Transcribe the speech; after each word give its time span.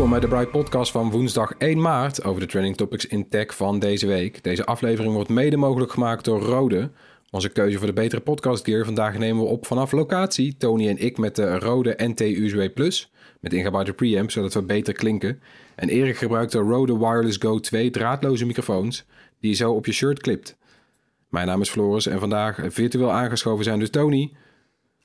Welkom 0.00 0.18
bij 0.20 0.28
de 0.28 0.34
Bright 0.34 0.50
Podcast 0.50 0.90
van 0.90 1.10
woensdag 1.10 1.52
1 1.58 1.80
maart 1.80 2.24
over 2.24 2.40
de 2.40 2.46
trending 2.46 2.76
topics 2.76 3.06
in 3.06 3.28
tech 3.28 3.56
van 3.56 3.78
deze 3.78 4.06
week. 4.06 4.42
Deze 4.42 4.64
aflevering 4.64 5.14
wordt 5.14 5.28
mede 5.28 5.56
mogelijk 5.56 5.92
gemaakt 5.92 6.24
door 6.24 6.40
Rode, 6.40 6.90
onze 7.30 7.48
keuze 7.48 7.78
voor 7.78 7.86
de 7.86 7.92
betere 7.92 8.20
podcast 8.20 8.64
gear. 8.64 8.84
Vandaag 8.84 9.18
nemen 9.18 9.42
we 9.42 9.48
op 9.48 9.66
vanaf 9.66 9.92
locatie, 9.92 10.56
Tony 10.56 10.88
en 10.88 10.98
ik 10.98 11.18
met 11.18 11.36
de 11.36 11.58
Rode 11.58 11.94
NT 11.96 12.20
USW 12.20 12.60
Plus, 12.74 13.12
met 13.40 13.52
ingebouwde 13.52 13.92
preamp, 13.92 14.30
zodat 14.30 14.54
we 14.54 14.62
beter 14.62 14.94
klinken. 14.94 15.40
En 15.74 15.88
Erik 15.88 16.16
gebruikt 16.16 16.52
de 16.52 16.58
Rode 16.58 16.98
Wireless 16.98 17.38
Go 17.38 17.58
2 17.58 17.90
draadloze 17.90 18.46
microfoons, 18.46 19.06
die 19.40 19.50
je 19.50 19.56
zo 19.56 19.72
op 19.72 19.86
je 19.86 19.92
shirt 19.92 20.20
clipt. 20.20 20.56
Mijn 21.28 21.46
naam 21.46 21.60
is 21.60 21.70
Floris 21.70 22.06
en 22.06 22.18
vandaag 22.18 22.60
virtueel 22.68 23.12
aangeschoven 23.12 23.64
zijn 23.64 23.78
dus 23.78 23.90
Tony. 23.90 24.32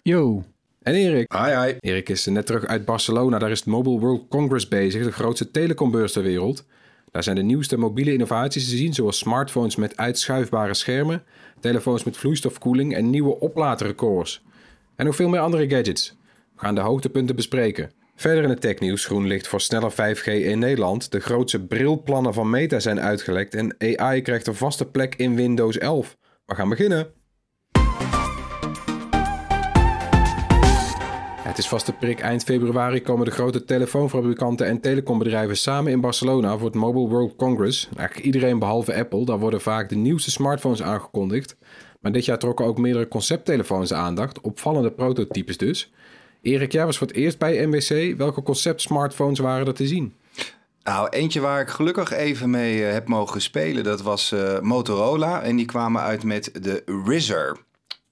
Yo. 0.01 0.43
En 0.85 0.93
Erik. 0.93 1.31
Hi, 1.33 1.65
hi. 1.65 1.75
Erik 1.79 2.09
is 2.09 2.25
net 2.25 2.45
terug 2.45 2.65
uit 2.65 2.85
Barcelona. 2.85 3.39
Daar 3.39 3.51
is 3.51 3.59
het 3.59 3.67
Mobile 3.67 3.99
World 3.99 4.27
Congress 4.29 4.67
bezig, 4.67 5.03
de 5.03 5.11
grootste 5.11 5.51
telecombeurs 5.51 6.11
ter 6.11 6.23
wereld. 6.23 6.65
Daar 7.11 7.23
zijn 7.23 7.35
de 7.35 7.41
nieuwste 7.41 7.77
mobiele 7.77 8.13
innovaties 8.13 8.69
te 8.69 8.75
zien, 8.75 8.93
zoals 8.93 9.17
smartphones 9.17 9.75
met 9.75 9.97
uitschuifbare 9.97 10.73
schermen, 10.73 11.23
telefoons 11.59 12.03
met 12.03 12.17
vloeistofkoeling 12.17 12.95
en 12.95 13.09
nieuwe 13.09 13.39
oplaadrecords. 13.39 14.43
En 14.95 15.05
nog 15.05 15.15
veel 15.15 15.29
meer 15.29 15.39
andere 15.39 15.69
gadgets. 15.69 16.17
We 16.55 16.59
gaan 16.59 16.75
de 16.75 16.81
hoogtepunten 16.81 17.35
bespreken. 17.35 17.91
Verder 18.15 18.43
in 18.43 18.49
het 18.49 18.61
technieuws, 18.61 19.05
groen 19.05 19.27
licht 19.27 19.47
voor 19.47 19.61
sneller 19.61 19.91
5G 19.91 20.25
in 20.25 20.59
Nederland. 20.59 21.11
De 21.11 21.19
grootste 21.19 21.65
brilplannen 21.65 22.33
van 22.33 22.49
Meta 22.49 22.79
zijn 22.79 22.99
uitgelekt 22.99 23.55
en 23.55 23.75
AI 23.97 24.21
krijgt 24.21 24.47
een 24.47 24.55
vaste 24.55 24.85
plek 24.85 25.15
in 25.15 25.35
Windows 25.35 25.77
11. 25.77 26.17
We 26.45 26.55
gaan 26.55 26.69
beginnen. 26.69 27.14
Het 31.55 31.63
is 31.63 31.69
vaste 31.69 31.93
prik. 31.93 32.19
Eind 32.19 32.43
februari 32.43 33.01
komen 33.01 33.25
de 33.25 33.31
grote 33.31 33.65
telefoonfabrikanten 33.65 34.67
en 34.67 34.81
telecombedrijven 34.81 35.57
samen 35.57 35.91
in 35.91 36.01
Barcelona 36.01 36.57
voor 36.57 36.65
het 36.65 36.75
Mobile 36.75 37.07
World 37.07 37.35
Congress. 37.35 37.89
Eigenlijk 37.95 38.25
iedereen 38.25 38.59
behalve 38.59 38.95
Apple. 38.95 39.25
Daar 39.25 39.39
worden 39.39 39.61
vaak 39.61 39.89
de 39.89 39.95
nieuwste 39.95 40.31
smartphones 40.31 40.81
aangekondigd. 40.81 41.55
Maar 41.99 42.11
dit 42.11 42.25
jaar 42.25 42.37
trokken 42.37 42.65
ook 42.65 42.77
meerdere 42.77 43.07
concepttelefoons 43.07 43.93
aandacht. 43.93 44.41
Opvallende 44.41 44.91
prototypes 44.91 45.57
dus. 45.57 45.91
Erik, 46.41 46.71
jij 46.71 46.85
was 46.85 46.97
voor 46.97 47.07
het 47.07 47.15
eerst 47.15 47.37
bij 47.37 47.67
MWC. 47.67 48.17
Welke 48.17 48.43
concept 48.43 48.81
smartphones 48.81 49.39
waren 49.39 49.67
er 49.67 49.73
te 49.73 49.87
zien? 49.87 50.13
Nou, 50.83 51.09
eentje 51.09 51.39
waar 51.39 51.61
ik 51.61 51.69
gelukkig 51.69 52.11
even 52.11 52.49
mee 52.49 52.79
uh, 52.79 52.91
heb 52.91 53.07
mogen 53.07 53.41
spelen, 53.41 53.83
dat 53.83 54.01
was 54.01 54.31
uh, 54.31 54.59
Motorola. 54.59 55.41
En 55.41 55.55
die 55.55 55.65
kwamen 55.65 56.01
uit 56.01 56.23
met 56.23 56.51
de 56.61 56.83
Rizzer. 57.05 57.57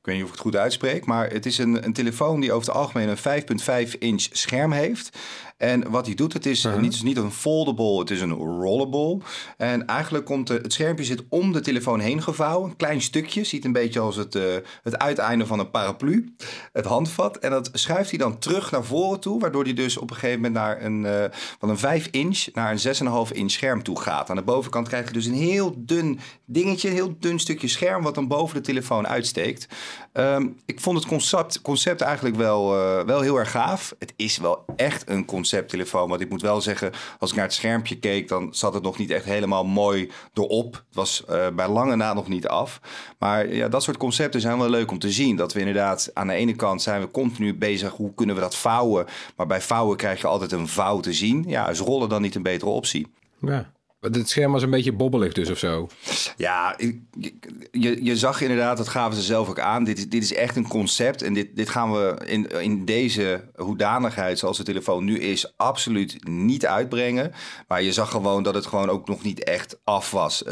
Ik 0.04 0.10
weet 0.10 0.18
niet 0.18 0.28
of 0.28 0.32
ik 0.32 0.36
het 0.36 0.54
goed 0.54 0.62
uitspreek, 0.62 1.06
maar 1.06 1.30
het 1.30 1.46
is 1.46 1.58
een, 1.58 1.86
een 1.86 1.94
telefoon 1.94 2.40
die 2.40 2.52
over 2.52 2.68
het 2.68 2.78
algemeen 2.78 3.10
een 3.10 3.88
5,5 3.88 3.98
inch 4.00 4.28
scherm 4.32 4.72
heeft. 4.72 5.18
En 5.64 5.90
wat 5.92 6.06
hij 6.06 6.16
doet, 6.16 6.34
het 6.34 6.46
is 6.46 6.66
uh-huh. 6.66 6.82
niet, 6.82 6.94
is 6.94 7.02
niet 7.02 7.18
een 7.18 7.32
foldable, 7.32 8.00
het 8.00 8.10
is 8.10 8.22
een 8.22 8.34
rollable. 8.34 9.18
En 9.58 9.86
eigenlijk 9.86 10.26
komt 10.26 10.48
de, 10.48 10.54
het 10.54 10.74
schermpje 10.74 11.04
zit 11.04 11.24
om 11.30 11.52
de 11.52 11.62
telefoon 11.62 12.00
heen 12.00 12.22
gevouwen. 12.22 12.70
Een 12.70 12.76
klein 12.76 13.02
stukje, 13.02 13.44
ziet 13.44 13.66
een 13.66 13.72
beetje 13.72 14.00
als 14.00 14.16
het, 14.16 14.36
uh, 14.36 14.44
het 14.84 14.98
uiteinde 14.98 15.46
van 15.46 15.60
een 15.60 15.72
paraplu. 15.72 16.36
Het 16.72 16.86
handvat. 16.86 17.38
En 17.38 17.52
dat 17.52 17.70
schuift 17.74 18.10
hij 18.10 18.20
dan 18.20 18.40
terug 18.40 18.72
naar 18.72 18.84
voren 18.84 19.20
toe. 19.20 19.40
Waardoor 19.40 19.64
hij 19.64 19.74
dus 19.74 19.98
op 19.98 20.10
een 20.10 20.16
gegeven 20.16 20.42
moment 20.42 20.54
naar 20.54 20.82
een, 20.82 21.04
uh, 21.04 21.24
van 21.60 21.70
een 21.70 21.78
5 21.78 22.08
inch 22.12 22.46
naar 22.54 22.72
een 22.72 23.28
6,5 23.28 23.32
inch 23.32 23.52
scherm 23.52 23.84
toe 23.84 24.00
gaat. 24.00 24.30
Aan 24.30 24.36
de 24.36 24.42
bovenkant 24.42 24.88
krijg 24.88 25.08
je 25.08 25.14
dus 25.14 25.26
een 25.26 25.34
heel 25.34 25.74
dun 25.78 26.20
dingetje. 26.46 26.88
Een 26.88 26.96
heel 26.96 27.16
dun 27.20 27.40
stukje 27.40 27.68
scherm 27.68 28.04
wat 28.04 28.16
dan 28.16 28.28
boven 28.28 28.56
de 28.56 28.62
telefoon 28.62 29.08
uitsteekt. 29.08 29.68
Um, 30.14 30.60
ik 30.66 30.80
vond 30.80 30.98
het 30.98 31.08
concept, 31.08 31.62
concept 31.62 32.02
eigenlijk 32.02 32.36
wel, 32.36 32.76
uh, 32.76 33.06
wel 33.06 33.22
heel 33.22 33.38
erg 33.38 33.52
gaaf. 33.52 33.96
Het 34.00 34.14
is 34.16 34.38
wel 34.38 34.66
echt 34.76 35.10
een 35.10 35.26
concepttelefoon. 35.26 36.10
Want 36.10 36.22
ik 36.22 36.30
moet 36.30 36.42
wel 36.42 36.62
zeggen, 36.62 36.92
als 37.20 37.30
ik 37.30 37.36
naar 37.36 37.46
het 37.46 37.54
schermpje 37.54 38.00
keek, 38.00 38.28
dan 38.28 38.54
zat 38.54 38.74
het 38.74 38.84
nog 38.84 38.98
niet 38.98 39.12
echt 39.12 39.26
helemaal 39.26 39.66
mooi 39.66 40.12
erop. 40.34 40.74
Het 40.74 40.96
was 40.96 41.24
uh, 41.30 41.48
bij 41.50 41.68
lange 41.68 41.96
na 41.96 42.14
nog 42.14 42.28
niet 42.28 42.48
af. 42.48 42.80
Maar 43.20 43.54
ja, 43.54 43.68
dat 43.68 43.84
soort 43.84 43.98
concepten 43.98 44.42
zijn 44.42 44.58
wel 44.58 44.70
leuk 44.70 44.92
om 44.92 45.00
te 45.00 45.12
zien. 45.12 45.36
Dat 45.36 45.54
we 45.54 45.60
inderdaad 45.60 46.12
aan 46.14 46.28
de 46.28 46.34
ene 46.34 46.56
kant 46.56 46.82
zijn 46.82 47.02
we 47.02 47.12
continu 47.12 47.58
bezig, 47.58 47.92
hoe 47.92 48.14
kunnen 48.14 48.36
we 48.36 48.42
dat 48.42 48.56
vouwen? 48.56 49.06
Maar 49.36 49.48
bij 49.48 49.62
vouwen 49.62 49.98
krijg 49.98 50.22
je 50.22 50.28
altijd 50.28 50.52
een 50.52 50.68
vouw 50.68 51.00
te 51.00 51.14
zien. 51.14 51.44
Ja, 51.48 51.70
is 51.70 51.80
rollen 51.80 52.10
dan 52.10 52.22
niet 52.22 52.36
een 52.36 52.44
betere 52.44 52.72
optie? 52.72 53.14
Ja. 53.42 53.72
Het 54.12 54.30
scherm 54.30 54.52
was 54.52 54.64
een 54.64 54.70
beetje 54.70 54.94
bobbelig 54.94 55.34
dus 55.34 55.50
of 55.50 55.58
zo. 55.58 55.88
Ja, 56.38 56.76
je, 57.72 58.04
je 58.04 58.18
zag 58.18 58.42
inderdaad, 58.42 58.78
dat 58.78 58.88
gaven 58.88 59.16
ze 59.16 59.22
zelf 59.22 59.50
ook 59.50 59.60
aan. 59.60 59.84
Dit, 59.84 60.12
dit 60.12 60.24
is 60.24 60.34
echt 60.34 60.56
een 60.56 60.68
concept. 60.68 61.22
En 61.22 61.34
dit, 61.34 61.56
dit 61.56 61.70
gaan 61.70 61.92
we 61.92 62.18
in, 62.26 62.48
in 62.48 62.86
deze 62.86 63.44
hoedanigheid 63.56 64.40
zoals 64.40 64.58
de 64.58 64.64
telefoon 64.64 65.04
nu 65.04 65.20
is... 65.20 65.54
absoluut 65.58 66.28
niet 66.28 66.66
uitbrengen. 66.66 67.32
Maar 67.68 67.84
je 67.84 67.94
zag 67.94 68.10
gewoon 68.10 68.44
dat 68.44 68.56
het 68.56 68.66
gewoon 68.66 68.90
ook 68.90 69.08
nog 69.08 69.24
niet 69.24 69.44
echt 69.44 69.80
af 69.84 70.12
was. 70.12 70.44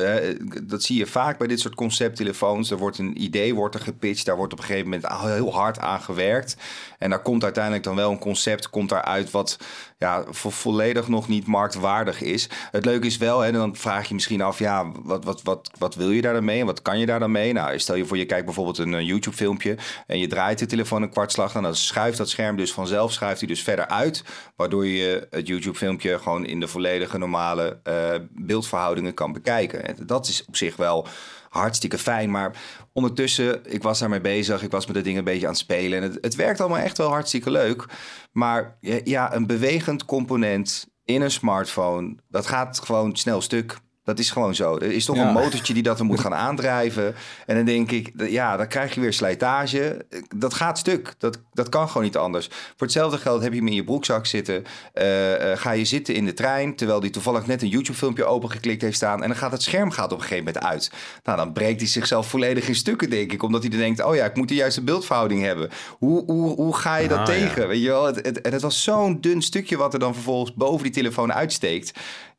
Dat 0.63 0.83
zie 0.83 0.97
je 0.97 1.05
vaak 1.05 1.37
bij 1.37 1.47
dit 1.47 1.59
soort 1.59 1.75
concepttelefoons. 1.75 2.71
Er 2.71 2.77
wordt 2.77 2.97
een 2.97 3.21
idee 3.21 3.55
wordt 3.55 3.75
er 3.75 3.81
gepitcht. 3.81 4.25
Daar 4.25 4.37
wordt 4.37 4.53
op 4.53 4.59
een 4.59 4.65
gegeven 4.65 4.89
moment 4.89 5.13
heel 5.21 5.53
hard 5.53 5.79
aan 5.79 6.01
gewerkt. 6.01 6.57
En 7.01 7.09
daar 7.09 7.21
komt 7.21 7.43
uiteindelijk 7.43 7.83
dan 7.83 7.95
wel 7.95 8.11
een 8.11 8.19
concept 8.19 8.69
komt 8.69 8.89
daaruit... 8.89 9.31
wat 9.31 9.57
ja, 9.97 10.23
volledig 10.31 11.07
nog 11.07 11.27
niet 11.27 11.47
marktwaardig 11.47 12.21
is. 12.21 12.49
Het 12.71 12.85
leuke 12.85 13.07
is 13.07 13.17
wel, 13.17 13.45
en 13.45 13.53
dan 13.53 13.75
vraag 13.75 14.07
je 14.07 14.13
misschien 14.13 14.41
af, 14.41 14.59
ja, 14.59 14.91
wat, 15.03 15.23
wat, 15.23 15.41
wat, 15.41 15.71
wat 15.77 15.95
wil 15.95 16.11
je 16.11 16.21
daar 16.21 16.33
dan 16.33 16.45
mee 16.45 16.59
en 16.59 16.65
wat 16.65 16.81
kan 16.81 16.99
je 16.99 17.05
daar 17.05 17.19
dan 17.19 17.31
mee? 17.31 17.53
Nou, 17.53 17.79
stel 17.79 17.95
je 17.95 18.05
voor, 18.05 18.17
je 18.17 18.25
kijkt 18.25 18.45
bijvoorbeeld 18.45 18.77
een, 18.77 19.05
YouTube-filmpje 19.05 19.77
en 20.07 20.19
je 20.19 20.27
draait 20.27 20.59
de 20.59 20.65
telefoon 20.65 21.01
een 21.01 21.09
kwartslag, 21.09 21.51
dan 21.51 21.75
schuift 21.75 22.17
dat 22.17 22.29
scherm 22.29 22.55
dus 22.55 22.73
vanzelf, 22.73 23.11
schuift 23.11 23.39
hij 23.39 23.47
dus 23.47 23.63
verder 23.63 23.87
uit, 23.87 24.23
waardoor 24.55 24.85
je 24.85 25.27
het 25.29 25.47
YouTube-filmpje 25.47 26.19
gewoon 26.19 26.45
in 26.45 26.59
de 26.59 26.67
volledige 26.67 27.17
normale 27.17 27.79
uh, 27.87 27.93
beeldverhoudingen 28.31 29.13
kan 29.13 29.33
bekijken. 29.33 29.87
En 29.87 29.95
dat 30.05 30.27
is 30.27 30.45
op 30.47 30.55
zich 30.55 30.75
wel 30.75 31.07
hartstikke 31.51 31.97
fijn. 31.97 32.31
Maar 32.31 32.61
ondertussen, 32.93 33.61
ik 33.65 33.83
was 33.83 33.99
daarmee 33.99 34.21
bezig. 34.21 34.63
Ik 34.63 34.71
was 34.71 34.85
met 34.85 34.95
de 34.95 35.01
dingen 35.01 35.19
een 35.19 35.25
beetje 35.25 35.45
aan 35.45 35.51
het 35.51 35.61
spelen. 35.61 36.01
En 36.01 36.11
het, 36.11 36.17
het 36.21 36.35
werkt 36.35 36.59
allemaal 36.59 36.79
echt 36.79 36.97
wel 36.97 37.09
hartstikke 37.09 37.51
leuk. 37.51 37.85
Maar 38.31 38.77
ja, 39.03 39.35
een 39.35 39.47
bewegend 39.47 40.05
component 40.05 40.87
in 41.05 41.21
een 41.21 41.31
smartphone, 41.31 42.15
dat 42.29 42.47
gaat 42.47 42.79
gewoon 42.79 43.15
snel 43.15 43.41
stuk. 43.41 43.79
Dat 44.03 44.19
is 44.19 44.31
gewoon 44.31 44.55
zo. 44.55 44.75
Er 44.75 44.91
is 44.91 45.05
toch 45.05 45.15
ja. 45.15 45.27
een 45.27 45.33
motortje 45.33 45.73
die 45.73 45.83
dat 45.83 45.99
er 45.99 46.05
moet 46.05 46.19
gaan 46.19 46.33
aandrijven. 46.33 47.15
En 47.45 47.55
dan 47.55 47.65
denk 47.65 47.91
ik, 47.91 48.11
ja, 48.17 48.57
dan 48.57 48.67
krijg 48.67 48.93
je 48.93 49.01
weer 49.01 49.13
slijtage. 49.13 50.05
Dat 50.35 50.53
gaat 50.53 50.77
stuk. 50.77 51.13
Dat, 51.17 51.37
dat 51.53 51.69
kan 51.69 51.87
gewoon 51.87 52.03
niet 52.03 52.17
anders. 52.17 52.47
Voor 52.47 52.75
hetzelfde 52.77 53.17
geld 53.17 53.41
heb 53.41 53.51
je 53.51 53.57
hem 53.57 53.67
in 53.67 53.73
je 53.73 53.83
broekzak 53.83 54.25
zitten. 54.25 54.63
Uh, 54.93 55.31
uh, 55.31 55.57
ga 55.57 55.71
je 55.71 55.85
zitten 55.85 56.15
in 56.15 56.25
de 56.25 56.33
trein, 56.33 56.75
terwijl 56.75 56.99
die 56.99 57.09
toevallig 57.09 57.47
net 57.47 57.61
een 57.61 57.67
YouTube-filmpje 57.67 58.25
opengeklikt 58.25 58.81
heeft 58.81 58.95
staan. 58.95 59.21
En 59.21 59.27
dan 59.27 59.37
gaat 59.37 59.51
het 59.51 59.63
scherm 59.63 59.91
gaat 59.91 60.11
op 60.11 60.17
een 60.17 60.23
gegeven 60.23 60.45
moment 60.45 60.63
uit. 60.63 60.91
Nou, 61.23 61.37
dan 61.37 61.53
breekt 61.53 61.79
hij 61.79 61.89
zichzelf 61.89 62.27
volledig 62.27 62.67
in 62.67 62.75
stukken, 62.75 63.09
denk 63.09 63.31
ik. 63.31 63.43
Omdat 63.43 63.61
hij 63.61 63.69
dan 63.69 63.79
denkt, 63.79 64.03
oh 64.03 64.15
ja, 64.15 64.25
ik 64.25 64.35
moet 64.35 64.47
de 64.47 64.55
juiste 64.55 64.81
beeldverhouding 64.81 65.41
hebben. 65.41 65.69
Hoe, 65.97 66.23
hoe, 66.25 66.55
hoe 66.55 66.75
ga 66.75 66.97
je 66.97 67.07
dat 67.07 67.17
ah, 67.17 67.25
tegen? 67.25 67.61
Ja. 67.61 67.67
Weet 67.67 67.81
je 67.81 67.87
wel? 67.87 68.05
Het, 68.05 68.15
het, 68.15 68.41
en 68.41 68.51
het 68.51 68.61
was 68.61 68.83
zo'n 68.83 69.21
dun 69.21 69.41
stukje 69.41 69.77
wat 69.77 69.93
er 69.93 69.99
dan 69.99 70.13
vervolgens 70.13 70.53
boven 70.53 70.83
die 70.83 70.91
telefoon 70.91 71.33
uitsteekt 71.33 71.91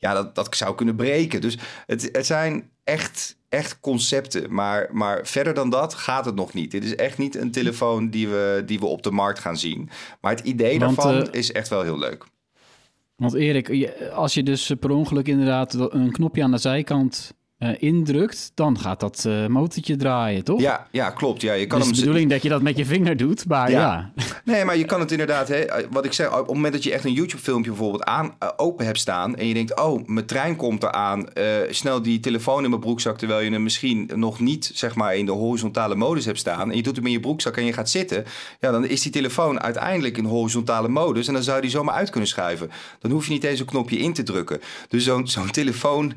ja, 0.03 0.15
dat, 0.15 0.35
dat 0.35 0.57
zou 0.57 0.75
kunnen 0.75 0.97
breken. 0.97 1.41
Dus 1.41 1.59
het, 1.87 2.09
het 2.13 2.27
zijn 2.27 2.71
echt, 2.85 3.37
echt 3.49 3.81
concepten. 3.81 4.55
Maar, 4.55 4.89
maar 4.93 5.27
verder 5.27 5.55
dan 5.55 5.71
dat 5.71 5.95
gaat 5.95 6.25
het 6.25 6.35
nog 6.35 6.53
niet. 6.53 6.71
Dit 6.71 6.85
is 6.85 6.95
echt 6.95 7.19
niet 7.19 7.37
een 7.37 7.51
telefoon 7.51 8.11
die 8.11 8.29
we, 8.29 8.63
die 8.67 8.79
we 8.79 8.87
op 8.87 9.03
de 9.03 9.11
markt 9.11 9.39
gaan 9.39 9.57
zien. 9.57 9.91
Maar 10.21 10.35
het 10.35 10.47
idee 10.47 10.79
Want, 10.79 10.97
daarvan 10.97 11.21
uh, 11.21 11.29
is 11.31 11.53
echt 11.53 11.69
wel 11.69 11.83
heel 11.83 11.99
leuk. 11.99 12.25
Want 13.17 13.35
Erik, 13.35 13.93
als 14.13 14.35
je 14.35 14.43
dus 14.43 14.73
per 14.81 14.91
ongeluk 14.91 15.29
inderdaad 15.29 15.75
een 15.75 16.13
knopje 16.13 16.43
aan 16.43 16.51
de 16.51 16.59
zijkant 16.59 17.33
eh, 17.33 17.41
indrukt, 17.79 18.53
dan 18.55 18.79
gaat 18.79 19.01
dat 19.01 19.25
uh, 19.27 19.47
motortje 19.47 19.97
draaien, 19.97 20.45
toch? 20.45 20.61
Ja, 20.61 20.87
ja 20.91 21.11
klopt. 21.11 21.43
Ja, 21.43 21.53
je 21.53 21.67
kan 21.67 21.79
dus 21.79 21.87
hem... 21.87 21.97
de 21.97 22.03
bedoeling 22.03 22.31
dat 22.31 22.43
je 22.43 22.49
dat 22.49 22.63
met 22.63 22.77
je 22.77 22.85
vinger 22.85 23.17
doet, 23.17 23.49
maar 23.49 23.71
ja. 23.71 24.13
Nee, 24.45 24.65
maar 24.65 24.77
je 24.77 24.85
kan 24.85 25.01
het 25.01 25.11
inderdaad, 25.11 25.49
hè, 25.49 25.65
wat 25.91 26.05
ik 26.05 26.13
zeg, 26.13 26.33
op 26.33 26.47
het 26.47 26.55
moment 26.55 26.73
dat 26.73 26.83
je 26.83 26.93
echt 26.93 27.05
een 27.05 27.13
YouTube-filmpje 27.13 27.71
bijvoorbeeld 27.71 28.05
aan, 28.05 28.35
open 28.57 28.87
hebt 28.87 28.99
staan 28.99 29.37
en 29.37 29.47
je 29.47 29.55
denkt, 29.55 29.81
oh, 29.81 30.07
mijn 30.07 30.27
trein 30.27 30.57
komt 30.57 30.83
eraan, 30.83 31.27
snel 31.71 32.03
die 32.03 32.21
telefoon 32.21 32.65
in 32.65 32.71
mijn 32.71 32.83
broekzak, 32.83 33.19
terwijl 33.19 33.41
je 33.41 33.51
hem 33.51 33.63
misschien 33.63 34.11
nog 34.15 34.41
niet, 34.41 34.71
zeg 34.75 34.95
maar, 34.95 35.17
in 35.17 35.27
de 35.27 35.33
horizontale 35.33 35.95
modus 35.95 36.25
hebt 36.25 36.39
staan 36.39 36.71
en 36.71 36.77
je 36.77 36.83
doet 36.83 36.97
hem 36.97 37.07
in 37.07 37.13
je 37.13 37.21
broekzak 37.21 37.57
en 37.57 37.65
je 37.65 37.73
gaat 37.73 37.91
zitten, 37.91 38.25
ja, 38.61 38.71
dan 38.71 38.87
is 38.87 39.03
die 39.03 39.13
telefoon 39.13 39.61
uiteindelijk 39.61 40.19
in 40.19 40.25
horizontale 40.25 40.89
modus 40.89 41.27
en 41.27 41.35
dan 41.35 41.43
zou 41.43 41.61
die 41.61 41.71
zomaar 41.71 41.95
uit 41.95 42.11
kunnen 42.11 42.29
schuiven. 42.29 42.71
Dan 43.01 43.11
hoef 43.11 43.27
je 43.27 43.33
niet 43.33 43.45
eens 43.45 43.61
een 43.61 43.67
knopje 43.67 43.99
in 43.99 44.13
te 44.13 44.23
drukken. 44.23 44.61
Dus 44.89 45.05
zo'n 45.05 45.29
zo'n 45.29 45.51
telefoon 45.51 46.13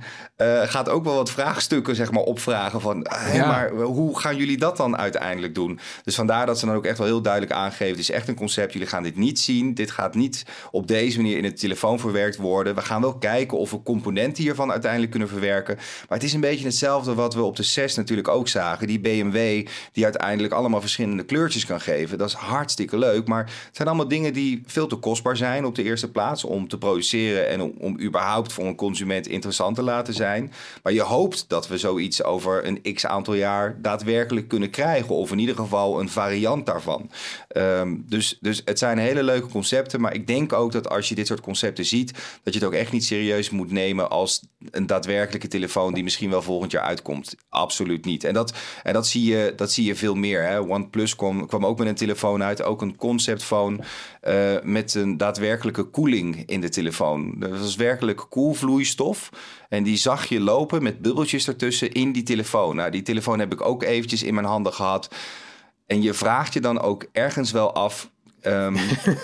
gaat 0.65 0.89
ook 0.89 1.03
wel 1.03 1.15
wat 1.15 1.31
vraagstukken 1.35 1.95
zeg 1.95 2.11
maar, 2.11 2.23
opvragen 2.23 2.81
van... 2.81 3.05
Hey, 3.09 3.39
maar 3.39 3.71
hoe 3.71 4.19
gaan 4.19 4.35
jullie 4.35 4.57
dat 4.57 4.77
dan 4.77 4.97
uiteindelijk 4.97 5.55
doen? 5.55 5.79
Dus 6.03 6.15
vandaar 6.15 6.45
dat 6.45 6.59
ze 6.59 6.65
dan 6.65 6.75
ook 6.75 6.85
echt 6.85 6.97
wel 6.97 7.07
heel 7.07 7.21
duidelijk 7.21 7.53
aangeven... 7.53 7.87
het 7.87 7.99
is 7.99 8.11
echt 8.11 8.27
een 8.27 8.35
concept, 8.35 8.73
jullie 8.73 8.87
gaan 8.87 9.03
dit 9.03 9.15
niet 9.15 9.39
zien. 9.39 9.73
Dit 9.73 9.91
gaat 9.91 10.15
niet 10.15 10.45
op 10.71 10.87
deze 10.87 11.17
manier 11.17 11.37
in 11.37 11.43
de 11.43 11.53
telefoon 11.53 11.99
verwerkt 11.99 12.37
worden. 12.37 12.75
We 12.75 12.81
gaan 12.81 13.01
wel 13.01 13.17
kijken 13.17 13.57
of 13.57 13.71
we 13.71 13.83
componenten 13.83 14.43
hiervan 14.43 14.71
uiteindelijk 14.71 15.11
kunnen 15.11 15.29
verwerken. 15.29 15.75
Maar 15.75 16.17
het 16.17 16.23
is 16.23 16.33
een 16.33 16.39
beetje 16.39 16.65
hetzelfde 16.65 17.13
wat 17.13 17.33
we 17.33 17.41
op 17.41 17.55
de 17.55 17.63
6 17.63 17.95
natuurlijk 17.95 18.27
ook 18.27 18.47
zagen. 18.47 18.87
Die 18.87 18.99
BMW 18.99 19.67
die 19.91 20.03
uiteindelijk 20.03 20.53
allemaal 20.53 20.81
verschillende 20.81 21.23
kleurtjes 21.23 21.65
kan 21.65 21.81
geven. 21.81 22.17
Dat 22.17 22.27
is 22.27 22.33
hartstikke 22.33 22.97
leuk, 22.97 23.27
maar 23.27 23.43
het 23.43 23.75
zijn 23.75 23.87
allemaal 23.87 24.07
dingen 24.07 24.33
die 24.33 24.63
veel 24.65 24.87
te 24.87 24.95
kostbaar 24.95 25.37
zijn 25.37 25.65
op 25.65 25.75
de 25.75 25.83
eerste 25.83 26.11
plaats... 26.11 26.43
om 26.43 26.67
te 26.67 26.77
produceren 26.77 27.47
en 27.47 27.61
om, 27.61 27.73
om 27.79 27.99
überhaupt 28.01 28.53
voor 28.53 28.65
een 28.65 28.75
consument 28.75 29.27
interessant 29.27 29.75
te 29.75 29.83
laten 29.83 30.13
zijn. 30.13 30.53
Maar 30.83 30.93
je 30.93 31.01
hoopt 31.01 31.24
dat 31.33 31.67
we 31.67 31.77
zoiets 31.77 32.23
over 32.23 32.65
een 32.65 32.93
x 32.93 33.05
aantal 33.05 33.33
jaar 33.33 33.81
daadwerkelijk 33.81 34.47
kunnen 34.47 34.69
krijgen. 34.69 35.15
Of 35.15 35.31
in 35.31 35.39
ieder 35.39 35.55
geval 35.55 35.99
een 35.99 36.09
variant 36.09 36.65
daarvan. 36.65 37.11
Um, 37.57 38.05
dus, 38.07 38.37
dus 38.41 38.61
het 38.65 38.79
zijn 38.79 38.97
hele 38.97 39.23
leuke 39.23 39.47
concepten. 39.47 40.01
Maar 40.01 40.13
ik 40.13 40.27
denk 40.27 40.53
ook 40.53 40.71
dat 40.71 40.89
als 40.89 41.09
je 41.09 41.15
dit 41.15 41.27
soort 41.27 41.41
concepten 41.41 41.85
ziet, 41.85 42.11
dat 42.43 42.53
je 42.53 42.59
het 42.59 42.67
ook 42.67 42.73
echt 42.73 42.91
niet 42.91 43.05
serieus 43.05 43.49
moet 43.49 43.71
nemen 43.71 44.09
als 44.09 44.41
een 44.71 44.87
daadwerkelijke 44.87 45.47
telefoon 45.47 45.93
die 45.93 46.03
misschien 46.03 46.29
wel 46.29 46.41
volgend 46.41 46.71
jaar 46.71 46.83
uitkomt. 46.83 47.35
Absoluut 47.49 48.05
niet. 48.05 48.23
En 48.23 48.33
dat, 48.33 48.53
en 48.83 48.93
dat, 48.93 49.07
zie, 49.07 49.23
je, 49.23 49.53
dat 49.55 49.71
zie 49.71 49.85
je 49.85 49.95
veel 49.95 50.15
meer. 50.15 50.43
Hè. 50.43 50.59
OnePlus 50.59 51.15
kwam, 51.15 51.47
kwam 51.47 51.65
ook 51.65 51.77
met 51.77 51.87
een 51.87 51.95
telefoon 51.95 52.43
uit, 52.43 52.63
ook 52.63 52.81
een 52.81 52.95
conceptphone 52.95 53.79
uh, 54.27 54.55
met 54.63 54.93
een 54.93 55.17
daadwerkelijke 55.17 55.83
koeling 55.83 56.43
in 56.45 56.61
de 56.61 56.69
telefoon. 56.69 57.35
Dat 57.37 57.59
was 57.59 57.75
werkelijk 57.75 58.25
koelvloeistof. 58.29 59.29
En 59.69 59.83
die 59.83 59.97
zag 59.97 60.25
je 60.25 60.39
lopen 60.39 60.83
met 60.83 61.03
bubbeltjes 61.05 61.47
ertussen 61.47 61.91
in 61.91 62.11
die 62.11 62.23
telefoon. 62.23 62.75
Nou, 62.75 62.91
die 62.91 63.01
telefoon 63.01 63.39
heb 63.39 63.53
ik 63.53 63.61
ook 63.61 63.83
eventjes 63.83 64.23
in 64.23 64.33
mijn 64.33 64.45
handen 64.45 64.73
gehad. 64.73 65.09
En 65.85 66.01
je 66.01 66.13
vraagt 66.13 66.53
je 66.53 66.59
dan 66.59 66.81
ook 66.81 67.05
ergens 67.11 67.51
wel 67.51 67.73
af. 67.73 68.11
Um, 68.41 68.75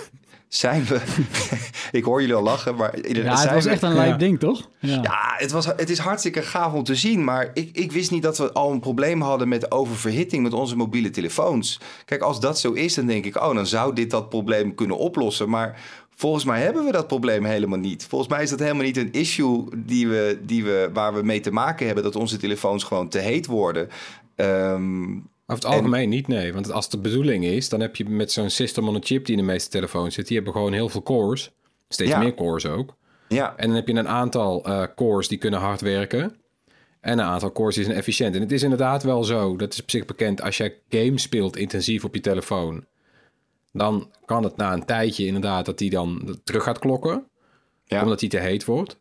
zijn 0.47 0.85
we. 0.85 1.01
ik 1.99 2.03
hoor 2.03 2.21
jullie 2.21 2.35
al 2.35 2.43
lachen, 2.43 2.75
maar. 2.75 3.09
Ja, 3.09 3.39
het 3.39 3.51
was 3.51 3.65
echt 3.65 3.81
een 3.81 3.93
lijp 3.93 4.19
ding, 4.19 4.39
toch? 4.39 4.69
Ja, 4.79 4.99
ja 5.01 5.33
het, 5.37 5.51
was, 5.51 5.65
het 5.65 5.89
is 5.89 5.97
hartstikke 5.97 6.41
gaaf 6.41 6.73
om 6.73 6.83
te 6.83 6.95
zien. 6.95 7.23
Maar 7.23 7.49
ik, 7.53 7.69
ik 7.77 7.91
wist 7.91 8.11
niet 8.11 8.23
dat 8.23 8.37
we 8.37 8.51
al 8.51 8.71
een 8.71 8.79
probleem 8.79 9.21
hadden 9.21 9.47
met 9.47 9.71
oververhitting 9.71 10.43
met 10.43 10.53
onze 10.53 10.75
mobiele 10.75 11.09
telefoons. 11.09 11.79
Kijk, 12.05 12.21
als 12.21 12.39
dat 12.39 12.59
zo 12.59 12.71
is, 12.71 12.93
dan 12.93 13.05
denk 13.05 13.25
ik, 13.25 13.35
oh, 13.35 13.55
dan 13.55 13.67
zou 13.67 13.93
dit 13.93 14.09
dat 14.09 14.29
probleem 14.29 14.75
kunnen 14.75 14.97
oplossen. 14.97 15.49
Maar 15.49 15.79
Volgens 16.21 16.45
mij 16.45 16.61
hebben 16.61 16.85
we 16.85 16.91
dat 16.91 17.07
probleem 17.07 17.45
helemaal 17.45 17.79
niet. 17.79 18.05
Volgens 18.05 18.31
mij 18.31 18.43
is 18.43 18.49
dat 18.49 18.59
helemaal 18.59 18.83
niet 18.83 18.97
een 18.97 19.11
issue 19.11 19.63
die 19.77 20.07
we, 20.07 20.39
die 20.45 20.63
we, 20.63 20.89
waar 20.93 21.13
we 21.13 21.21
mee 21.21 21.39
te 21.39 21.51
maken 21.51 21.85
hebben, 21.85 22.03
dat 22.03 22.15
onze 22.15 22.37
telefoons 22.37 22.83
gewoon 22.83 23.09
te 23.09 23.17
heet 23.19 23.45
worden. 23.45 23.89
Um, 24.35 25.13
over 25.15 25.63
het 25.63 25.65
algemeen 25.65 26.09
niet, 26.09 26.27
nee. 26.27 26.53
Want 26.53 26.71
als 26.71 26.89
de 26.89 26.97
bedoeling 26.97 27.45
is, 27.45 27.69
dan 27.69 27.79
heb 27.79 27.95
je 27.95 28.05
met 28.05 28.31
zo'n 28.31 28.49
system 28.49 28.87
on 28.87 28.95
a 28.95 28.99
chip 29.01 29.25
die 29.25 29.35
in 29.35 29.41
de 29.41 29.51
meeste 29.51 29.69
telefoons 29.69 30.15
zit, 30.15 30.27
die 30.27 30.35
hebben 30.35 30.53
gewoon 30.53 30.73
heel 30.73 30.89
veel 30.89 31.03
cores. 31.03 31.51
Steeds 31.89 32.17
meer 32.17 32.33
cores 32.33 32.65
ook. 32.65 32.95
Ja. 33.27 33.53
En 33.57 33.67
dan 33.67 33.75
heb 33.75 33.87
je 33.87 33.93
een 33.93 34.07
aantal 34.07 34.67
uh, 34.67 34.83
cores 34.95 35.27
die 35.27 35.37
kunnen 35.37 35.59
hard 35.59 35.81
werken. 35.81 36.35
En 36.99 37.19
een 37.19 37.25
aantal 37.25 37.51
cores 37.51 37.75
die 37.75 37.83
zijn 37.83 37.97
efficiënt. 37.97 38.35
En 38.35 38.41
het 38.41 38.51
is 38.51 38.63
inderdaad 38.63 39.03
wel 39.03 39.23
zo, 39.23 39.55
dat 39.55 39.73
is 39.73 39.81
op 39.81 39.89
zich 39.89 40.05
bekend, 40.05 40.41
als 40.41 40.57
jij 40.57 40.77
games 40.89 41.21
speelt 41.21 41.57
intensief 41.57 42.03
op 42.03 42.15
je 42.15 42.21
telefoon, 42.21 42.85
dan 43.71 44.11
kan 44.25 44.43
het 44.43 44.57
na 44.57 44.73
een 44.73 44.85
tijdje 44.85 45.25
inderdaad 45.25 45.65
dat 45.65 45.77
die 45.77 45.89
dan 45.89 46.39
terug 46.43 46.63
gaat 46.63 46.79
klokken. 46.79 47.29
Ja. 47.85 48.01
Omdat 48.01 48.19
die 48.19 48.29
te 48.29 48.39
heet 48.39 48.65
wordt. 48.65 48.99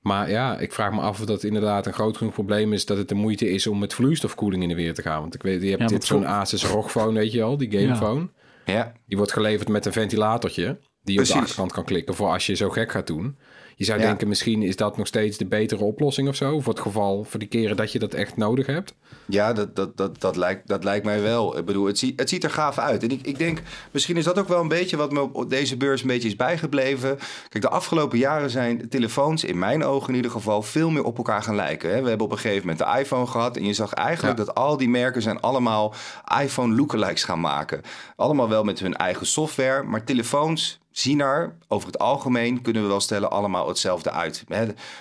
Maar 0.00 0.30
ja, 0.30 0.58
ik 0.58 0.72
vraag 0.72 0.92
me 0.92 1.00
af 1.00 1.20
of 1.20 1.26
dat 1.26 1.42
inderdaad 1.42 1.86
een 1.86 1.92
groot 1.92 2.16
genoeg 2.16 2.32
probleem 2.32 2.72
is... 2.72 2.86
dat 2.86 2.96
het 2.96 3.08
de 3.08 3.14
moeite 3.14 3.50
is 3.50 3.66
om 3.66 3.78
met 3.78 3.94
vloeistofkoeling 3.94 4.62
in 4.62 4.68
de 4.68 4.74
weer 4.74 4.94
te 4.94 5.02
gaan. 5.02 5.20
Want 5.20 5.34
ik 5.34 5.42
weet, 5.42 5.62
je 5.62 5.70
hebt 5.70 5.88
dit 5.88 6.04
zo'n 6.04 6.26
Asus 6.26 6.64
ROG 6.64 6.90
phone, 6.90 7.18
weet 7.18 7.32
je 7.32 7.42
al, 7.42 7.56
die 7.56 7.70
gamephone. 7.70 8.28
Ja. 8.64 8.92
Die 9.06 9.16
wordt 9.16 9.32
geleverd 9.32 9.68
met 9.68 9.86
een 9.86 9.92
ventilatortje... 9.92 10.78
die 11.02 11.14
je 11.14 11.20
op 11.20 11.26
de 11.26 11.34
achterkant 11.34 11.72
kan 11.72 11.84
klikken 11.84 12.14
voor 12.14 12.28
als 12.28 12.46
je 12.46 12.54
zo 12.54 12.70
gek 12.70 12.90
gaat 12.90 13.06
doen. 13.06 13.38
Je 13.80 13.86
zou 13.86 14.00
denken, 14.00 14.28
misschien 14.28 14.62
is 14.62 14.76
dat 14.76 14.96
nog 14.96 15.06
steeds 15.06 15.36
de 15.36 15.46
betere 15.46 15.84
oplossing 15.84 16.28
of 16.28 16.34
zo. 16.34 16.60
Voor 16.60 16.72
het 16.72 16.82
geval, 16.82 17.24
voor 17.24 17.38
die 17.38 17.48
keren 17.48 17.76
dat 17.76 17.92
je 17.92 17.98
dat 17.98 18.14
echt 18.14 18.36
nodig 18.36 18.66
hebt. 18.66 18.94
Ja, 19.26 19.52
dat, 19.52 19.76
dat, 19.76 19.96
dat, 19.96 20.20
dat, 20.20 20.36
lijkt, 20.36 20.68
dat 20.68 20.84
lijkt 20.84 21.04
mij 21.04 21.22
wel. 21.22 21.58
Ik 21.58 21.64
bedoel, 21.64 21.86
het, 21.86 21.98
ziet, 21.98 22.20
het 22.20 22.28
ziet 22.28 22.44
er 22.44 22.50
gaaf 22.50 22.78
uit. 22.78 23.02
En 23.02 23.10
ik, 23.10 23.26
ik 23.26 23.38
denk, 23.38 23.62
misschien 23.90 24.16
is 24.16 24.24
dat 24.24 24.38
ook 24.38 24.48
wel 24.48 24.60
een 24.60 24.68
beetje 24.68 24.96
wat 24.96 25.12
me 25.12 25.32
op 25.32 25.50
deze 25.50 25.76
beurs 25.76 26.00
een 26.00 26.06
beetje 26.06 26.28
is 26.28 26.36
bijgebleven. 26.36 27.18
Kijk, 27.48 27.64
de 27.64 27.70
afgelopen 27.70 28.18
jaren 28.18 28.50
zijn 28.50 28.88
telefoons, 28.88 29.44
in 29.44 29.58
mijn 29.58 29.84
ogen 29.84 30.08
in 30.08 30.14
ieder 30.14 30.30
geval, 30.30 30.62
veel 30.62 30.90
meer 30.90 31.04
op 31.04 31.16
elkaar 31.16 31.42
gaan 31.42 31.56
lijken. 31.56 31.88
We 32.02 32.08
hebben 32.08 32.26
op 32.26 32.32
een 32.32 32.38
gegeven 32.38 32.68
moment 32.68 32.78
de 32.78 32.98
iPhone 33.00 33.26
gehad. 33.26 33.56
En 33.56 33.64
je 33.64 33.72
zag 33.74 33.92
eigenlijk 33.92 34.36
dat 34.36 34.54
al 34.54 34.76
die 34.76 34.88
merken 34.88 35.22
zijn 35.22 35.40
allemaal 35.40 35.94
iPhone 36.42 36.74
lookalikes 36.74 37.24
gaan 37.24 37.40
maken. 37.40 37.80
Allemaal 38.16 38.48
wel 38.48 38.64
met 38.64 38.78
hun 38.78 38.94
eigen 38.94 39.26
software. 39.26 39.82
Maar 39.82 40.04
telefoons 40.04 40.80
zien 41.00 41.20
er 41.20 41.56
over 41.68 41.86
het 41.86 41.98
algemeen, 41.98 42.62
kunnen 42.62 42.82
we 42.82 42.88
wel 42.88 43.00
stellen, 43.00 43.30
allemaal 43.30 43.68
hetzelfde 43.68 44.10
uit. 44.10 44.44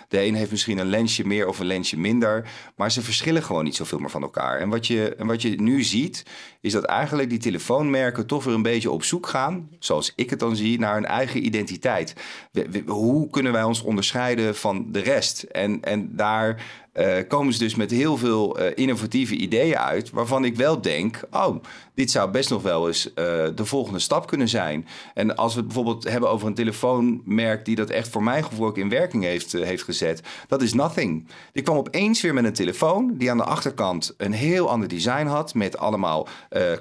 De 0.07 0.25
een 0.25 0.35
heeft 0.35 0.51
misschien 0.51 0.77
een 0.77 0.89
lensje 0.89 1.27
meer 1.27 1.47
of 1.47 1.59
een 1.59 1.65
lensje 1.65 1.97
minder, 1.97 2.49
maar 2.75 2.91
ze 2.91 3.01
verschillen 3.01 3.43
gewoon 3.43 3.63
niet 3.63 3.75
zoveel 3.75 3.99
meer 3.99 4.09
van 4.09 4.21
elkaar. 4.21 4.59
En 4.59 4.69
wat 4.69 4.87
je, 4.87 5.15
en 5.15 5.27
wat 5.27 5.41
je 5.41 5.61
nu 5.61 5.83
ziet, 5.83 6.25
is 6.61 6.71
dat 6.71 6.83
eigenlijk 6.83 7.29
die 7.29 7.39
telefoonmerken 7.39 8.27
toch 8.27 8.43
weer 8.43 8.53
een 8.53 8.61
beetje 8.61 8.91
op 8.91 9.03
zoek 9.03 9.27
gaan, 9.27 9.69
zoals 9.79 10.13
ik 10.15 10.29
het 10.29 10.39
dan 10.39 10.55
zie, 10.55 10.79
naar 10.79 10.93
hun 10.93 11.05
eigen 11.05 11.45
identiteit. 11.45 12.13
hoe 12.85 13.29
kunnen 13.29 13.51
wij 13.51 13.63
ons 13.63 13.81
onderscheiden 13.81 14.55
van 14.55 14.91
de 14.91 14.99
rest? 14.99 15.43
En, 15.43 15.81
en 15.81 16.15
daar 16.15 16.63
uh, 16.93 17.17
komen 17.27 17.53
ze 17.53 17.59
dus 17.59 17.75
met 17.75 17.91
heel 17.91 18.17
veel 18.17 18.59
uh, 18.59 18.65
innovatieve 18.75 19.35
ideeën 19.35 19.77
uit. 19.77 20.09
Waarvan 20.09 20.45
ik 20.45 20.55
wel 20.55 20.81
denk: 20.81 21.19
oh, 21.31 21.63
dit 21.95 22.11
zou 22.11 22.31
best 22.31 22.49
nog 22.49 22.61
wel 22.61 22.87
eens 22.87 23.07
uh, 23.07 23.13
de 23.55 23.65
volgende 23.65 23.99
stap 23.99 24.27
kunnen 24.27 24.47
zijn. 24.47 24.87
En 25.13 25.35
als 25.35 25.53
we 25.53 25.59
het 25.59 25.67
bijvoorbeeld 25.67 26.09
hebben 26.09 26.29
over 26.29 26.47
een 26.47 26.53
telefoonmerk 26.53 27.65
die 27.65 27.75
dat 27.75 27.89
echt 27.89 28.07
voor 28.07 28.23
mijn 28.23 28.43
gevoel 28.43 28.67
ook 28.67 28.77
in 28.77 28.89
werking 28.89 29.23
heeft, 29.23 29.51
heeft 29.51 29.83
gezet, 29.83 30.21
dat 30.47 30.61
is 30.61 30.73
Nothing. 30.73 31.27
Die 31.51 31.63
kwam 31.63 31.77
opeens 31.77 32.21
weer 32.21 32.33
met 32.33 32.43
een 32.43 32.53
telefoon 32.53 33.13
die 33.17 33.31
aan 33.31 33.37
de 33.37 33.43
achterkant 33.43 34.13
een 34.17 34.33
heel 34.33 34.69
ander 34.69 34.87
design 34.87 35.25
had. 35.25 35.53
Met 35.53 35.77
allemaal 35.77 36.27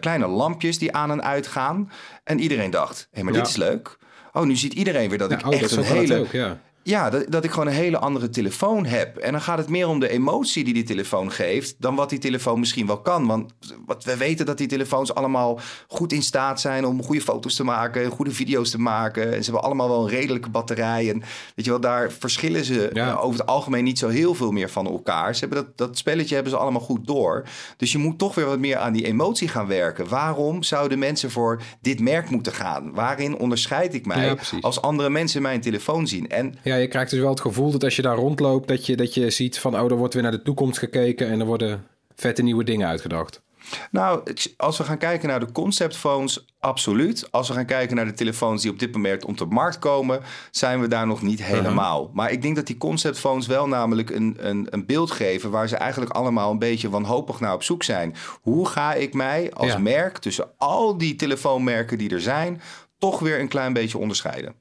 kleine 0.01 0.27
lampjes 0.27 0.79
die 0.79 0.93
aan 0.93 1.11
en 1.11 1.23
uit 1.23 1.47
gaan. 1.47 1.91
En 2.25 2.41
iedereen 2.41 2.71
dacht: 2.71 2.99
hé, 2.99 3.07
hey, 3.11 3.23
maar 3.23 3.33
dit 3.33 3.47
is 3.47 3.57
leuk. 3.57 3.99
Oh, 4.33 4.43
nu 4.43 4.57
ziet 4.57 4.73
iedereen 4.73 5.09
weer 5.09 5.19
dat 5.19 5.31
ik 5.31 5.47
oh, 5.47 5.53
echt 5.53 5.71
een 5.71 5.83
hele. 5.83 6.19
Ook, 6.19 6.33
ja 6.33 6.61
ja, 6.89 7.11
dat, 7.11 7.25
dat 7.29 7.45
ik 7.45 7.51
gewoon 7.51 7.67
een 7.67 7.73
hele 7.73 7.99
andere 7.99 8.29
telefoon 8.29 8.87
heb. 8.87 9.17
En 9.17 9.33
dan 9.33 9.41
gaat 9.41 9.59
het 9.59 9.69
meer 9.69 9.89
om 9.89 10.01
de 10.01 10.09
emotie 10.09 10.65
die 10.65 10.75
die 10.75 10.83
telefoon 10.83 11.33
geeft... 11.33 11.75
dan 11.79 11.95
wat 11.95 12.11
die 12.11 12.19
telefoon 12.19 12.59
misschien 12.59 12.87
wel 12.87 13.01
kan. 13.01 13.27
Want 13.27 13.53
wat 13.87 14.05
we 14.05 14.17
weten 14.17 14.47
dat 14.47 14.59
die 14.59 14.67
telefoons 14.67 15.15
allemaal 15.15 15.61
goed 15.89 16.13
in 16.13 16.23
staat 16.23 16.61
zijn... 16.61 16.87
om 16.87 17.03
goede 17.03 17.21
foto's 17.21 17.55
te 17.55 17.65
maken, 17.65 18.11
goede 18.11 18.31
video's 18.31 18.71
te 18.71 18.81
maken. 18.81 19.25
En 19.25 19.45
ze 19.45 19.51
hebben 19.51 19.63
allemaal 19.63 19.89
wel 19.89 20.03
een 20.03 20.09
redelijke 20.09 20.51
batterij. 20.51 21.11
En 21.11 21.19
weet 21.55 21.65
je 21.65 21.71
wel, 21.71 21.81
daar 21.81 22.13
verschillen 22.13 22.65
ze 22.65 22.89
eh, 22.89 23.25
over 23.25 23.41
het 23.41 23.49
algemeen 23.49 23.85
niet 23.85 23.99
zo 23.99 24.09
heel 24.09 24.35
veel 24.35 24.51
meer 24.51 24.71
van 24.71 24.87
elkaar. 24.87 25.35
Ze 25.35 25.41
hebben 25.41 25.65
dat, 25.65 25.89
dat 25.89 25.99
spelletje 25.99 26.35
hebben 26.35 26.53
ze 26.53 26.59
allemaal 26.59 26.81
goed 26.81 27.07
door. 27.07 27.45
Dus 27.77 27.93
je 27.93 27.99
moet 27.99 28.19
toch 28.19 28.35
weer 28.35 28.47
wat 28.47 28.59
meer 28.59 28.77
aan 28.77 28.93
die 28.93 29.07
emotie 29.07 29.49
gaan 29.49 29.67
werken. 29.67 30.09
Waarom 30.09 30.63
zouden 30.63 30.99
mensen 30.99 31.31
voor 31.31 31.63
dit 31.81 32.01
merk 32.01 32.31
moeten 32.31 32.53
gaan? 32.53 32.95
Waarin 32.95 33.39
onderscheid 33.39 33.95
ik 33.95 34.07
mij 34.07 34.39
als 34.61 34.83
andere 34.83 35.11
mensen 35.11 35.43
mijn 35.43 35.61
telefoon 35.61 36.07
zien? 36.07 36.29
En 36.29 36.55
ja, 36.63 36.78
je 36.81 36.89
krijgt 36.89 37.11
dus 37.11 37.21
wel 37.21 37.31
het 37.31 37.41
gevoel 37.41 37.71
dat 37.71 37.85
als 37.85 37.97
je 37.97 38.03
daar 38.03 38.17
rondloopt, 38.17 38.69
dat 38.69 38.87
je, 38.87 38.97
dat 38.97 39.15
je 39.15 39.31
ziet 39.31 39.59
van, 39.59 39.81
oh, 39.81 39.91
er 39.91 39.97
wordt 39.97 40.15
weer 40.15 40.23
naar 40.23 40.33
de 40.33 40.43
toekomst 40.43 40.79
gekeken 40.79 41.29
en 41.29 41.41
er 41.41 41.47
worden 41.47 41.87
vette 42.15 42.43
nieuwe 42.43 42.65
dingen 42.65 42.89
uitgedacht. 42.89 43.43
Nou, 43.91 44.23
als 44.57 44.79
we 44.79 44.85
gaan 44.85 44.99
kijken 44.99 45.29
naar 45.29 45.41
de 45.41 45.53
conceptphones, 45.53 46.47
absoluut. 46.61 47.33
Als 47.33 47.49
we 47.49 47.55
gaan 47.55 47.67
kijken 47.67 47.97
naar 47.97 48.05
de 48.05 48.13
telefoons 48.13 48.63
die 48.63 48.71
op 48.71 48.79
dit 48.79 48.93
moment 48.93 49.25
op 49.25 49.39
de 49.39 49.47
markt 49.47 49.79
komen, 49.79 50.21
zijn 50.51 50.81
we 50.81 50.89
daar 50.89 51.07
nog 51.07 51.23
niet 51.23 51.41
uh-huh. 51.41 51.57
helemaal. 51.57 52.11
Maar 52.13 52.31
ik 52.31 52.43
denk 52.43 52.57
dat 52.57 52.67
die 52.67 52.77
conceptphones 52.77 53.47
wel 53.47 53.69
namelijk 53.69 54.11
een, 54.11 54.37
een, 54.39 54.67
een 54.71 54.87
beeld 54.87 55.11
geven 55.11 55.51
waar 55.51 55.69
ze 55.69 55.77
eigenlijk 55.77 56.13
allemaal 56.13 56.51
een 56.51 56.59
beetje 56.59 56.91
wanhopig 56.91 57.41
naar 57.41 57.55
op 57.55 57.63
zoek 57.63 57.83
zijn. 57.83 58.15
Hoe 58.41 58.69
ga 58.69 58.95
ik 58.95 59.15
mij 59.15 59.53
als 59.53 59.77
merk 59.77 60.19
tussen 60.19 60.51
al 60.57 60.99
die 60.99 61.15
telefoonmerken 61.15 61.99
die 61.99 62.11
er 62.11 62.21
zijn, 62.21 62.61
toch 62.99 63.19
weer 63.19 63.41
een 63.41 63.49
klein 63.49 63.73
beetje 63.73 63.99
onderscheiden? 63.99 64.55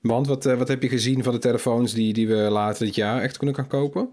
Want 0.00 0.26
wat, 0.26 0.46
eh, 0.46 0.56
wat 0.56 0.68
heb 0.68 0.82
je 0.82 0.88
gezien 0.88 1.22
van 1.22 1.32
de 1.32 1.38
telefoons 1.38 1.92
die, 1.92 2.12
die 2.12 2.28
we 2.28 2.34
later 2.34 2.86
dit 2.86 2.94
jaar 2.94 3.22
echt 3.22 3.36
kunnen 3.36 3.54
gaan 3.54 3.66
kopen? 3.66 4.08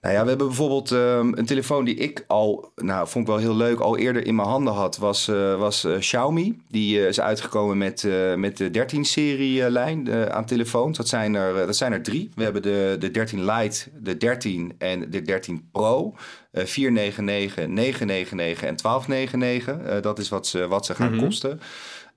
Nou 0.00 0.14
ja, 0.14 0.22
we 0.22 0.28
hebben 0.28 0.46
bijvoorbeeld 0.46 0.92
ehm, 0.92 1.32
een 1.34 1.46
telefoon 1.46 1.84
die 1.84 1.94
ik 1.94 2.24
al, 2.26 2.72
nou, 2.76 3.08
vond 3.08 3.24
ik 3.28 3.30
wel 3.34 3.40
heel 3.40 3.56
leuk, 3.56 3.78
al 3.80 3.96
eerder 3.98 4.26
in 4.26 4.34
mijn 4.34 4.48
handen 4.48 4.72
had, 4.72 4.96
was, 4.96 5.28
eh, 5.28 5.58
was 5.58 5.84
eh, 5.84 5.98
Xiaomi. 5.98 6.58
Die 6.68 7.06
is 7.06 7.20
uitgekomen 7.20 7.78
met, 7.78 8.08
met 8.36 8.56
de 8.56 8.70
13-serie 8.70 9.70
lijn 9.70 10.30
aan 10.32 10.44
telefoons. 10.44 10.96
Dat 10.96 11.08
zijn, 11.08 11.34
er, 11.34 11.66
dat 11.66 11.76
zijn 11.76 11.92
er 11.92 12.02
drie. 12.02 12.30
We 12.34 12.42
hebben 12.42 12.62
de, 12.62 12.96
de 12.98 13.10
13 13.10 13.44
Lite, 13.44 13.84
de 14.00 14.16
13 14.16 14.72
en 14.78 15.10
de 15.10 15.22
13 15.22 15.68
Pro. 15.72 16.14
Eh 16.50 16.64
499, 16.64 17.66
999 17.66 18.62
en 18.62 18.76
1299. 18.76 19.78
Eh, 19.96 20.02
dat 20.02 20.18
is 20.18 20.28
wat 20.28 20.46
ze, 20.46 20.68
wat 20.68 20.86
ze 20.86 20.94
gaan 20.94 21.14
Mhm. 21.14 21.24
kosten. 21.24 21.60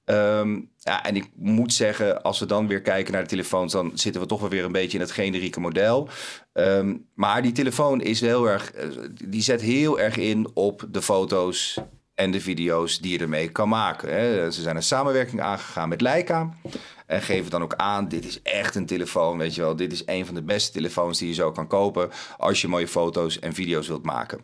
Ehm, 0.06 0.60
ja, 0.78 1.04
en 1.04 1.16
ik 1.16 1.30
moet 1.36 1.74
zeggen, 1.74 2.24
als 2.24 2.40
we 2.40 2.46
dan 2.46 2.68
weer 2.68 2.82
kijken 2.82 3.14
naar 3.14 3.22
de 3.22 3.30
telefoons, 3.30 3.72
dan 3.72 3.92
zitten 3.94 4.22
we 4.22 4.28
toch 4.28 4.40
wel 4.40 4.50
weer 4.50 4.66
een 4.66 4.72
beetje 4.72 4.98
in 4.98 5.04
het 5.04 5.12
generieke 5.12 5.60
model. 5.60 6.10
Ehm, 6.54 6.96
maar 7.14 7.42
die 7.42 7.52
telefoon 7.52 8.02
is 8.02 8.22
heel 8.22 8.50
erg, 8.50 8.72
eh, 8.72 8.88
die 9.24 9.42
zet 9.42 9.62
heel 9.62 10.00
erg 10.00 10.18
in 10.18 10.50
op 10.54 10.88
de 10.92 11.02
foto's 11.02 11.80
en 12.16 12.32
de 12.32 12.42
video's 12.42 13.00
die 13.00 13.12
je 13.12 13.20
ermee 13.20 13.50
kan 13.50 13.70
maken. 13.70 14.14
Hè. 14.14 14.52
Ze 14.52 14.62
zijn 14.62 14.76
een 14.76 14.84
samenwerking 14.84 15.42
aangegaan 15.42 15.90
met 15.90 16.02
Leica. 16.02 16.54
En 17.14 17.22
geven 17.22 17.52
dan 17.52 17.62
ook 17.62 17.76
aan, 17.76 18.08
dit 18.08 18.26
is 18.26 18.42
echt 18.42 18.76
een 18.76 18.86
telefoon, 18.86 19.38
weet 19.38 19.56
je 19.56 19.62
wel. 19.62 19.76
Dit 19.76 19.92
is 19.92 20.04
een 20.06 20.26
van 20.26 20.36
de 20.36 20.44
beste 20.44 20.72
telefoons 20.72 21.20
die 21.20 21.28
je 21.28 21.34
zo 21.34 21.52
kan 21.52 21.68
kopen... 21.68 22.10
als 22.38 22.62
je 22.62 22.68
mooie 22.68 22.88
foto's 22.88 23.40
en 23.40 23.54
video's 23.54 23.88
wilt 23.88 24.04
maken. 24.04 24.40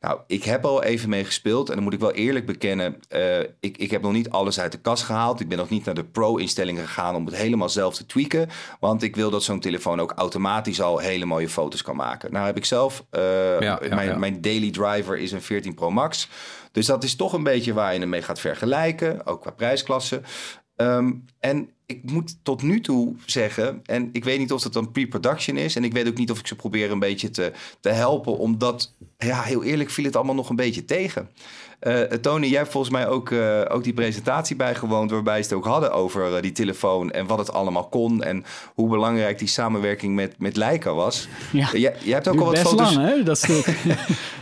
Nou, 0.00 0.18
ik 0.26 0.44
heb 0.44 0.64
al 0.64 0.82
even 0.82 1.08
mee 1.08 1.24
gespeeld 1.24 1.68
en 1.68 1.74
dan 1.74 1.84
moet 1.84 1.92
ik 1.92 2.00
wel 2.00 2.12
eerlijk 2.12 2.46
bekennen... 2.46 2.96
eh, 3.08 3.40
ik, 3.40 3.76
ik 3.76 3.90
heb 3.90 4.02
nog 4.02 4.12
niet 4.12 4.30
alles 4.30 4.60
uit 4.60 4.72
de 4.72 4.78
kast 4.78 5.02
gehaald. 5.02 5.40
Ik 5.40 5.48
ben 5.48 5.58
nog 5.58 5.68
niet 5.68 5.84
naar 5.84 5.94
de 5.94 6.04
pro-instellingen 6.04 6.86
gegaan 6.86 7.14
om 7.14 7.26
het 7.26 7.34
helemaal 7.34 7.68
zelf 7.68 7.94
te 7.94 8.06
tweaken. 8.06 8.48
Want 8.80 9.02
ik 9.02 9.16
wil 9.16 9.30
dat 9.30 9.42
zo'n 9.42 9.60
telefoon 9.60 10.00
ook 10.00 10.12
automatisch 10.16 10.80
al 10.80 10.98
hele 10.98 11.24
mooie 11.24 11.48
foto's 11.48 11.82
kan 11.82 11.96
maken. 11.96 12.32
Nou 12.32 12.46
heb 12.46 12.56
ik 12.56 12.64
zelf, 12.64 13.04
eh, 13.10 13.22
Ja, 13.60 13.78
ja, 13.82 13.94
mijn, 13.94 14.08
ja. 14.08 14.16
mijn 14.16 14.40
daily 14.40 14.70
driver 14.70 15.18
is 15.18 15.32
een 15.32 15.42
14 15.42 15.74
Pro 15.74 15.90
Max... 15.90 16.28
Dus 16.72 16.86
dat 16.86 17.04
is 17.04 17.16
toch 17.16 17.32
een 17.32 17.42
beetje 17.42 17.72
waar 17.72 17.92
je 17.92 18.00
hem 18.00 18.08
mee 18.08 18.22
gaat 18.22 18.40
vergelijken, 18.40 19.26
ook 19.26 19.40
qua 19.40 19.50
prijsklasse. 19.50 20.20
Ehm, 20.82 21.12
en 21.40 21.68
ik 21.86 22.10
moet 22.10 22.36
tot 22.42 22.62
nu 22.62 22.80
toe 22.80 23.14
zeggen, 23.26 23.80
en 23.84 24.08
ik 24.12 24.24
weet 24.24 24.38
niet 24.38 24.52
of 24.52 24.62
dat 24.62 24.72
dan 24.72 24.90
pre-production 24.90 25.56
is, 25.56 25.76
en 25.76 25.84
ik 25.84 25.92
weet 25.92 26.08
ook 26.08 26.16
niet 26.16 26.30
of 26.30 26.38
ik 26.38 26.46
ze 26.46 26.56
probeer 26.56 26.90
een 26.90 26.98
beetje 26.98 27.30
te, 27.30 27.52
te 27.80 27.88
helpen, 27.88 28.38
omdat, 28.38 28.94
ja, 29.18 29.42
heel 29.42 29.62
eerlijk 29.62 29.90
viel 29.90 30.04
het 30.04 30.16
allemaal 30.16 30.34
nog 30.34 30.48
een 30.50 30.56
beetje 30.56 30.84
tegen. 30.84 31.28
Eh, 31.78 32.00
Tony, 32.00 32.46
jij 32.46 32.58
hebt 32.58 32.70
volgens 32.70 32.92
mij 32.92 33.08
ook, 33.08 33.30
eh, 33.30 33.60
ook 33.68 33.84
die 33.84 33.92
presentatie 33.92 34.56
bijgewoond, 34.56 35.10
waarbij 35.10 35.42
ze 35.42 35.48
het 35.48 35.52
ook 35.58 35.64
hadden 35.64 35.92
over 35.92 36.34
eh, 36.36 36.42
die 36.42 36.52
telefoon 36.52 37.10
en 37.10 37.26
wat 37.26 37.38
het 37.38 37.52
allemaal 37.52 37.88
kon 37.88 38.22
en 38.22 38.44
hoe 38.74 38.88
belangrijk 38.88 39.38
die 39.38 39.48
samenwerking 39.48 40.14
met, 40.14 40.34
met 40.38 40.56
Leica 40.56 40.94
was. 40.94 41.28
Ja. 41.52 41.68
Jij, 41.72 41.94
jij 42.02 42.14
hebt 42.14 42.28
ook 42.28 42.38
al 42.38 42.44
wat 42.44 42.54
best 42.54 42.68
foto's. 42.68 42.94
lang, 42.94 43.08
hè, 43.08 43.22
dat 43.22 43.38
stuk. 43.44 43.66
Ja. 43.84 43.96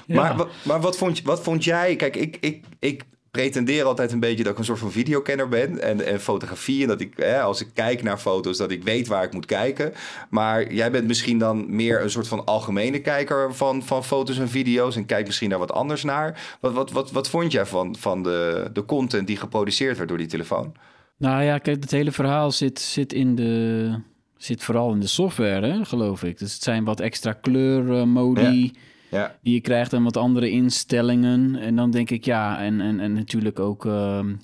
Maar, 0.06 0.47
maar 0.62 0.80
wat, 0.80 0.97
vond, 0.97 1.18
je- 1.18 1.25
wat 1.25 1.42
vond 1.42 1.64
jij? 1.64 1.97
Kijk, 1.97 2.16
ik, 2.16 2.37
ik, 2.40 2.64
ik 2.78 3.04
pretendeer 3.30 3.84
altijd 3.84 4.12
een 4.12 4.20
beetje 4.20 4.42
dat 4.42 4.52
ik 4.52 4.58
een 4.58 4.64
soort 4.64 4.78
van 4.78 4.92
videokenner 4.92 5.49
ben. 5.49 5.82
En, 5.82 6.06
en 6.06 6.20
fotografie. 6.20 6.82
En 6.82 6.88
dat 6.88 7.00
ik, 7.00 7.12
hè, 7.16 7.40
als 7.40 7.60
ik 7.60 7.68
kijk 7.75 8.02
naar 8.02 8.18
foto's, 8.18 8.56
dat 8.56 8.70
ik 8.70 8.82
weet 8.82 9.06
waar 9.06 9.25
ik 9.25 9.32
moet 9.32 9.46
kijken. 9.46 9.92
Maar 10.30 10.72
jij 10.72 10.90
bent 10.90 11.06
misschien 11.06 11.38
dan 11.38 11.76
meer 11.76 12.02
een 12.02 12.10
soort 12.10 12.28
van 12.28 12.44
algemene 12.44 13.00
kijker 13.00 13.54
van, 13.54 13.82
van 13.82 14.04
foto's 14.04 14.38
en 14.38 14.49
video's. 14.49 14.96
En 14.96 15.06
kijkt 15.06 15.26
misschien 15.26 15.50
daar 15.50 15.58
wat 15.58 15.72
anders 15.72 16.04
naar. 16.04 16.56
Wat, 16.60 16.72
wat, 16.72 16.90
wat, 16.90 17.10
wat 17.10 17.28
vond 17.28 17.52
jij 17.52 17.66
van, 17.66 17.96
van 17.99 18.22
de, 18.22 18.70
de 18.72 18.84
content 18.84 19.26
die 19.26 19.37
geproduceerd 19.37 19.96
werd 19.96 20.08
door 20.08 20.18
die 20.18 20.26
telefoon? 20.26 20.75
Nou 21.16 21.42
ja, 21.42 21.58
kijk, 21.58 21.82
het 21.82 21.90
hele 21.90 22.12
verhaal 22.12 22.50
zit, 22.50 22.80
zit, 22.80 23.12
in 23.12 23.34
de, 23.34 23.94
zit 24.37 24.62
vooral 24.62 24.92
in 24.92 25.00
de 25.00 25.06
software, 25.06 25.66
hè, 25.66 25.84
geloof 25.84 26.22
ik. 26.22 26.38
Dus 26.38 26.52
het 26.52 26.62
zijn 26.62 26.84
wat 26.84 27.00
extra 27.00 27.32
kleurmodi 27.32 28.72
Ja, 29.11 29.37
die 29.43 29.55
je 29.55 29.61
krijgt 29.61 29.93
en 29.93 30.02
wat 30.02 30.17
andere 30.17 30.50
instellingen. 30.50 31.57
En 31.57 31.76
dan 31.76 31.90
denk 31.90 32.11
ik, 32.11 32.25
ja, 32.25 32.61
en, 32.62 32.81
en, 32.81 33.00
en 33.00 33.12
natuurlijk 33.12 33.59
ook 33.59 33.87
ehm, 33.87 34.35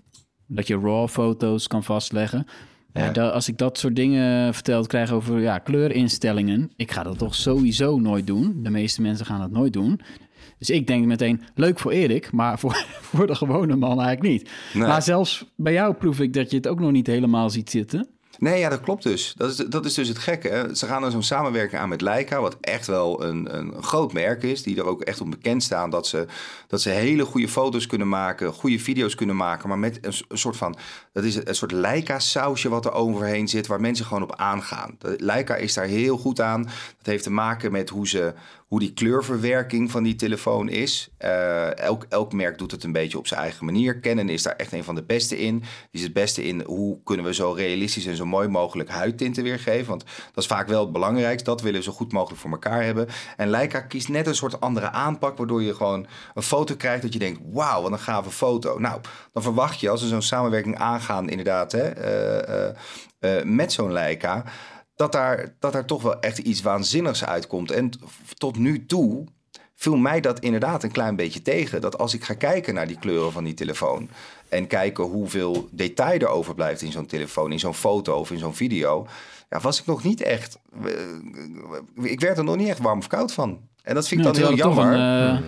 dat 0.47 0.67
je 0.67 0.79
RAW-foto's 0.79 1.67
kan 1.67 1.85
vastleggen. 1.85 2.47
Ja. 2.93 3.05
Ja. 3.05 3.11
da- 3.13 3.29
als 3.29 3.49
ik 3.49 3.59
dat 3.59 3.79
soort 3.79 3.97
dingen 3.97 4.55
verteld 4.55 4.87
krijg 4.87 5.11
over 5.13 5.41
ja, 5.41 5.59
kleurinstellingen, 5.59 6.71
ik 6.77 6.91
ga 6.93 7.03
dat 7.03 7.19
toch 7.19 7.35
sowieso 7.35 7.99
nooit 7.99 8.27
doen. 8.27 8.63
De 8.63 8.71
meeste 8.71 9.03
mensen 9.03 9.27
gaan 9.27 9.41
dat 9.41 9.51
nooit 9.51 9.73
doen. 9.73 10.01
Dus 10.59 10.71
ik 10.71 10.87
denk 10.87 11.07
meteen, 11.07 11.41
leuk 11.55 11.79
voor 11.79 11.91
Erik, 11.93 12.33
maar 12.33 12.59
voor, 12.59 12.75
voor 13.11 13.27
de 13.27 13.35
gewone 13.35 13.77
man 13.77 14.01
eigenlijk 14.01 14.23
niet. 14.33 14.51
Nee. 14.75 14.87
Maar 14.87 15.03
zelfs 15.03 15.53
bij 15.57 15.73
jou 15.73 15.95
proef 15.95 16.21
ik 16.21 16.33
dat 16.33 16.51
je 16.51 16.57
het 16.57 16.69
ook 16.69 16.81
nog 16.81 16.91
niet 16.91 17.07
helemaal 17.07 17.51
ziet 17.51 17.71
zitten. 17.71 18.09
Nee, 18.39 18.59
ja, 18.59 18.69
dat 18.69 18.81
klopt 18.81 19.03
dus. 19.03 19.35
Dat 19.37 19.51
is, 19.51 19.57
dat 19.57 19.85
is 19.85 19.95
dus 19.95 20.09
het 20.09 20.19
gekke. 20.19 20.71
Ze 20.73 20.87
gaan 20.87 21.05
er 21.05 21.11
zo'n 21.11 21.23
samenwerking 21.23 21.81
aan 21.81 21.89
met 21.89 22.01
Leica, 22.01 22.41
wat 22.41 22.57
echt 22.61 22.87
wel 22.87 23.25
een, 23.25 23.57
een 23.59 23.83
groot 23.83 24.13
merk 24.13 24.43
is. 24.43 24.63
Die 24.63 24.77
er 24.77 24.85
ook 24.85 25.03
echt 25.03 25.21
op 25.21 25.31
bekend 25.31 25.63
staan 25.63 25.91
dat 25.91 26.07
ze, 26.07 26.27
dat 26.67 26.81
ze 26.81 26.91
hele 26.91 27.25
goede 27.25 27.49
foto's 27.49 27.87
kunnen 27.87 28.09
maken, 28.09 28.53
goede 28.53 28.79
video's 28.79 29.15
kunnen 29.15 29.37
maken. 29.37 29.69
Maar 29.69 29.79
met 29.79 29.99
een, 30.01 30.39
soort 30.39 30.57
van, 30.57 30.77
dat 31.13 31.25
is 31.25 31.35
een 31.35 31.55
soort 31.55 31.73
Leica-sausje 31.73 32.69
wat 32.69 32.85
er 32.85 32.93
overheen 32.93 33.49
zit, 33.49 33.67
waar 33.67 33.81
mensen 33.81 34.07
gewoon 34.07 34.23
op 34.23 34.37
aangaan. 34.37 34.99
Leica 35.17 35.55
is 35.55 35.75
daar 35.75 35.87
heel 35.87 36.17
goed 36.17 36.41
aan. 36.41 36.63
Dat 36.63 37.07
heeft 37.07 37.23
te 37.23 37.31
maken 37.31 37.73
met 37.73 37.89
hoe, 37.89 38.09
ze, 38.09 38.35
hoe 38.67 38.81
die 38.81 38.93
kleurverwerking 38.93 39.91
van 39.91 40.03
die 40.03 40.15
telefoon 40.15 40.69
is. 40.69 41.09
Eh, 41.19 41.79
elk, 41.79 42.07
elk 42.09 42.33
merk 42.33 42.59
doet 42.59 42.71
het 42.71 42.85
een 42.85 42.93
beetje 42.93 43.19
op 43.19 43.27
zijn 43.27 43.41
eigen 43.41 43.65
manier. 43.65 44.01
Canon 44.01 44.29
is 44.29 44.43
daar 44.43 44.57
echt 44.57 44.73
een 44.73 44.85
van 44.85 44.95
de 44.95 45.03
beste 45.03 45.39
in. 45.39 45.59
Die 45.59 45.69
is 45.91 46.03
het 46.03 46.13
beste 46.13 46.45
in 46.45 46.63
hoe 46.63 46.99
kunnen 47.05 47.25
we 47.25 47.35
zo 47.35 47.53
realistisch 47.53 48.07
en 48.07 48.17
zo 48.17 48.25
mooi 48.25 48.49
mogelijk 48.49 48.89
huidtinten 48.89 49.43
weergeven. 49.43 49.89
Want 49.89 50.05
dat 50.05 50.45
is 50.45 50.47
vaak 50.47 50.69
wel 50.69 50.81
het 50.81 50.93
belangrijkste. 50.93 51.51
Dat 51.51 51.61
willen 51.61 51.79
we 51.79 51.85
zo 51.85 51.93
goed 51.93 52.13
mogelijk 52.13 52.41
voor 52.41 52.51
elkaar 52.51 52.83
hebben. 52.83 53.09
En 53.37 53.49
Leica 53.49 53.81
kiest 53.81 54.09
net 54.09 54.27
een 54.27 54.35
soort 54.35 54.61
andere 54.61 54.91
aanpak, 54.91 55.37
waardoor 55.37 55.63
je 55.63 55.75
gewoon 55.75 56.07
een 56.35 56.43
foto 56.43 56.75
krijgt 56.75 57.03
dat 57.03 57.13
je 57.13 57.19
denkt, 57.19 57.41
wauw, 57.53 57.83
wat 57.83 57.93
een 57.93 57.99
gave 57.99 58.31
foto. 58.31 58.79
Nou, 58.79 59.01
dan 59.33 59.43
verwacht 59.43 59.81
je 59.81 59.91
als 59.91 60.03
we 60.03 60.09
zo'n 60.09 60.23
samenwerking 60.23 60.77
aangaan, 60.77 61.29
inderdaad, 61.29 61.73
hè, 61.73 61.89
eh, 61.89 62.69
eh, 63.19 63.45
met 63.45 63.73
zo'n 63.73 63.93
Leica, 63.93 64.45
dat 64.97 65.13
daar, 65.13 65.55
dat 65.59 65.73
daar 65.73 65.85
toch 65.85 66.03
wel 66.03 66.21
echt 66.21 66.39
iets 66.39 66.63
waanzinnigs 66.63 67.25
uitkomt. 67.25 67.71
En 67.71 67.91
tot 68.39 68.59
nu 68.59 68.87
toe 68.87 69.25
viel 69.75 69.97
mij 69.97 70.21
dat 70.21 70.41
inderdaad 70.41 70.83
een 70.83 70.91
klein 70.93 71.17
beetje 71.17 71.43
tegen. 71.43 71.81
Dat 71.81 71.99
als 71.99 72.15
ik 72.15 72.25
ga 72.25 72.35
kijken 72.35 72.75
naar 72.75 72.87
die 72.87 72.99
kleuren 72.99 73.33
van 73.33 73.45
die 73.45 73.55
telefoon... 73.55 74.09
en 74.49 74.67
kijken 74.67 75.05
hoeveel 75.05 75.69
detail 75.73 76.19
er 76.21 76.29
overblijft 76.29 76.83
in 76.83 76.93
zo'n 76.93 77.07
telefoon... 77.07 77.53
in 77.53 77.59
zo'n 77.59 77.75
foto 77.75 78.19
of 78.19 78.31
in 78.31 78.39
zo'n 78.39 78.55
video... 78.55 79.07
Ja, 79.51 79.61
was 79.61 79.81
ik 79.81 79.87
nog 79.87 80.03
niet 80.03 80.21
echt... 80.21 80.59
eh, 80.85 80.91
Ik 82.11 82.21
werd 82.21 82.39
er 82.39 82.45
nog 82.45 82.57
niet 82.57 82.69
echt 82.69 82.79
warm 82.79 82.99
of 82.99 83.07
koud 83.07 83.33
van. 83.33 83.61
En 83.83 83.95
dat 83.95 84.09
vind 84.09 84.21
ik 84.21 84.27
dan 84.27 84.37
heel 84.37 84.47
terwijl 84.47 84.71
er 84.71 84.75
toch 84.77 84.85
jammer. 84.85 85.35
een 85.37 85.43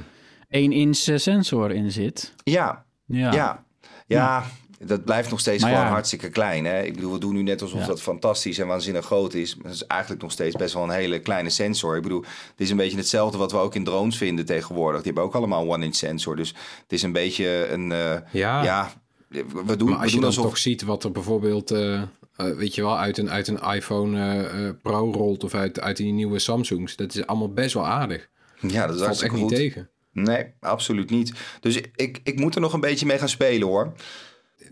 eh 0.49 0.61
1 0.61 0.73
inch 0.73 0.99
eh, 1.07 1.17
sensor 1.17 1.71
in 1.73 1.93
zit. 1.93 2.35
Ja, 2.45 2.85
Ja. 3.05 3.33
ja. 3.33 3.65
ja. 4.07 4.45
Dat 4.79 5.05
blijft 5.05 5.31
nog 5.31 5.41
steeds 5.41 5.63
Maar 5.63 5.71
gewoon 5.71 5.87
ja. 5.87 5.93
hartstikke 5.93 6.29
klein. 6.29 6.65
Hè? 6.65 6.83
Ik 6.83 6.95
bedoel, 6.95 7.13
we 7.13 7.19
doen 7.19 7.33
nu 7.35 7.43
net 7.43 7.63
alsof 7.63 7.81
Ja. 7.81 7.87
dat 7.87 8.03
fantastisch 8.03 8.59
en 8.59 8.67
waanzinnig 8.67 9.05
groot 9.05 9.35
is. 9.35 9.55
Maar 9.57 9.65
het 9.65 9.75
is 9.75 9.87
eigenlijk 9.87 10.23
nog 10.23 10.33
steeds 10.33 10.57
best 10.57 10.75
wel 10.75 10.83
een 10.83 10.91
hele 10.91 11.19
kleine 11.21 11.51
sensor. 11.51 11.97
Ik 11.97 12.03
bedoel, 12.03 12.21
het 12.51 12.61
is 12.61 12.71
een 12.71 12.77
beetje 12.77 12.97
hetzelfde 12.97 13.39
wat 13.39 13.53
we 13.53 13.59
ook 13.59 13.75
in 13.75 13.85
drones 13.85 14.17
vinden 14.17 14.45
tegenwoordig. 14.47 14.97
Die 15.03 15.07
hebben 15.13 15.23
ook 15.31 15.35
allemaal 15.35 15.63
een 15.63 15.69
one-inch 15.69 15.95
sensor. 15.95 16.37
Dus 16.37 16.49
het 16.83 16.93
is 16.93 17.03
een 17.03 17.13
beetje 17.13 17.69
een... 17.71 17.93
eh, 17.93 18.15
Ja. 18.33 18.63
ja, 18.63 18.93
we 19.29 19.45
doen, 19.77 19.89
Maar 19.89 19.97
we 19.97 20.03
als 20.03 20.11
je 20.11 20.17
doen 20.17 20.27
alsof... 20.27 20.45
toch 20.45 20.59
ziet 20.59 20.83
wat 20.83 21.05
er 21.05 21.13
bijvoorbeeld, 21.13 21.71
eh, 21.71 21.95
eh, 21.95 22.07
weet 22.37 22.75
je 22.75 22.83
wel, 22.83 22.99
uit 22.99 23.19
een, 23.19 23.31
uit 23.31 23.49
een 23.49 23.61
iPhone 23.75 24.19
eh, 24.21 24.67
eh, 24.69 24.75
Pro 24.83 25.13
rolt 25.13 25.45
of 25.45 25.55
uit, 25.55 25.81
uit 25.81 25.97
die 25.97 26.13
nieuwe 26.13 26.39
Samsungs. 26.39 26.97
Dat 26.97 27.15
is 27.15 27.27
allemaal 27.27 27.53
best 27.53 27.75
wel 27.75 27.87
aardig. 27.87 28.29
Ja, 28.61 28.61
dat 28.61 28.71
is 28.71 28.77
Dat 28.77 28.87
valt 28.87 29.01
echt 29.01 29.05
hartstikke 29.07 29.35
niet 29.37 29.45
goed. 29.45 29.55
tegen. 29.57 29.89
Nee, 30.13 30.47
absoluut 30.61 31.11
niet. 31.11 31.33
Dus 31.61 31.77
ik, 31.97 32.21
ik 32.25 32.39
moet 32.39 32.55
er 32.55 32.61
nog 32.61 32.73
een 32.73 32.81
beetje 32.81 33.07
mee 33.07 33.19
gaan 33.19 33.29
spelen 33.29 33.69
hoor. 33.69 33.93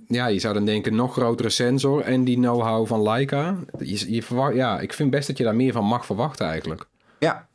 Ja, 0.09 0.27
je 0.27 0.39
zou 0.39 0.55
dan 0.55 0.65
denken, 0.65 0.95
nog 0.95 1.13
grotere 1.13 1.51
sensor 1.51 2.01
en 2.01 2.25
die 2.25 2.37
know-how 2.37 2.87
van 2.87 3.03
Leica. 3.03 3.57
Je, 3.79 4.15
je 4.15 4.53
ja, 4.55 4.81
ik 4.81 4.93
vind 4.93 5.11
best 5.11 5.27
dat 5.27 5.39
je 5.39 5.45
daar 5.45 5.55
meer 5.55 5.73
van 5.73 5.85
mag 5.85 6.07
verwachten 6.07 6.47
eigenlijk. 6.47 6.87
Ja. 7.19 7.49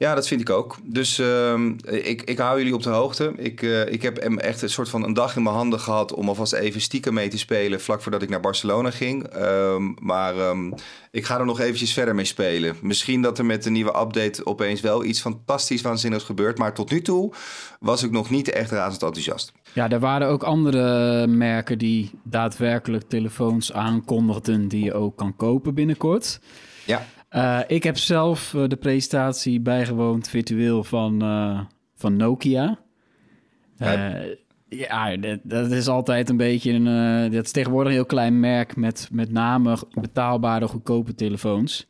Ja, 0.00 0.14
dat 0.14 0.26
vind 0.26 0.40
ik 0.40 0.50
ook. 0.50 0.76
Dus 0.82 1.18
ehm, 1.18 1.72
ik, 1.84 2.22
ik 2.22 2.38
hou 2.38 2.58
jullie 2.58 2.74
op 2.74 2.82
de 2.82 2.90
hoogte. 2.90 3.32
Ik, 3.36 3.62
eh, 3.62 3.92
ik 3.92 4.02
heb 4.02 4.18
echt 4.18 4.62
een 4.62 4.70
soort 4.70 4.88
van 4.88 5.04
een 5.04 5.14
dag 5.14 5.36
in 5.36 5.42
mijn 5.42 5.54
handen 5.54 5.80
gehad 5.80 6.12
om 6.12 6.28
alvast 6.28 6.52
even 6.52 6.80
stiekem 6.80 7.14
mee 7.14 7.28
te 7.28 7.38
spelen 7.38 7.80
vlak 7.80 8.02
voordat 8.02 8.22
ik 8.22 8.28
naar 8.28 8.40
Barcelona 8.40 8.90
ging. 8.90 9.26
Ehm, 9.26 9.92
maar 9.98 10.38
ehm, 10.38 10.72
ik 11.10 11.24
ga 11.24 11.38
er 11.38 11.44
nog 11.44 11.60
eventjes 11.60 11.92
verder 11.92 12.14
mee 12.14 12.24
spelen. 12.24 12.76
Misschien 12.82 13.22
dat 13.22 13.38
er 13.38 13.44
met 13.44 13.62
de 13.62 13.70
nieuwe 13.70 14.00
update 14.00 14.46
opeens 14.46 14.80
wel 14.80 15.04
iets 15.04 15.20
fantastisch 15.20 15.82
waanzinnigs 15.82 16.24
gebeurt. 16.24 16.58
Maar 16.58 16.74
tot 16.74 16.90
nu 16.90 17.02
toe 17.02 17.32
was 17.80 18.02
ik 18.02 18.10
nog 18.10 18.30
niet 18.30 18.50
echt 18.50 18.70
razend 18.70 19.02
enthousiast. 19.02 19.52
Ja, 19.74 19.90
er 19.90 20.00
waren 20.00 20.28
ook 20.28 20.42
andere 20.42 21.26
merken 21.26 21.78
die 21.78 22.10
daadwerkelijk 22.24 23.08
telefoons 23.08 23.72
aankondigden 23.72 24.68
die 24.68 24.84
je 24.84 24.94
ook 24.94 25.16
kan 25.16 25.36
kopen 25.36 25.74
binnenkort. 25.74 26.40
Ja, 26.86 27.06
Eh, 27.30 27.60
ik 27.66 27.82
heb 27.82 27.96
zelf 27.96 28.54
eh, 28.54 28.68
de 28.68 28.76
presentatie 28.76 29.60
bijgewoond 29.60 30.28
virtueel 30.28 30.84
van, 30.84 31.22
eh, 31.22 31.60
van 31.94 32.16
Nokia. 32.16 32.78
Ja. 33.76 34.14
Ja, 34.68 35.16
dat, 35.16 35.38
dat 35.42 35.70
is 35.70 35.88
altijd 35.88 36.28
een 36.28 36.36
beetje 36.36 36.72
een... 36.72 37.30
dat 37.30 37.44
is 37.44 37.52
tegenwoordig 37.52 37.88
een 37.88 37.94
heel 37.94 38.06
klein 38.06 38.40
merk 38.40 38.76
met 38.76 39.08
met 39.12 39.32
name 39.32 39.76
betaalbare, 40.00 40.66
goedkope 40.66 41.14
telefoons. 41.14 41.86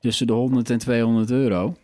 Tussen 0.00 0.26
de 0.26 0.32
100 0.32 0.70
en 0.70 0.78
200 0.78 1.30
euro. 1.30 1.74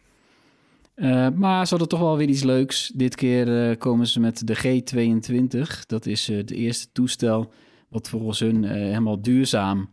Uh, 0.98 1.28
maar 1.34 1.64
ze 1.64 1.70
hadden 1.70 1.88
toch 1.88 2.00
wel 2.00 2.16
weer 2.16 2.28
iets 2.28 2.42
leuks. 2.42 2.92
Dit 2.94 3.14
keer 3.14 3.70
uh, 3.70 3.76
komen 3.76 4.06
ze 4.06 4.20
met 4.20 4.46
de 4.46 4.56
G22. 4.56 5.86
Dat 5.86 6.06
is 6.06 6.30
uh, 6.30 6.36
het 6.36 6.50
eerste 6.50 6.92
toestel 6.92 7.52
wat 7.88 8.08
volgens 8.08 8.40
hun 8.40 8.64
helemaal 8.64 9.22
duurzaam... 9.22 9.88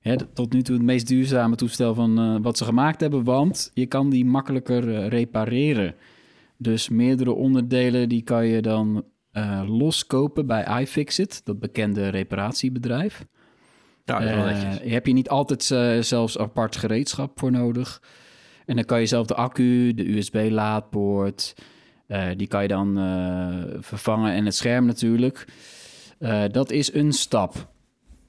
Hè, 0.00 0.16
tot 0.26 0.52
nu 0.52 0.62
toe 0.62 0.74
het 0.74 0.84
meest 0.84 1.06
duurzame 1.06 1.56
toestel 1.56 1.94
van 1.94 2.42
wat 2.42 2.58
ze 2.58 2.64
gemaakt 2.64 3.00
hebben. 3.00 3.24
Want 3.24 3.70
je 3.74 3.86
kan 3.86 4.10
die 4.10 4.24
makkelijker 4.24 5.08
repareren. 5.08 5.94
Dus 6.56 6.88
meerdere 6.88 7.32
onderdelen 7.32 8.08
die 8.08 8.22
kan 8.22 8.46
je 8.46 8.62
dan 8.62 9.04
loskopen 9.66 10.46
bij 10.46 10.80
iFixit. 10.80 11.40
Dat 11.44 11.58
bekende 11.58 12.08
reparatiebedrijf. 12.08 13.26
Ja, 14.04 14.18
dat 14.18 14.28
uh, 14.28 14.92
heb 14.92 15.06
je 15.06 15.12
niet 15.12 15.28
altijd 15.28 15.62
zelfs 16.06 16.38
apart 16.38 16.76
gereedschap 16.76 17.38
voor 17.38 17.50
nodig. 17.50 18.00
En 18.68 18.76
dan 18.76 18.84
kan 18.84 19.00
je 19.00 19.06
zelf 19.06 19.26
de 19.26 19.34
accu, 19.34 19.94
de 19.94 20.16
USB-laadpoort, 20.16 21.54
uh, 22.08 22.28
die 22.36 22.46
kan 22.46 22.62
je 22.62 22.68
dan 22.68 22.94
vervangen 23.80 24.32
en 24.32 24.44
het 24.44 24.54
scherm 24.54 24.86
natuurlijk. 24.86 25.44
dat 26.50 26.70
is 26.70 26.94
een 26.94 27.12
stap. 27.12 27.72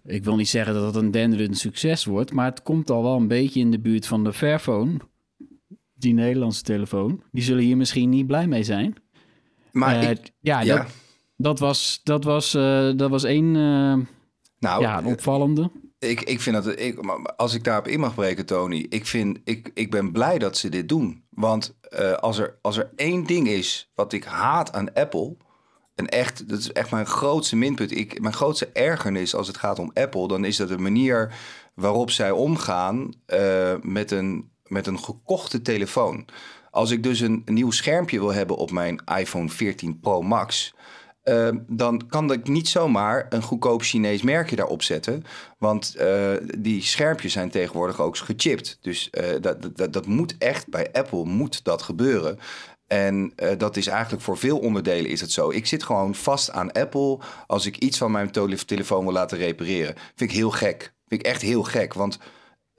Ik 0.05 0.23
wil 0.23 0.35
niet 0.35 0.49
zeggen 0.49 0.73
dat 0.73 0.85
het 0.85 0.95
een 0.95 1.11
denderend 1.11 1.57
succes 1.57 2.05
wordt, 2.05 2.33
maar 2.33 2.45
het 2.45 2.63
komt 2.63 2.89
al 2.89 3.03
wel 3.03 3.15
een 3.15 3.27
beetje 3.27 3.59
in 3.59 3.71
de 3.71 3.79
buurt 3.79 4.07
van 4.07 4.23
de 4.23 4.33
Fairphone. 4.33 4.97
Die 5.93 6.13
Nederlandse 6.13 6.63
telefoon. 6.63 7.23
Die 7.31 7.43
zullen 7.43 7.63
hier 7.63 7.77
misschien 7.77 8.09
niet 8.09 8.27
blij 8.27 8.47
mee 8.47 8.63
zijn. 8.63 8.95
Maar 9.71 10.03
ik, 10.03 10.31
ja, 10.39 10.61
ja. 10.61 10.75
Dat, 10.75 10.87
dat, 11.35 11.59
was, 11.59 11.99
dat, 12.03 12.23
was, 12.23 12.51
dat 12.95 13.09
was 13.09 13.23
één 13.23 13.51
nou, 14.59 14.81
ja, 14.81 15.01
opvallende. 15.03 15.71
Ik, 15.99 16.21
ik 16.21 16.41
vind 16.41 16.63
dat, 16.63 16.79
ik, 16.79 16.99
als 17.37 17.53
ik 17.53 17.63
daarop 17.63 17.87
in 17.87 17.99
mag 17.99 18.15
breken, 18.15 18.45
Tony, 18.45 18.85
ik, 18.89 19.05
vind, 19.05 19.39
ik, 19.43 19.71
ik 19.73 19.91
ben 19.91 20.11
blij 20.11 20.37
dat 20.37 20.57
ze 20.57 20.69
dit 20.69 20.89
doen. 20.89 21.23
Want 21.29 21.77
uh, 21.99 22.13
als, 22.13 22.37
er, 22.37 22.57
als 22.61 22.77
er 22.77 22.91
één 22.95 23.25
ding 23.25 23.47
is 23.47 23.91
wat 23.95 24.13
ik 24.13 24.23
haat 24.23 24.73
aan 24.73 24.93
Apple, 24.93 25.37
en 25.95 26.09
echt, 26.09 26.49
dat 26.49 26.59
is 26.59 26.71
echt 26.71 26.91
mijn 26.91 27.05
grootste 27.05 27.55
minpunt, 27.55 27.97
ik, 27.97 28.21
mijn 28.21 28.33
grootste 28.33 28.69
ergernis 28.73 29.35
als 29.35 29.47
het 29.47 29.57
gaat 29.57 29.79
om 29.79 29.91
Apple, 29.93 30.27
dan 30.27 30.45
is 30.45 30.57
dat 30.57 30.67
de 30.67 30.77
manier 30.77 31.33
waarop 31.73 32.11
zij 32.11 32.31
omgaan 32.31 33.13
uh, 33.27 33.73
met, 33.81 34.11
een, 34.11 34.51
met 34.67 34.87
een 34.87 34.99
gekochte 34.99 35.61
telefoon. 35.61 36.25
Als 36.71 36.91
ik 36.91 37.03
dus 37.03 37.19
een, 37.19 37.41
een 37.45 37.53
nieuw 37.53 37.71
schermpje 37.71 38.19
wil 38.19 38.33
hebben 38.33 38.55
op 38.55 38.71
mijn 38.71 39.01
iPhone 39.17 39.49
14 39.49 39.99
Pro 39.99 40.21
Max, 40.21 40.73
Ehm, 41.29 41.57
dan 41.67 42.07
kan 42.07 42.31
ik 42.31 42.47
niet 42.47 42.67
zomaar 42.67 43.25
een 43.29 43.41
goedkoop 43.41 43.81
Chinees 43.81 44.21
merkje 44.21 44.55
daarop 44.55 44.83
zetten. 44.83 45.23
Want 45.57 45.95
uh, 45.99 46.31
die 46.57 46.81
schermpjes 46.81 47.33
zijn 47.33 47.49
tegenwoordig 47.49 48.01
ook 48.01 48.17
gechipt. 48.17 48.77
Dus 48.81 49.09
uh, 49.11 49.23
dat, 49.41 49.69
dat, 49.75 49.93
dat 49.93 50.05
moet 50.05 50.35
echt, 50.37 50.67
bij 50.67 50.89
Apple 50.91 51.25
moet 51.25 51.63
dat 51.63 51.81
gebeuren. 51.81 52.39
En 52.87 53.33
uh, 53.43 53.49
dat 53.57 53.77
is 53.77 53.87
eigenlijk 53.87 54.23
voor 54.23 54.37
veel 54.37 54.59
onderdelen 54.59 55.11
is 55.11 55.21
het 55.21 55.31
zo. 55.31 55.49
Ik 55.49 55.65
zit 55.65 55.83
gewoon 55.83 56.15
vast 56.15 56.51
aan 56.51 56.71
Apple 56.71 57.19
als 57.47 57.65
ik 57.65 57.77
iets 57.77 57.97
van 57.97 58.11
mijn 58.11 58.31
telefoon 58.65 59.03
wil 59.03 59.13
laten 59.13 59.37
repareren. 59.37 59.95
Vind 60.15 60.31
ik 60.31 60.37
heel 60.37 60.51
gek. 60.51 60.93
Vind 61.07 61.21
ik 61.21 61.27
echt 61.27 61.41
heel 61.41 61.63
gek. 61.63 61.93
Want 61.93 62.19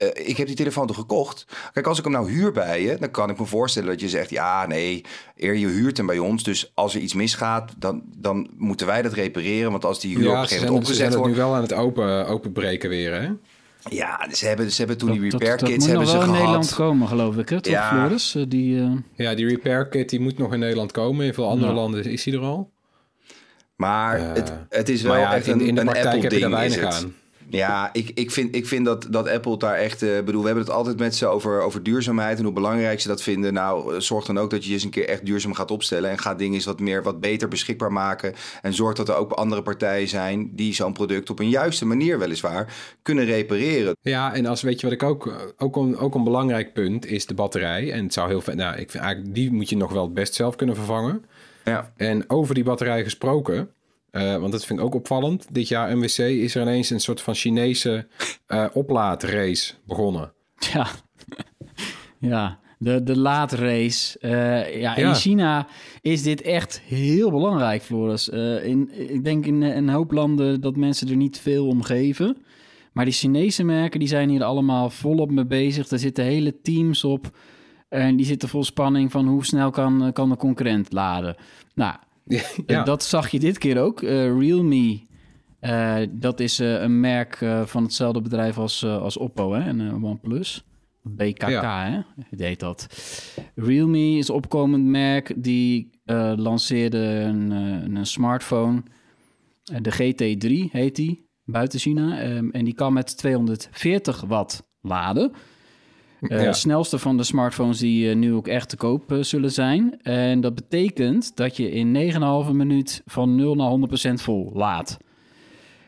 uh, 0.01 0.07
ik 0.13 0.37
heb 0.37 0.47
die 0.47 0.55
telefoon 0.55 0.87
toch 0.87 0.95
gekocht? 0.95 1.45
Kijk, 1.73 1.87
als 1.87 1.97
ik 1.97 2.03
hem 2.03 2.13
nou 2.13 2.31
huur 2.31 2.51
bij 2.51 2.81
je, 2.83 2.97
dan 2.99 3.11
kan 3.11 3.29
ik 3.29 3.39
me 3.39 3.45
voorstellen 3.45 3.89
dat 3.89 3.99
je 4.01 4.09
zegt: 4.09 4.29
ja, 4.29 4.67
nee, 4.67 5.05
eer 5.37 5.55
je 5.55 5.67
huurt 5.67 5.97
hem 5.97 6.05
bij 6.05 6.17
ons. 6.19 6.43
Dus 6.43 6.71
als 6.73 6.95
er 6.95 7.01
iets 7.01 7.13
misgaat, 7.13 7.73
dan, 7.77 8.03
dan 8.17 8.49
moeten 8.57 8.87
wij 8.87 9.01
dat 9.01 9.13
repareren. 9.13 9.71
Want 9.71 9.85
als 9.85 9.99
die 9.99 10.15
huur 10.15 10.23
ja, 10.25 10.29
op 10.29 10.35
een 10.35 10.41
gegeven 10.41 10.65
moment 10.65 10.83
opgezet 10.83 11.07
wordt. 11.13 11.29
Ze 11.29 11.33
zijn 11.33 11.33
het 11.33 11.39
nu 11.39 11.45
wel 11.45 11.55
aan 11.55 11.61
het 11.61 11.73
open, 11.73 12.27
openbreken 12.27 12.89
weer, 12.89 13.21
hè? 13.21 13.29
Ja, 13.89 14.27
ze 14.31 14.45
hebben, 14.47 14.71
ze 14.71 14.77
hebben 14.77 14.97
toen 14.97 15.11
die 15.11 15.21
repair 15.29 15.57
dat, 15.57 15.69
kits 15.69 15.77
dat 15.79 15.87
hebben 15.87 16.07
ze 16.07 16.13
gehad. 16.13 16.27
in 16.27 16.33
Nederland 16.33 16.73
komen, 16.73 17.07
geloof 17.07 17.37
ik, 17.37 17.49
hè? 17.49 17.61
Toch, 17.61 17.73
Ja. 17.73 17.89
Floris? 17.89 18.35
Eh, 18.35 18.43
Die, 18.47 18.75
uh... 18.75 18.91
Ja, 19.15 19.35
die 19.35 19.47
repair 19.47 19.87
kit 19.87 20.09
die 20.09 20.19
moet 20.19 20.37
nog 20.37 20.53
in 20.53 20.59
Nederland 20.59 20.91
komen. 20.91 21.25
In 21.25 21.33
veel 21.33 21.47
andere 21.49 21.69
Ja. 21.71 21.75
landen 21.77 22.03
is 22.05 22.23
die 22.23 22.33
er 22.33 22.39
al. 22.39 22.69
Maar 23.75 24.19
Uh, 24.19 24.33
het, 24.33 24.53
het 24.69 24.89
is 24.89 25.01
wel 25.01 25.11
maar 25.11 25.21
ja, 25.21 25.35
echt 25.35 25.47
in, 25.47 25.59
een, 25.59 25.65
in 25.67 25.75
de 25.75 25.81
een 25.81 25.87
praktijk 25.87 26.21
heb 26.21 26.31
je 26.31 26.45
Apple 26.45 26.49
daar 26.49 26.49
ding. 26.49 26.71
weinig 26.71 26.77
is 26.89 26.95
het. 26.95 27.03
aan. 27.05 27.15
Ja, 27.51 27.89
ik, 27.93 28.11
ik 28.13 28.31
vind, 28.31 28.55
ik 28.55 28.67
vind 28.67 28.85
dat, 28.85 29.07
dat 29.09 29.27
Apple 29.27 29.57
daar 29.57 29.75
echt... 29.75 30.01
eh, 30.01 30.23
bedoel, 30.23 30.41
we 30.41 30.47
hebben 30.47 30.65
het 30.65 30.73
altijd 30.73 30.99
met 30.99 31.15
ze 31.15 31.27
over, 31.27 31.61
over 31.61 31.83
duurzaamheid... 31.83 32.37
en 32.37 32.43
hoe 32.43 32.53
belangrijk 32.53 33.01
ze 33.01 33.07
dat 33.07 33.21
vinden. 33.21 33.53
Nou, 33.53 33.93
eh, 33.93 33.99
zorg 33.99 34.25
dan 34.25 34.39
ook 34.39 34.49
dat 34.49 34.65
je 34.65 34.73
eens 34.73 34.83
een 34.83 34.89
keer 34.89 35.07
echt 35.07 35.25
duurzaam 35.25 35.53
gaat 35.53 35.71
opstellen... 35.71 36.09
en 36.09 36.17
ga 36.17 36.35
dingen 36.35 36.53
eens 36.53 36.65
wat 36.65 36.79
meer, 36.79 37.03
wat 37.03 37.19
beter 37.19 37.47
beschikbaar 37.47 37.91
maken. 37.91 38.33
En 38.61 38.73
zorg 38.73 38.95
dat 38.95 39.09
er 39.09 39.15
ook 39.15 39.31
andere 39.31 39.61
partijen 39.61 40.07
zijn... 40.07 40.49
die 40.55 40.73
zo'n 40.73 40.93
product 40.93 41.29
op 41.29 41.39
een 41.39 41.49
juiste 41.49 41.85
manier 41.85 42.19
weliswaar 42.19 42.73
kunnen 43.01 43.25
repareren. 43.25 43.95
Ja, 44.01 44.33
en 44.33 44.45
als 44.45 44.61
weet 44.61 44.79
je 44.79 44.85
wat 44.85 44.95
ik 44.95 45.03
ook, 45.03 45.53
ook 45.57 45.75
een, 45.75 45.97
ook 45.97 46.15
een 46.15 46.23
belangrijk 46.23 46.73
punt 46.73 47.05
is 47.05 47.25
de 47.25 47.33
batterij. 47.33 47.91
En 47.91 48.03
het 48.03 48.13
zou 48.13 48.29
heel 48.29 48.41
veel, 48.41 48.55
nou, 48.55 48.77
ik 48.77 48.91
vind 48.91 49.03
eigenlijk 49.03 49.35
die 49.35 49.51
moet 49.51 49.69
je 49.69 49.77
nog 49.77 49.91
wel 49.91 50.03
het 50.03 50.13
best 50.13 50.33
zelf 50.33 50.55
kunnen 50.55 50.75
vervangen. 50.75 51.25
Ja. 51.63 51.91
En 51.97 52.29
over 52.29 52.55
die 52.55 52.63
batterij 52.63 53.03
gesproken, 53.03 53.69
eh, 54.11 54.37
want 54.37 54.51
dat 54.51 54.65
vind 54.65 54.79
ik 54.79 54.85
ook 54.85 54.95
opvallend. 54.95 55.47
Dit 55.51 55.67
jaar 55.67 55.97
MWC 55.97 56.17
is 56.17 56.55
er 56.55 56.61
ineens 56.61 56.89
een 56.89 56.99
soort 56.99 57.21
van 57.21 57.35
Chinese 57.35 58.07
eh 58.47 58.65
oplaadrace 58.73 59.73
begonnen. 59.85 60.33
Ja, 60.73 60.87
ja. 62.33 62.59
De, 62.77 63.03
de 63.03 63.17
laadrace. 63.17 64.19
Eh, 64.19 64.81
ja, 64.81 64.97
Ja. 64.97 65.07
In 65.07 65.15
China 65.15 65.67
is 66.01 66.23
dit 66.23 66.41
echt 66.41 66.81
heel 66.85 67.31
belangrijk, 67.31 67.81
Floris. 67.81 68.29
In, 68.63 68.89
ik 69.09 69.23
denk 69.23 69.45
in 69.45 69.61
een 69.61 69.89
hoop 69.89 70.11
landen 70.11 70.61
dat 70.61 70.75
mensen 70.75 71.09
er 71.09 71.15
niet 71.15 71.39
veel 71.39 71.67
om 71.67 71.83
geven. 71.83 72.37
Maar 72.91 73.05
die 73.05 73.13
Chinese 73.13 73.63
merken 73.63 73.99
die 73.99 74.07
zijn 74.07 74.29
hier 74.29 74.43
allemaal 74.43 74.89
volop 74.89 75.31
mee 75.31 75.45
bezig. 75.45 75.89
Er 75.89 75.99
zitten 75.99 76.23
hele 76.23 76.61
teams 76.61 77.03
op. 77.03 77.37
En 77.89 78.15
die 78.15 78.25
zitten 78.25 78.49
vol 78.49 78.63
spanning 78.63 79.11
van 79.11 79.27
hoe 79.27 79.45
snel 79.45 79.69
kan, 79.69 80.13
kan 80.13 80.29
de 80.29 80.37
concurrent 80.37 80.93
laden. 80.93 81.35
Nou, 81.75 81.95
ja, 82.67 82.79
eh, 82.79 82.85
dat 82.85 83.03
zag 83.03 83.29
je 83.29 83.39
dit 83.39 83.57
keer 83.57 83.81
ook. 83.81 84.01
Eh, 84.01 84.39
Realme, 84.39 84.99
eh, 85.59 85.97
dat 86.11 86.39
is 86.39 86.57
een 86.59 86.99
merk 86.99 87.37
van 87.65 87.83
hetzelfde 87.83 88.21
bedrijf 88.21 88.57
als, 88.57 88.85
als 88.85 89.17
Oppo 89.17 89.53
hè? 89.53 89.61
en 89.61 90.03
OnePlus. 90.03 90.65
BKK, 91.03 91.49
Ja. 91.49 91.85
hè? 91.89 92.25
Deed 92.37 92.59
dat. 92.59 92.87
Realme 93.55 94.17
is 94.17 94.27
een 94.27 94.35
opkomend 94.35 94.85
merk 94.85 95.33
die 95.37 95.89
lanceerde 96.35 96.97
een, 96.97 97.51
een 97.95 98.05
smartphone. 98.05 98.83
De 99.81 99.91
GT3 99.91 100.71
heet 100.71 100.95
die, 100.95 101.29
buiten 101.45 101.79
China. 101.79 102.19
Ehm, 102.19 102.49
en 102.49 102.65
die 102.65 102.73
kan 102.73 102.93
met 102.93 103.17
240 103.17 104.21
watt 104.21 104.63
laden. 104.81 105.31
Ja. 106.27 106.53
snelste 106.53 106.99
van 106.99 107.17
de 107.17 107.23
smartphones 107.23 107.77
die 107.77 108.09
eh, 108.09 108.15
nu 108.15 108.33
ook 108.33 108.47
echt 108.47 108.69
te 108.69 108.75
koop 108.77 109.11
eh, 109.11 109.17
zullen 109.21 109.51
zijn. 109.51 109.99
En 110.01 110.41
dat 110.41 110.55
betekent 110.55 111.31
dat 111.35 111.57
je 111.57 111.71
in 111.71 112.13
9,5 112.47 112.51
minuut 112.51 113.01
van 113.05 113.35
0 113.35 113.55
naar 113.55 113.89
100% 114.11 114.13
vol 114.13 114.51
laat. 114.53 114.97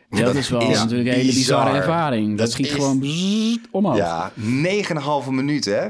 Dat, 0.10 0.20
Dat 0.26 0.36
is 0.36 0.50
wel 0.50 0.62
is 0.62 0.78
natuurlijk 0.78 1.10
een 1.10 1.16
hele 1.16 1.26
bizarre 1.34 1.64
bizar. 1.72 1.76
ervaring. 1.82 2.28
Dat, 2.30 2.38
Dat 2.38 2.52
schiet 2.52 2.66
is- 2.66 2.72
gewoon 2.74 3.04
omhoog. 3.72 3.98
Ja, 3.98 4.32
9,5 4.36 5.30
minuten, 5.30 5.80
hè? 5.84 5.90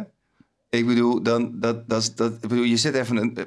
Ik 0.73 0.85
bedoel, 0.87 1.21
dan, 1.23 1.51
dat, 1.59 1.89
dat, 1.89 2.11
dat, 2.15 2.31
ik 2.41 2.47
bedoel, 2.47 2.63
je 2.63 2.77
zet 2.77 2.93
even 2.95 3.17
een... 3.17 3.37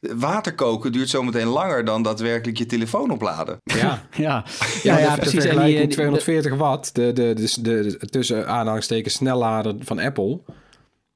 Water 0.00 0.54
koken 0.54 0.92
duurt 0.92 1.08
zometeen 1.08 1.46
langer 1.46 1.84
dan 1.84 2.02
daadwerkelijk 2.02 2.58
je 2.58 2.66
telefoon 2.66 3.10
opladen. 3.10 3.60
Ja, 3.64 3.76
Ja, 3.76 4.02
ja, 4.16 4.44
ja, 4.82 4.98
ja, 4.98 5.14
de, 5.14 5.20
precies. 5.20 5.32
En 5.32 5.40
die, 5.40 5.40
vergelijking 5.40 5.80
eh, 5.80 5.86
die- 5.86 5.94
240 5.96 6.54
watt, 6.54 6.94
de, 6.94 7.12
de, 7.12 7.32
de, 7.34 7.60
de, 7.62 7.96
de 7.98 8.06
tussen 8.06 8.48
aanhalingstekens 8.48 9.14
snellader 9.14 9.74
van 9.78 9.98
Apple 9.98 10.40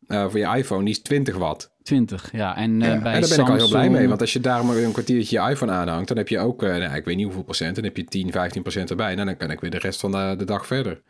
eh, 0.06 0.22
voor 0.28 0.38
je 0.38 0.56
iPhone, 0.56 0.84
die 0.84 0.92
is 0.94 1.02
20 1.02 1.36
watt. 1.36 1.70
20, 1.82 2.28
ja. 2.32 2.56
En, 2.56 2.82
eh, 2.82 2.88
Ja, 2.88 3.00
bij 3.00 3.12
en 3.12 3.20
daar 3.20 3.28
ben 3.28 3.38
ik 3.40 3.48
al 3.48 3.54
heel 3.56 3.68
blij 3.68 3.90
mee. 3.90 4.08
Want 4.08 4.20
als 4.20 4.32
je 4.32 4.40
daar 4.40 4.64
maar 4.64 4.76
een 4.76 4.92
kwartiertje 4.92 5.40
je 5.42 5.50
iPhone 5.50 5.72
aanhangt, 5.72 6.08
dan 6.08 6.16
heb 6.16 6.28
je 6.28 6.38
ook, 6.38 6.62
eh, 6.62 6.76
nou, 6.76 6.94
ik 6.94 7.04
weet 7.04 7.16
niet 7.16 7.24
hoeveel 7.24 7.42
procent, 7.44 7.74
dan 7.74 7.84
heb 7.84 7.96
je 7.96 8.04
10, 8.04 8.32
15 8.32 8.62
procent 8.62 8.90
erbij. 8.90 9.14
Nou, 9.14 9.26
dan 9.26 9.36
kan 9.36 9.50
ik 9.50 9.60
weer 9.60 9.70
de 9.70 9.78
rest 9.78 10.00
van 10.00 10.10
de, 10.10 10.34
de 10.38 10.44
dag 10.44 10.66
verder. 10.66 11.00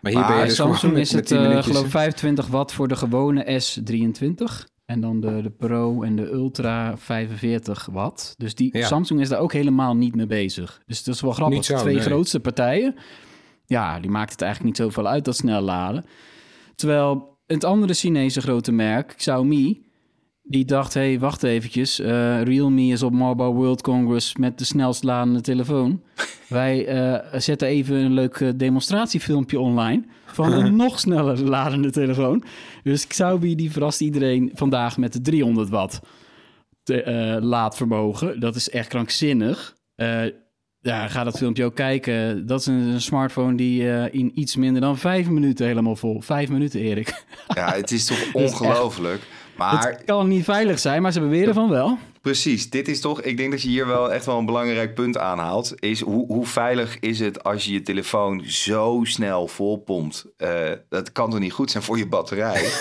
Maar 0.00 0.12
hier 0.12 0.20
Maar 0.20 0.30
ben 0.30 0.36
je 0.36 0.42
Bij 0.42 0.48
dus 0.48 0.56
Samsung 0.56 0.96
is 0.96 1.12
het 1.12 1.26
10 1.26 1.40
minuutjes. 1.40 1.66
geloof 1.66 1.84
ik 1.84 1.90
25 1.90 2.46
watt 2.46 2.72
voor 2.72 2.88
de 2.88 2.96
gewone 2.96 3.62
S23. 3.62 4.68
En 4.86 5.00
dan 5.00 5.20
de, 5.20 5.42
de 5.42 5.50
Pro 5.50 6.02
en 6.02 6.16
de 6.16 6.30
Ultra 6.30 6.96
45 6.96 7.88
watt. 7.92 8.34
Dus 8.38 8.54
die 8.54 8.78
Ja. 8.78 8.86
Samsung 8.86 9.20
is 9.20 9.28
daar 9.28 9.38
ook 9.38 9.52
helemaal 9.52 9.96
niet 9.96 10.14
mee 10.14 10.26
bezig. 10.26 10.82
Dus 10.86 11.02
dat 11.02 11.14
is 11.14 11.20
wel 11.20 11.32
grappig. 11.32 11.64
Zo, 11.64 11.74
de 11.74 11.80
twee 11.80 11.94
nee. 11.94 12.02
grootste 12.02 12.40
partijen, 12.40 12.94
ja, 13.66 14.00
die 14.00 14.10
maakt 14.10 14.32
het 14.32 14.42
eigenlijk 14.42 14.78
niet 14.78 14.86
zoveel 14.86 15.08
uit 15.08 15.24
dat 15.24 15.36
snel 15.36 15.60
laden. 15.60 16.04
Terwijl 16.74 17.38
het 17.46 17.64
andere 17.64 17.94
Chinese 17.94 18.40
grote 18.40 18.72
merk, 18.72 19.14
Xiaomi, 19.16 19.89
die 20.50 20.64
dacht, 20.64 20.94
hé, 20.94 21.00
hey, 21.00 21.18
wacht 21.18 21.42
eventjes. 21.42 21.98
eh, 21.98 22.42
Realme 22.42 22.86
is 22.86 23.02
op 23.02 23.12
Mobile 23.12 23.52
World 23.52 23.82
Congress 23.82 24.36
met 24.36 24.58
de 24.58 24.64
snelst 24.64 25.02
ladende 25.02 25.40
telefoon. 25.40 26.02
Wij 26.48 26.86
eh, 26.86 27.40
zetten 27.40 27.68
even 27.68 27.96
een 27.96 28.12
leuk 28.12 28.40
eh, 28.40 28.48
demonstratiefilmpje 28.56 29.60
online 29.60 30.04
van 30.26 30.52
een 30.52 30.76
nog 30.86 31.00
sneller 31.00 31.42
ladende 31.42 31.90
telefoon. 31.90 32.44
Dus 32.82 33.06
Xiaomi 33.06 33.54
die 33.54 33.70
verrast 33.70 34.00
iedereen 34.00 34.50
vandaag 34.54 34.96
met 34.98 35.12
de 35.12 35.20
300 35.20 35.68
watt 35.68 36.00
te, 36.82 37.38
laadvermogen. 37.42 38.40
Dat 38.40 38.56
is 38.56 38.70
echt 38.70 38.88
krankzinnig. 38.88 39.76
Ja, 40.82 41.08
ga 41.08 41.24
dat 41.24 41.38
filmpje 41.38 41.64
ook 41.64 41.74
kijken. 41.74 42.46
Dat 42.46 42.60
is 42.60 42.66
een, 42.66 42.74
een 42.74 43.00
smartphone 43.00 43.56
die 43.56 44.10
in 44.10 44.30
iets 44.34 44.56
minder 44.56 44.80
dan 44.80 44.98
vijf 44.98 45.28
minuten 45.28 45.66
helemaal 45.66 45.96
vol. 45.96 46.20
Vijf 46.20 46.48
minuten, 46.48 46.80
Erik. 46.80 47.24
Ja, 47.54 47.72
het 47.74 47.90
is 47.90 48.04
toch 48.04 48.32
ongelooflijk. 48.44 49.22
Maar 49.60 49.88
Het 49.90 50.04
kan 50.04 50.28
niet 50.28 50.44
veilig 50.44 50.78
zijn, 50.78 51.02
maar 51.02 51.12
ze 51.12 51.20
beweren 51.20 51.54
van 51.54 51.68
wel. 51.68 51.98
Precies, 52.20 52.70
dit 52.70 52.88
is 52.88 53.00
toch, 53.00 53.22
ik 53.22 53.36
denk 53.36 53.50
dat 53.50 53.62
je 53.62 53.68
hier 53.68 53.86
wel 53.86 54.12
echt 54.12 54.26
wel 54.26 54.38
een 54.38 54.46
belangrijk 54.46 54.94
punt 54.94 55.18
aanhaalt. 55.18 55.74
Is 55.78 56.00
hoe, 56.00 56.26
hoe 56.26 56.46
veilig 56.46 56.98
is 56.98 57.18
het 57.18 57.44
als 57.44 57.64
je 57.64 57.72
je 57.72 57.82
telefoon 57.82 58.42
zo 58.46 59.00
snel 59.02 59.48
volpompt? 59.48 60.26
Eh 60.36 60.70
dat 60.88 61.12
kan 61.12 61.30
toch 61.30 61.38
niet 61.40 61.52
goed 61.52 61.70
zijn 61.70 61.82
voor 61.82 61.98
je 61.98 62.06
batterij? 62.06 62.68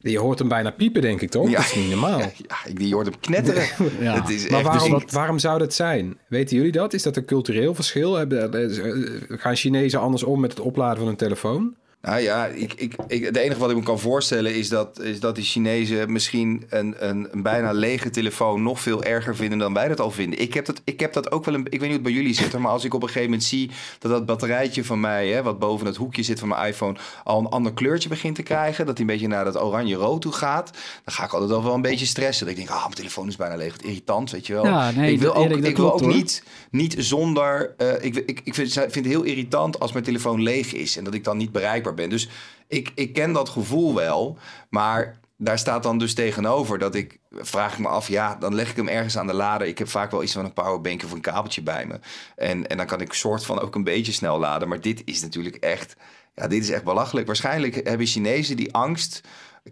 Je 0.00 0.18
hoort 0.18 0.38
hem 0.38 0.48
bijna 0.48 0.70
piepen, 0.70 1.02
denk 1.02 1.20
ik, 1.20 1.30
toch? 1.30 1.48
Ja. 1.50 1.56
Dat 1.56 1.64
is 1.64 1.74
niet 1.74 1.90
normaal. 1.90 2.18
ja, 2.48 2.56
ik, 2.66 2.80
je 2.80 2.94
hoort 2.94 3.06
hem 3.06 3.20
knetteren. 3.20 3.62
Ja. 4.00 4.28
Is 4.28 4.48
Maar 4.48 4.58
echt, 4.60 4.68
waarom, 4.68 5.02
waarom 5.10 5.38
zou 5.38 5.58
dat 5.58 5.74
zijn? 5.74 6.18
Weten 6.28 6.56
jullie 6.56 6.72
dat? 6.72 6.92
Is 6.92 7.02
dat 7.02 7.16
een 7.16 7.24
cultureel 7.24 7.74
verschil? 7.74 8.14
Hebben- 8.14 8.52
eh, 8.54 9.38
Gaan 9.38 9.56
Chinezen 9.56 10.00
anders 10.00 10.22
om 10.22 10.40
met 10.40 10.50
het 10.50 10.60
opladen 10.60 10.98
van 10.98 11.08
een 11.08 11.16
telefoon? 11.16 11.74
Nou 12.02 12.20
ja, 12.20 12.46
ik, 12.46 12.72
ik, 12.76 12.94
ik, 13.06 13.24
het 13.24 13.36
enige 13.36 13.60
wat 13.60 13.70
ik 13.70 13.76
me 13.76 13.82
kan 13.82 13.98
voorstellen 13.98 14.54
is 14.54 14.68
dat, 14.68 15.00
is 15.00 15.20
dat 15.20 15.34
die 15.34 15.44
Chinezen 15.44 16.12
misschien 16.12 16.66
een, 16.68 17.08
een, 17.08 17.28
een 17.30 17.42
bijna 17.42 17.72
lege 17.72 18.10
telefoon 18.10 18.62
nog 18.62 18.80
veel 18.80 19.02
erger 19.02 19.36
vinden 19.36 19.58
dan 19.58 19.74
wij 19.74 19.88
dat 19.88 20.00
al 20.00 20.10
vinden. 20.10 20.40
Ik 20.40 20.54
heb 20.54 20.64
dat, 20.64 20.80
ik 20.84 21.00
heb 21.00 21.12
dat 21.12 21.30
ook 21.32 21.44
wel 21.44 21.54
een. 21.54 21.60
Ik 21.60 21.70
weet 21.70 21.80
niet 21.80 21.88
hoe 21.88 21.92
het 21.92 22.02
bij 22.02 22.12
jullie 22.12 22.34
zit, 22.34 22.58
maar 22.58 22.70
als 22.70 22.84
ik 22.84 22.94
op 22.94 23.02
een 23.02 23.06
gegeven 23.08 23.30
moment 23.30 23.48
zie 23.48 23.70
dat 23.98 24.10
dat 24.10 24.26
batterijtje 24.26 24.84
van 24.84 25.00
mij, 25.00 25.28
hè, 25.28 25.42
wat 25.42 25.58
boven 25.58 25.86
het 25.86 25.96
hoekje 25.96 26.22
zit 26.22 26.38
van 26.38 26.48
mijn 26.48 26.66
iPhone, 26.68 26.96
al 27.24 27.38
een 27.38 27.46
ander 27.46 27.72
kleurtje 27.72 28.08
begint 28.08 28.34
te 28.34 28.42
krijgen, 28.42 28.86
dat 28.86 28.98
hij 28.98 29.06
een 29.06 29.12
beetje 29.12 29.28
naar 29.28 29.44
dat 29.44 29.62
oranje-rood 29.62 30.20
toe 30.20 30.32
gaat, 30.32 30.70
dan 31.04 31.14
ga 31.14 31.24
ik 31.24 31.32
altijd 31.32 31.52
al 31.52 31.64
wel 31.64 31.74
een 31.74 31.82
beetje 31.82 32.06
stressen. 32.06 32.46
Dat 32.46 32.56
ik 32.56 32.60
denk, 32.60 32.76
ah, 32.76 32.82
mijn 32.82 32.94
telefoon 32.94 33.28
is 33.28 33.36
bijna 33.36 33.56
leeg. 33.56 33.72
Wat 33.72 33.82
irritant, 33.82 34.30
weet 34.30 34.46
je 34.46 34.52
wel. 34.52 34.64
Ja, 34.64 34.90
nee, 34.90 35.12
ik 35.12 35.20
wil 35.20 35.34
ook, 35.34 35.44
Erik, 35.50 35.64
ik 35.64 35.76
wil 35.76 35.92
ook 35.92 36.00
hoor. 36.00 36.14
niet, 36.14 36.42
niet 36.70 36.94
zonder. 36.98 37.74
eh, 37.76 38.04
ik, 38.04 38.16
ik, 38.16 38.40
ik 38.44 38.54
vind, 38.54 38.72
vind 38.72 38.94
het 38.94 39.06
heel 39.06 39.22
irritant 39.22 39.80
als 39.80 39.92
mijn 39.92 40.04
telefoon 40.04 40.42
leeg 40.42 40.72
is 40.72 40.96
en 40.96 41.04
dat 41.04 41.14
ik 41.14 41.24
dan 41.24 41.36
niet 41.36 41.52
bereikbaar 41.52 41.87
Dus 41.96 42.28
ik, 42.68 42.92
ik 42.94 43.12
ken 43.12 43.32
dat 43.32 43.48
gevoel 43.48 43.94
wel, 43.94 44.38
maar 44.70 45.20
daar 45.36 45.58
staat 45.58 45.82
dan 45.82 45.98
dus 45.98 46.14
tegenover 46.14 46.78
dat 46.78 46.94
ik 46.94 47.18
vraag 47.30 47.72
ik 47.72 47.78
me 47.78 47.88
af, 47.88 48.08
ja, 48.08 48.34
dan 48.34 48.54
leg 48.54 48.70
ik 48.70 48.76
hem 48.76 48.88
ergens 48.88 49.18
aan 49.18 49.26
de 49.26 49.32
lader. 49.32 49.66
Ik 49.66 49.78
heb 49.78 49.88
vaak 49.88 50.10
wel 50.10 50.22
iets 50.22 50.32
van 50.32 50.44
een 50.44 50.52
powerbank 50.52 51.04
of 51.04 51.12
een 51.12 51.20
kabeltje 51.20 51.62
bij 51.62 51.86
me. 51.86 52.00
En, 52.36 52.68
en 52.68 52.76
dan 52.76 52.86
kan 52.86 53.00
ik 53.00 53.12
soort 53.12 53.44
van 53.44 53.60
ook 53.60 53.74
een 53.74 53.84
beetje 53.84 54.12
snel 54.12 54.38
laden. 54.38 54.68
Maar 54.68 54.80
dit 54.80 55.02
is 55.04 55.20
natuurlijk 55.22 55.56
echt, 55.56 55.96
ja, 56.34 56.46
dit 56.46 56.62
is 56.62 56.70
echt 56.70 56.84
belachelijk. 56.84 57.26
Waarschijnlijk 57.26 57.88
hebben 57.88 58.06
Chinezen 58.06 58.56
die 58.56 58.74
angst 58.74 59.20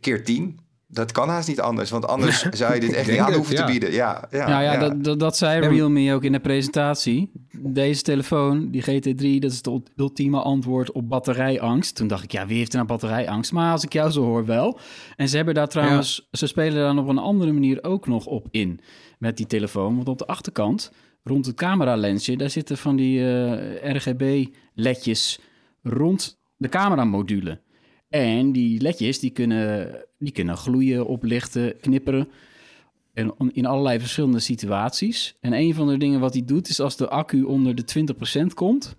keer 0.01 0.25
tien. 0.25 0.61
Dat 0.97 1.13
kan 1.13 1.29
haast 1.29 1.49
niet 1.49 1.61
anders, 1.61 1.91
want 1.91 2.07
anders 2.07 2.43
zou 2.43 2.75
je 2.75 2.81
dit 2.81 2.93
echt 2.97 3.11
niet 3.11 3.19
aan 3.19 3.27
het, 3.27 3.37
hoeven 3.37 3.55
ja. 3.55 3.65
te 3.65 3.71
bieden. 3.71 3.93
Ja, 3.93 4.29
ja, 4.31 4.49
Nou 4.49 4.63
ja, 4.63 4.73
ja. 4.73 4.79
Dat, 4.79 5.05
dat, 5.05 5.21
dat 5.21 5.37
zei 5.37 5.69
Realme 5.69 6.15
ook 6.15 6.25
in 6.25 6.33
de 6.33 6.41
presentatie. 6.41 7.31
Deze 7.59 8.03
telefoon, 8.03 8.71
die 8.71 8.83
GT3, 8.83 9.39
dat 9.39 9.51
is 9.51 9.57
het 9.57 9.67
ult- 9.67 9.91
ultieme 9.97 10.41
antwoord 10.41 10.93
op 10.93 11.09
batterijangst. 11.09 11.95
Toen 11.95 12.09
dacht 12.09 12.25
ik, 12.25 12.33
ja, 12.33 12.47
wie 12.47 12.57
heeft 12.57 12.71
er 12.71 12.77
nou 12.77 12.89
batterijangst? 12.89 13.53
Maar 13.53 13.73
als 13.73 13.85
ik 13.85 13.93
jou 13.93 14.11
zo 14.11 14.23
hoor, 14.23 14.45
wel. 14.45 14.79
En 15.17 15.29
ze 15.29 15.37
hebben 15.37 15.55
daar 15.55 15.69
trouwens, 15.69 16.29
ze 16.31 16.47
spelen 16.47 16.75
daar 16.75 17.05
op 17.05 17.09
een 17.09 17.19
andere 17.19 17.53
manier 17.53 17.85
ook 17.85 18.07
nog 18.07 18.27
op 18.27 18.49
in 18.51 18.81
met 19.19 19.37
die 19.37 19.47
telefoon. 19.47 19.95
Want 19.97 20.09
op 20.09 20.19
de 20.19 20.27
achterkant, 20.27 20.93
rond 21.25 21.47
het 21.47 21.55
cameralensje, 21.57 22.37
daar 22.37 22.51
zitten 22.51 22.77
van 22.77 22.97
die 22.97 23.21
eh, 23.21 23.95
RGB-ledjes 23.95 25.39
rond 25.83 26.39
de 26.57 26.69
cameramodule. 26.69 27.61
En 28.21 28.53
die 28.53 28.81
ledjes, 28.81 29.19
die 29.19 29.31
kunnen, 29.31 29.95
die 30.19 30.33
kunnen 30.33 30.57
gloeien, 30.57 31.07
oplichten, 31.07 31.81
knipperen. 31.81 32.29
En 33.15 33.35
in 33.53 33.67
allerlei 33.67 34.01
verschillende 34.01 34.39
situaties. 34.39 35.37
En 35.41 35.53
een 35.53 35.75
van 35.75 35.89
de 35.89 35.99
dingen 35.99 36.21
wat 36.21 36.33
hij 36.33 36.45
doet, 36.45 36.69
is 36.69 36.81
als 36.81 36.97
de 36.97 37.09
accu 37.09 37.43
onder 37.43 37.75
de 37.75 38.15
20% 38.43 38.47
komt, 38.55 38.97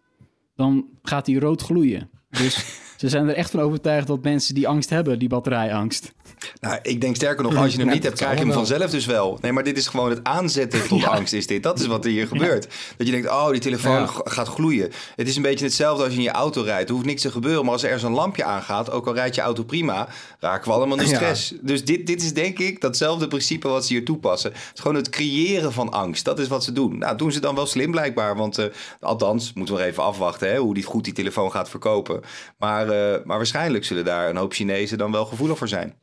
dan 0.56 0.86
gaat 1.02 1.28
hij 1.28 1.36
rood 1.36 1.62
gloeien. 1.62 2.10
Dus 2.30 2.56
ze 2.98 3.10
zijn 3.10 3.28
er 3.30 3.36
echt 3.36 3.52
van 3.52 3.60
overtuigd 3.60 4.08
dat 4.08 4.24
mensen 4.24 4.56
die 4.56 4.68
angst 4.68 4.90
hebben, 4.90 5.20
die 5.20 5.30
batterijangst. 5.30 6.12
Nou, 6.60 6.80
ik 6.82 7.02
denk 7.02 7.16
sterker 7.16 7.44
nog, 7.44 7.56
als 7.64 7.74
je 7.74 7.80
hem 7.80 7.90
niet 7.90 8.04
hebt, 8.04 8.16
krijg 8.18 8.40
je 8.40 8.46
hem 8.46 8.54
vanzelf 8.54 8.90
dus 8.92 9.06
wel. 9.06 9.38
Nee, 9.42 9.52
maar 9.52 9.64
dit 9.64 9.78
is 9.78 9.88
gewoon 9.88 10.10
het 10.10 10.20
aanzetten 10.24 10.88
tot 10.88 11.04
angst, 11.18 11.34
is 11.34 11.48
dit. 11.48 11.64
Dat 11.64 11.80
is 11.80 11.86
wat 11.86 12.06
er 12.06 12.12
hier 12.12 12.28
gebeurt. 12.28 12.68
Dat 12.98 13.08
je 13.08 13.14
denkt, 13.14 13.30
oh, 13.30 13.50
die 13.50 13.60
telefoon 13.60 14.02
Ja. 14.02 14.10
gaat 14.24 14.48
gloeien. 14.48 14.92
Het 15.16 15.28
is 15.28 15.36
een 15.36 15.42
beetje 15.42 15.66
hetzelfde 15.66 16.04
als 16.04 16.12
je 16.12 16.18
in 16.18 16.24
je 16.24 16.32
auto 16.32 16.62
rijdt. 16.62 16.90
Er 16.90 16.96
hoeft 16.96 17.08
niks 17.08 17.22
te 17.22 17.32
gebeuren, 17.32 17.64
maar 17.64 17.74
als 17.74 17.82
er 17.84 17.90
ergens 17.90 18.08
een 18.10 18.16
lampje 18.16 18.44
aangaat, 18.44 18.92
ook 18.92 19.08
al 19.08 19.14
rijdt 19.14 19.36
je 19.36 19.42
auto 19.42 19.64
prima, 19.64 20.08
raken 20.40 20.68
we 20.68 20.74
allemaal 20.78 21.00
in 21.00 21.08
Ja. 21.08 21.16
stress. 21.16 21.54
Dus 21.62 21.86
dit, 21.86 22.08
dit 22.08 22.22
is 22.24 22.34
denk 22.34 22.60
ik 22.60 22.82
datzelfde 22.82 23.28
principe 23.28 23.68
wat 23.68 23.86
ze 23.86 23.94
hier 23.94 24.06
toepassen. 24.06 24.52
Het 24.52 24.72
is 24.74 24.82
gewoon 24.82 24.98
het 24.98 25.10
creëren 25.10 25.74
van 25.74 25.92
angst. 25.92 26.26
Dat 26.26 26.40
is 26.40 26.48
wat 26.48 26.64
ze 26.64 26.72
doen. 26.72 26.98
Nou, 26.98 27.18
doen 27.18 27.32
ze 27.32 27.40
dan 27.40 27.56
wel 27.56 27.66
slim 27.66 27.92
blijkbaar, 27.92 28.36
want 28.36 28.58
eh, 28.58 28.66
althans, 29.00 29.54
moeten 29.54 29.76
we 29.76 29.80
nog 29.82 29.90
even 29.90 30.04
afwachten 30.04 30.50
hè, 30.50 30.58
hoe 30.58 30.74
die, 30.74 30.84
goed 30.84 31.04
die 31.04 31.14
telefoon 31.14 31.52
gaat 31.52 31.70
verkopen. 31.70 32.22
Maar, 32.58 32.87
eh, 32.90 33.26
maar 33.26 33.38
waarschijnlijk 33.38 33.86
zullen 33.86 34.06
daar 34.06 34.30
een 34.30 34.36
hoop 34.38 34.54
Chinezen 34.54 34.98
dan 34.98 35.12
wel 35.12 35.26
gevoelig 35.26 35.58
voor 35.58 35.68
zijn. 35.68 35.96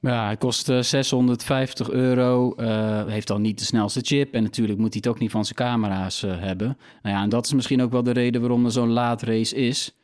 Ja, 0.00 0.24
hij 0.24 0.36
kost 0.36 0.68
eh, 0.68 0.80
650 0.80 1.90
euro. 1.90 2.54
eh, 2.54 3.06
heeft 3.06 3.26
dan 3.26 3.42
niet 3.42 3.58
de 3.58 3.64
snelste 3.64 4.00
chip. 4.02 4.32
En 4.34 4.42
natuurlijk 4.42 4.78
moet 4.78 4.92
hij 4.92 5.02
het 5.04 5.12
ook 5.12 5.18
niet 5.18 5.30
van 5.30 5.44
zijn 5.44 5.54
camera's 5.54 6.22
eh, 6.22 6.38
hebben. 6.38 6.78
Nou 7.02 7.16
ja, 7.16 7.22
en 7.22 7.28
dat 7.28 7.46
is 7.46 7.52
misschien 7.52 7.82
ook 7.82 7.90
wel 7.90 8.02
de 8.02 8.10
reden 8.10 8.40
waarom 8.40 8.64
er 8.64 8.70
zo'n 8.70 8.90
laat 8.92 9.22
race 9.22 9.56
is. 9.56 9.96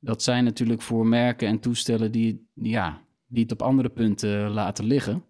Dat 0.00 0.22
zijn 0.22 0.44
natuurlijk 0.44 0.82
voor 0.82 1.06
merken 1.06 1.48
en 1.48 1.60
toestellen 1.60 2.12
die, 2.12 2.48
ja, 2.54 3.00
die 3.26 3.42
het 3.42 3.52
op 3.52 3.62
andere 3.62 3.88
punten 3.88 4.50
laten 4.50 4.84
liggen. 4.84 5.24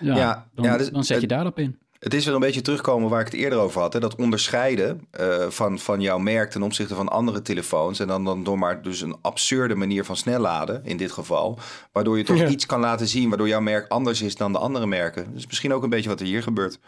Ja, 0.00 0.16
Ja, 0.16 0.48
dan, 0.54 0.64
ja, 0.64 0.76
dus 0.76 0.90
dan 0.90 1.04
zet 1.04 1.20
je 1.20 1.26
daarop 1.26 1.58
in. 1.58 1.78
Het 2.02 2.14
is 2.14 2.24
weer 2.24 2.34
een 2.34 2.40
beetje 2.40 2.60
terugkomen 2.60 3.10
waar 3.10 3.20
ik 3.20 3.26
het 3.26 3.34
eerder 3.34 3.58
over 3.58 3.80
had. 3.80 3.92
Hè? 3.92 4.00
Dat 4.00 4.14
onderscheiden 4.16 5.06
eh, 5.10 5.46
van, 5.48 5.78
van 5.78 6.00
jouw 6.00 6.18
merk 6.18 6.50
ten 6.50 6.62
opzichte 6.62 6.94
van 6.94 7.08
andere 7.08 7.42
telefoons. 7.42 8.00
En 8.00 8.06
dan, 8.06 8.24
dan 8.24 8.44
door 8.44 8.58
maar 8.58 8.82
dus 8.82 9.00
een 9.00 9.16
absurde 9.20 9.74
manier 9.74 10.04
van 10.04 10.16
snel 10.16 10.40
laden, 10.40 10.80
in 10.84 10.96
dit 10.96 11.12
geval. 11.12 11.58
Waardoor 11.92 12.18
je 12.18 12.24
toch 12.24 12.36
Ja. 12.38 12.48
iets 12.48 12.66
kan 12.66 12.80
laten 12.80 13.06
zien 13.08 13.28
waardoor 13.28 13.48
jouw 13.48 13.60
merk 13.60 13.88
anders 13.88 14.22
is 14.22 14.36
dan 14.36 14.52
de 14.52 14.58
andere 14.58 14.86
merken. 14.86 15.34
Dus 15.34 15.46
misschien 15.46 15.72
ook 15.72 15.82
een 15.82 15.90
beetje 15.90 16.08
wat 16.08 16.20
er 16.20 16.26
hier 16.26 16.42
gebeurt. 16.42 16.78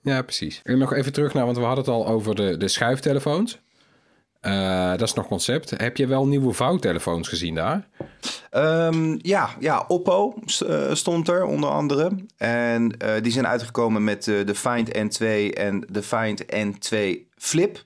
Ja, 0.00 0.22
precies. 0.22 0.60
En 0.62 0.78
nog 0.78 0.92
even 0.92 1.12
terug 1.12 1.34
naar, 1.34 1.44
want 1.44 1.56
we 1.56 1.62
hadden 1.64 1.84
het 1.84 1.94
al 1.94 2.06
over 2.06 2.34
de, 2.34 2.56
de 2.56 2.68
schuiftelefoons. 2.68 3.58
Eh, 4.44 4.90
dat 4.90 5.00
is 5.00 5.12
nog 5.12 5.26
concept. 5.26 5.70
Heb 5.70 5.96
je 5.96 6.06
wel 6.06 6.26
nieuwe 6.26 6.52
vouwtelefoons 6.52 7.28
gezien 7.28 7.54
daar? 7.54 7.88
Ehm, 8.50 9.18
ja, 9.22 9.48
ja, 9.60 9.84
Oppo 9.88 10.34
eh, 10.66 10.94
stond 10.94 11.28
er 11.28 11.44
onder 11.44 11.70
andere. 11.70 12.10
En 12.36 12.96
eh, 12.96 13.22
die 13.22 13.32
zijn 13.32 13.46
uitgekomen 13.46 14.04
met 14.04 14.24
de 14.24 14.54
Find 14.54 14.88
N2 14.88 15.52
en 15.52 15.86
de 15.90 16.02
Find 16.02 16.44
N2 16.44 16.96
Flip. 17.36 17.84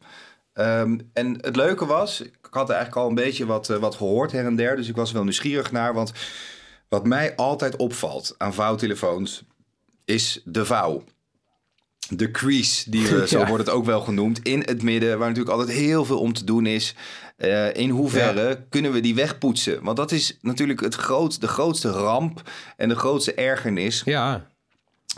Ehm, 0.53 0.99
en 1.13 1.39
het 1.41 1.57
leuke 1.57 1.87
was, 1.87 2.21
ik 2.21 2.49
had 2.51 2.71
eigenlijk 2.71 3.01
al 3.01 3.09
een 3.09 3.15
beetje 3.15 3.47
wat, 3.47 3.67
wat 3.67 3.95
gehoord 3.95 4.33
her 4.33 4.45
en 4.45 4.57
der. 4.57 4.77
Dus 4.77 4.89
ik 4.89 4.97
was 4.97 5.13
wel 5.13 5.23
nieuwsgierig 5.23 5.73
naar. 5.73 5.95
Want 5.95 6.13
wat 6.89 7.07
mij 7.07 7.37
altijd 7.37 7.77
opvalt 7.77 8.35
aan 8.39 8.55
vouwtelefoons 8.55 9.45
is 10.05 10.43
de 10.45 10.65
vouw. 10.65 11.05
De 12.09 12.31
crease, 12.31 12.91
die 12.91 13.07
we, 13.09 13.27
zo 13.29 13.39
Ja. 13.39 13.49
wordt 13.49 13.67
het 13.67 13.75
ook 13.75 13.85
wel 13.85 14.01
genoemd, 14.01 14.41
in 14.43 14.63
het 14.67 14.83
midden, 14.83 15.19
waar 15.19 15.29
natuurlijk 15.29 15.57
altijd 15.57 15.77
heel 15.77 16.05
veel 16.05 16.19
om 16.21 16.33
te 16.33 16.45
doen 16.45 16.67
is. 16.67 16.95
Eh, 17.37 17.75
in 17.75 17.91
hoeverre 17.91 18.67
kunnen 18.69 18.93
we 18.93 19.01
die 19.01 19.15
wegpoetsen? 19.15 19.83
Want 19.83 19.97
dat 19.97 20.13
is 20.13 20.39
natuurlijk 20.43 20.81
het 20.81 20.95
groot, 20.95 21.41
de 21.41 21.49
grootste 21.49 21.91
ramp 21.91 22.43
en 22.77 22.89
de 22.89 22.97
grootste 22.97 23.35
ergernis 23.35 24.03
Ja, 24.05 24.47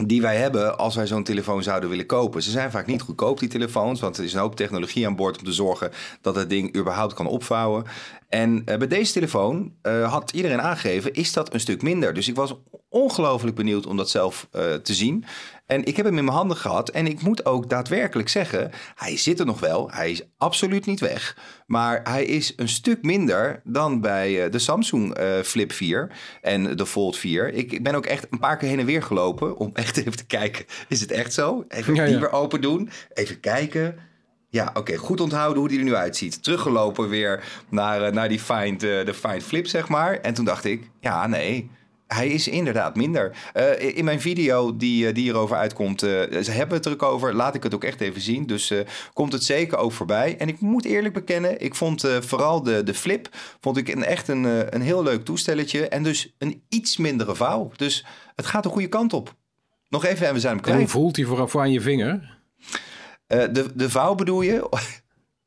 die 0.06 0.20
wij 0.22 0.36
hebben 0.36 0.78
als 0.78 0.94
wij 0.94 1.06
zo'n 1.06 1.24
telefoon 1.24 1.62
zouden 1.62 1.88
willen 1.90 2.06
kopen. 2.06 2.42
Ze 2.42 2.50
zijn 2.50 2.70
vaak 2.70 2.86
niet 2.86 3.02
goedkoop, 3.02 3.38
die 3.38 3.48
telefoons, 3.48 4.00
want 4.00 4.16
er 4.18 4.24
is 4.24 4.32
een 4.32 4.40
hoop 4.40 4.56
technologie 4.56 5.06
aan 5.06 5.16
boord 5.16 5.38
om 5.38 5.44
te 5.44 5.52
zorgen 5.52 5.90
dat 6.20 6.34
het 6.34 6.50
ding 6.50 6.76
überhaupt 6.76 7.14
kan 7.14 7.26
opvouwen. 7.26 7.84
En 8.28 8.62
eh, 8.64 8.78
bij 8.78 8.86
deze 8.86 9.12
telefoon 9.12 9.72
eh, 9.82 10.12
had 10.12 10.30
iedereen 10.30 10.60
aangegeven, 10.60 11.12
is 11.14 11.32
dat 11.32 11.54
een 11.54 11.60
stuk 11.60 11.82
minder. 11.82 12.14
Dus 12.14 12.28
ik 12.28 12.34
was 12.34 12.54
ongelooflijk 12.88 13.56
benieuwd 13.56 13.86
om 13.86 13.96
dat 13.96 14.10
zelf 14.10 14.48
eh, 14.50 14.74
te 14.74 14.94
zien. 14.94 15.24
En 15.70 15.84
ik 15.84 15.96
heb 15.96 16.06
hem 16.06 16.18
in 16.18 16.24
mijn 16.24 16.36
handen 16.36 16.56
gehad 16.56 16.88
en 16.88 17.06
ik 17.06 17.22
moet 17.22 17.44
ook 17.44 17.68
daadwerkelijk 17.68 18.28
zeggen, 18.28 18.70
hij 18.94 19.16
zit 19.16 19.40
er 19.40 19.46
nog 19.46 19.60
wel. 19.60 19.90
Hij 19.90 20.10
is 20.10 20.22
absoluut 20.36 20.86
niet 20.86 21.00
weg, 21.00 21.36
maar 21.66 22.00
hij 22.02 22.24
is 22.24 22.52
een 22.56 22.68
stuk 22.68 23.02
minder 23.02 23.60
dan 23.64 24.00
bij 24.00 24.44
eh, 24.44 24.50
de 24.50 24.58
Samsung 24.58 25.14
eh, 25.14 25.40
Flip 25.40 25.72
4 25.72 26.10
en 26.42 26.76
de 26.76 26.86
Fold 26.86 27.16
4. 27.16 27.52
Ik, 27.52 27.82
ben 27.82 27.94
ook 27.94 28.06
echt 28.06 28.26
een 28.30 28.38
paar 28.38 28.56
keer 28.56 28.68
heen 28.68 28.78
en 28.78 28.86
weer 28.86 29.02
gelopen 29.02 29.56
om 29.56 29.70
echt 29.82 29.96
even 29.96 30.16
te 30.16 30.26
kijken, 30.26 30.64
is 30.88 31.00
het 31.00 31.10
echt 31.10 31.32
zo? 31.32 31.64
Even 31.68 31.94
Ja, 31.94 32.06
die 32.06 32.18
weer 32.18 32.32
open 32.32 32.60
doen, 32.60 32.90
even 33.12 33.40
kijken. 33.40 33.94
Ja, 34.48 34.70
oké, 34.74 34.96
goed 34.96 35.20
onthouden 35.20 35.58
hoe 35.58 35.68
die 35.68 35.78
er 35.78 35.84
nu 35.84 35.94
uitziet. 35.94 36.42
Teruggelopen 36.42 37.08
weer 37.08 37.44
naar, 37.68 38.02
eh, 38.02 38.12
naar 38.12 38.28
die 38.28 38.40
Find, 38.40 38.80
de 38.80 39.14
Find 39.14 39.42
Flip, 39.42 39.66
zeg 39.66 39.88
maar. 39.88 40.14
En 40.14 40.34
toen 40.34 40.44
dacht 40.44 40.64
ik, 40.64 40.90
ja, 41.00 41.26
nee, 41.26 41.70
hij 42.14 42.28
is 42.28 42.48
inderdaad 42.48 42.96
minder. 42.96 43.36
Eh, 43.52 43.96
in 43.96 44.04
mijn 44.04 44.20
video 44.20 44.76
die, 44.76 45.06
eh, 45.06 45.14
die 45.14 45.22
hierover 45.22 45.56
uitkomt, 45.56 46.02
eh, 46.02 46.10
ze 46.42 46.50
hebben 46.50 46.76
het 46.76 46.86
er 46.86 46.92
ook 46.92 47.02
over. 47.02 47.34
Laat 47.34 47.54
ik 47.54 47.62
het 47.62 47.74
ook 47.74 47.84
echt 47.84 48.00
even 48.00 48.20
zien. 48.20 48.46
Dus 48.46 48.72
komt 49.12 49.32
het 49.32 49.44
zeker 49.44 49.78
ook 49.78 49.92
voorbij. 49.92 50.36
En 50.38 50.48
ik 50.48 50.60
moet 50.60 50.84
eerlijk 50.84 51.14
bekennen, 51.14 51.60
ik 51.60 51.74
vond 51.74 52.08
vooral 52.20 52.62
de, 52.62 52.82
de 52.82 52.94
Flip 52.94 53.28
vond 53.60 53.76
ik 53.76 53.88
een, 53.88 54.04
echt 54.04 54.28
een, 54.28 54.74
een 54.74 54.82
heel 54.82 55.02
leuk 55.02 55.24
toestelletje. 55.24 55.88
En 55.88 56.02
dus 56.02 56.34
een 56.38 56.62
iets 56.68 56.96
mindere 56.96 57.36
vouw. 57.36 57.70
Dus 57.76 58.06
het 58.34 58.46
gaat 58.46 58.62
de 58.62 58.68
goede 58.68 58.88
kant 58.88 59.12
op. 59.12 59.34
Nog 59.88 60.04
even 60.04 60.26
en 60.26 60.34
we 60.34 60.40
zijn 60.40 60.56
hem 60.56 60.64
en 60.64 60.68
hoe 60.70 60.78
kwijt. 60.78 60.92
voelt 60.92 61.16
hij 61.16 61.24
voor, 61.24 61.48
voor 61.48 61.60
aan 61.60 61.72
je 61.72 61.80
vinger? 61.80 62.38
De, 63.26 63.66
de 63.74 63.90
vouw 63.90 64.14
bedoel 64.14 64.42
je? 64.42 64.68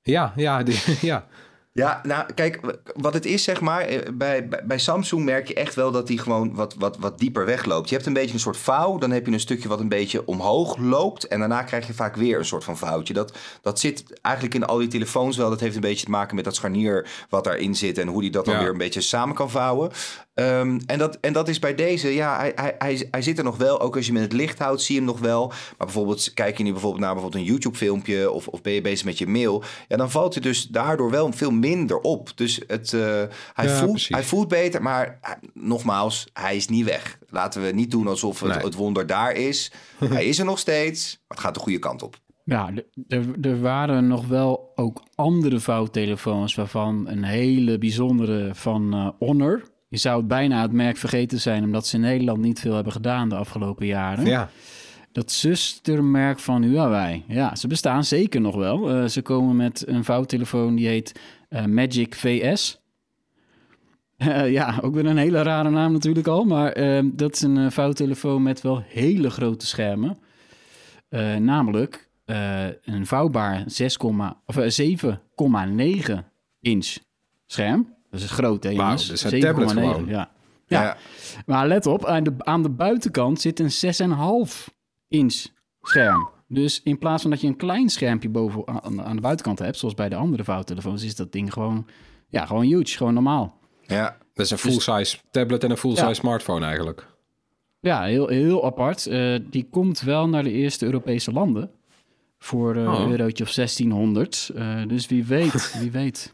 Ja, 0.02 0.34
ja, 0.36 0.64
die, 0.64 0.80
ja. 1.02 1.28
Ja, 1.74 2.00
nou 2.04 2.34
kijk, 2.34 2.60
wat 2.96 3.14
het 3.14 3.26
is 3.26 3.44
zeg 3.44 3.62
maar, 3.62 3.82
eh, 3.82 4.14
bij, 4.14 4.48
bij, 4.48 4.66
bij 4.66 4.78
Samsung 4.78 5.24
merk 5.26 5.48
je 5.48 5.54
echt 5.54 5.76
wel 5.76 5.92
dat 5.92 6.08
die 6.08 6.18
gewoon 6.20 6.56
wat, 6.56 6.76
wat, 6.78 6.98
wat 6.98 7.20
dieper 7.20 7.46
wegloopt. 7.46 7.90
Je 7.90 7.96
hebt 7.96 8.08
een 8.08 8.14
beetje 8.14 8.34
een 8.34 8.40
soort 8.40 8.58
vouw, 8.58 8.98
dan 8.98 9.12
heb 9.12 9.26
je 9.26 9.32
een 9.32 9.40
stukje 9.40 9.68
wat 9.68 9.80
een 9.80 9.90
beetje 9.90 10.26
omhoog 10.26 10.78
loopt 10.78 11.28
en 11.28 11.40
daarna 11.40 11.64
krijg 11.64 11.88
je 11.88 11.94
vaak 11.94 12.16
weer 12.16 12.38
een 12.38 12.46
soort 12.46 12.64
van 12.64 12.78
vouwtje. 12.78 13.14
Dat, 13.14 13.38
dat 13.62 13.80
zit 13.80 14.20
eigenlijk 14.22 14.56
in 14.56 14.66
al 14.66 14.78
die 14.78 14.88
telefoons 14.88 15.38
wel, 15.38 15.50
dat 15.50 15.60
heeft 15.60 15.76
een 15.76 15.82
beetje 15.82 16.06
te 16.06 16.12
maken 16.12 16.36
met 16.36 16.44
dat 16.46 16.56
scharnier 16.56 17.08
wat 17.30 17.44
daarin 17.44 17.76
zit 17.76 17.98
en 17.98 18.08
hoe 18.08 18.22
die 18.22 18.32
dat 18.32 18.46
dan 18.46 18.54
Ja. 18.54 18.60
weer 18.60 18.70
een 18.72 18.78
beetje 18.78 19.02
samen 19.02 19.36
kan 19.36 19.50
vouwen. 19.50 19.92
Ehm, 20.34 20.80
en, 20.86 20.98
dat, 20.98 21.18
en 21.22 21.34
dat 21.34 21.48
is 21.48 21.60
bij 21.60 21.76
deze, 21.76 22.14
ja, 22.14 22.38
hij, 22.38 22.52
hij, 22.56 22.76
hij, 22.78 23.08
hij 23.12 23.22
zit 23.22 23.38
er 23.38 23.44
nog 23.44 23.58
wel. 23.58 23.80
Ook 23.82 23.96
als 23.96 24.06
je 24.06 24.12
hem 24.12 24.22
in 24.22 24.28
het 24.28 24.38
licht 24.38 24.60
houdt, 24.60 24.82
zie 24.82 24.96
je 24.96 25.02
hem 25.02 25.10
nog 25.10 25.20
wel. 25.20 25.48
Maar 25.48 25.58
bijvoorbeeld, 25.78 26.34
kijk 26.34 26.58
je 26.58 26.64
nu 26.64 26.72
bijvoorbeeld 26.72 27.02
naar 27.02 27.14
bijvoorbeeld 27.14 27.44
een 27.44 27.50
YouTube-filmpje 27.50 28.32
of, 28.32 28.48
of 28.48 28.62
ben 28.62 28.74
je 28.74 28.82
bezig 28.82 29.06
met 29.06 29.18
je 29.18 29.28
mail, 29.28 29.64
ja, 29.88 29.98
dan 29.98 30.12
valt 30.12 30.34
hij 30.34 30.44
dus 30.44 30.68
daardoor 30.68 31.12
wel 31.12 31.32
veel 31.32 31.52
minder 31.52 32.00
op. 32.00 32.32
Dus 32.36 32.62
het, 32.68 32.94
eh, 32.94 33.02
hij, 33.54 33.66
Ja, 33.68 33.78
voelt, 33.78 33.92
precies. 33.92 34.16
hij 34.16 34.24
voelt 34.24 34.48
beter, 34.48 34.82
maar 34.82 35.18
eh, 35.22 35.32
nogmaals, 35.54 36.28
hij 36.34 36.56
is 36.56 36.68
niet 36.68 36.86
weg. 36.86 37.18
Laten 37.30 37.62
we 37.64 37.72
niet 37.72 37.92
doen 37.92 38.08
alsof 38.08 38.40
het, 38.40 38.50
Nee. 38.56 38.64
het 38.64 38.76
wonder 38.76 39.08
daar 39.08 39.34
is. 39.34 39.72
hij 40.00 40.26
is 40.26 40.40
er 40.40 40.46
nog 40.46 40.60
steeds, 40.60 41.12
maar 41.28 41.38
het 41.38 41.46
gaat 41.46 41.54
de 41.54 41.60
goede 41.60 41.80
kant 41.80 42.04
op. 42.04 42.22
Ja, 42.46 42.72
er, 43.08 43.26
er 43.42 43.62
waren 43.62 44.08
nog 44.08 44.28
wel 44.28 44.72
ook 44.76 45.02
andere 45.16 45.60
vouwtelefoons 45.60 46.56
waarvan 46.56 47.08
een 47.08 47.24
hele 47.24 47.78
bijzondere 47.78 48.56
van 48.56 48.94
eh, 48.94 49.10
Honor. 49.20 49.64
Je 49.94 50.00
zou 50.00 50.18
het 50.18 50.28
bijna 50.28 50.62
het 50.62 50.72
merk 50.72 50.98
vergeten 50.98 51.40
zijn, 51.40 51.64
omdat 51.64 51.88
ze 51.88 51.96
in 51.96 52.02
Nederland 52.02 52.40
niet 52.40 52.60
veel 52.60 52.74
hebben 52.74 52.94
gedaan 52.94 53.30
de 53.30 53.36
afgelopen 53.36 53.86
jaren. 53.86 54.26
Ja, 54.26 54.50
Dat 55.12 55.32
zustermerk 55.32 56.40
van 56.40 56.64
Huawei. 56.64 57.24
Ja, 57.28 57.56
ze 57.56 57.68
bestaan 57.68 58.04
zeker 58.04 58.42
nog 58.42 58.56
wel. 58.56 58.90
Eh, 58.90 59.06
ze 59.06 59.22
komen 59.22 59.56
met 59.56 59.88
een 59.88 60.04
vouwtelefoon 60.04 60.76
die 60.76 60.88
heet 60.88 61.20
eh, 61.50 61.66
Magic 61.66 62.16
VS. 62.16 62.76
Eh, 64.18 64.52
ja, 64.52 64.80
ook 64.82 64.94
weer 64.94 65.06
een 65.06 65.18
hele 65.18 65.42
rare 65.42 65.70
naam 65.70 65.92
natuurlijk 65.92 66.28
al. 66.28 66.44
Maar 66.44 66.72
eh, 66.72 67.04
dat 67.04 67.36
is 67.36 67.42
een 67.42 67.72
vouwtelefoon 67.72 68.44
met 68.44 68.62
wel 68.62 68.84
hele 68.88 69.30
grote 69.30 69.66
schermen. 69.66 70.18
Namelijk 71.40 72.10
een 72.84 73.06
vouwbaar 73.06 73.64
6, 73.66 73.98
of, 74.46 74.58
eh, 74.58 74.70
7,9 74.70 76.26
inch 76.60 76.98
scherm. 77.46 77.94
Dat 78.14 78.22
is 78.22 78.32
groot, 78.32 78.64
hè 78.64 78.70
jongens? 78.70 79.08
dat 79.08 79.16
is 79.16 79.24
een 79.24 79.40
tablet 79.40 79.70
7,9, 79.72 79.74
gewoon. 79.78 80.06
Ja. 80.08 80.32
Ja. 80.68 80.98
Maar 81.46 81.68
let 81.68 81.86
op, 81.86 82.06
aan 82.06 82.24
de, 82.24 82.34
aan 82.38 82.64
de 82.64 82.70
buitenkant 82.70 83.42
zit 83.42 83.60
een 83.60 83.72
6,5 84.48 84.74
inch 85.08 85.46
scherm. 85.82 86.30
Dus 86.48 86.82
in 86.84 86.98
plaats 86.98 87.22
van 87.22 87.32
dat 87.32 87.42
je 87.42 87.48
een 87.48 87.56
klein 87.56 87.90
schermpje 87.90 88.30
boven 88.30 88.68
aan, 88.84 89.02
aan 89.04 89.16
de 89.16 89.22
buitenkant 89.22 89.60
hebt, 89.60 89.78
zoals 89.78 89.94
bij 89.94 90.10
de 90.10 90.16
andere 90.16 90.44
vouwtelefoons, 90.44 91.04
is 91.04 91.16
dat 91.16 91.32
ding 91.32 91.54
gewoon, 91.54 91.88
ja, 92.28 92.46
gewoon 92.46 92.64
huge, 92.64 92.98
gewoon 92.98 93.14
normaal. 93.14 93.58
Ja, 93.82 94.18
dat 94.34 94.46
is 94.46 94.52
een 94.52 94.58
full-size 94.58 95.18
tablet 95.32 95.64
en 95.64 95.72
een 95.72 95.78
full-size 95.78 96.08
Ja. 96.08 96.14
smartphone 96.14 96.66
eigenlijk. 96.66 97.08
Ja, 97.80 98.04
heel, 98.04 98.28
heel 98.28 98.66
apart. 98.66 99.06
Eh, 99.06 99.36
die 99.50 99.68
komt 99.72 100.02
wel 100.02 100.30
naar 100.30 100.44
de 100.44 100.52
eerste 100.52 100.86
Europese 100.86 101.32
landen 101.32 101.72
voor 102.38 102.76
eh, 102.76 102.94
Oh. 102.94 103.00
een 103.00 103.12
eurotje 103.12 103.44
of 103.44 103.52
1600. 103.52 104.52
Eh, 104.56 104.82
dus 104.88 105.08
wie 105.08 105.26
weet, 105.26 105.74
wie 105.82 105.92
weet 105.92 106.34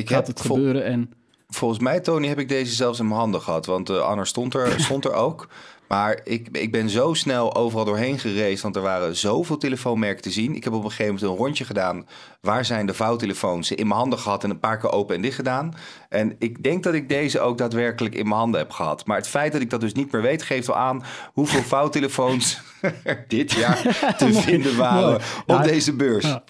ik 0.00 0.08
gaat 0.08 0.26
heb 0.26 0.36
het 0.36 0.46
gebeuren. 0.46 0.84
En 0.84 1.12
Volgens 1.48 1.80
mij, 1.80 2.00
Tony, 2.00 2.28
heb 2.28 2.38
ik 2.38 2.48
deze 2.48 2.74
zelfs 2.74 2.98
in 2.98 3.06
mijn 3.06 3.18
handen 3.18 3.40
gehad. 3.40 3.66
Want 3.66 3.86
de 3.86 4.00
Anner 4.00 4.26
stond 4.26 4.54
er, 4.54 4.80
stond 4.80 5.04
er 5.04 5.12
ook. 5.12 5.48
Maar 5.88 6.20
ik, 6.24 6.48
ik 6.52 6.72
ben 6.72 6.90
zo 6.90 7.14
snel 7.14 7.54
overal 7.54 7.84
doorheen 7.84 8.18
gereisd. 8.18 8.62
Want 8.62 8.76
er 8.76 8.82
waren 8.82 9.16
zoveel 9.16 9.56
telefoonmerken 9.56 10.22
te 10.22 10.30
zien. 10.30 10.54
Ik 10.54 10.64
heb 10.64 10.72
op 10.72 10.84
een 10.84 10.90
gegeven 10.90 11.14
moment 11.14 11.30
een 11.30 11.44
rondje 11.44 11.64
gedaan. 11.64 12.06
Waar 12.40 12.64
zijn 12.64 12.86
de 12.86 12.94
vouwtelefoons? 12.94 13.70
In 13.70 13.86
mijn 13.86 13.98
handen 13.98 14.18
gehad 14.18 14.44
en 14.44 14.50
een 14.50 14.58
paar 14.58 14.78
keer 14.78 14.92
open 14.92 15.16
en 15.16 15.22
dicht 15.22 15.34
gedaan. 15.34 15.74
En 16.14 16.36
ik 16.38 16.62
denk 16.62 16.82
dat 16.82 16.94
ik 16.94 17.08
deze 17.08 17.40
ook 17.40 17.58
daadwerkelijk 17.58 18.14
in 18.14 18.24
mijn 18.24 18.38
handen 18.38 18.60
heb 18.60 18.70
gehad. 18.70 19.06
Maar 19.06 19.16
het 19.16 19.28
feit 19.28 19.52
dat 19.52 19.60
ik 19.60 19.70
dat 19.70 19.80
dus 19.80 19.92
niet 19.92 20.12
meer 20.12 20.22
weet, 20.22 20.42
geeft 20.42 20.66
wel 20.66 20.76
aan 20.76 21.02
hoeveel 21.32 21.62
vouwtelefoons 21.74 22.60
er 23.02 23.24
dit 23.28 23.52
jaar 23.62 23.82
te 24.18 24.32
vinden 24.32 24.76
waren 24.76 25.20
Mooi. 25.46 25.60
op 25.60 25.66
deze 25.66 25.92
beurs. 25.92 26.24
ja. 26.24 26.44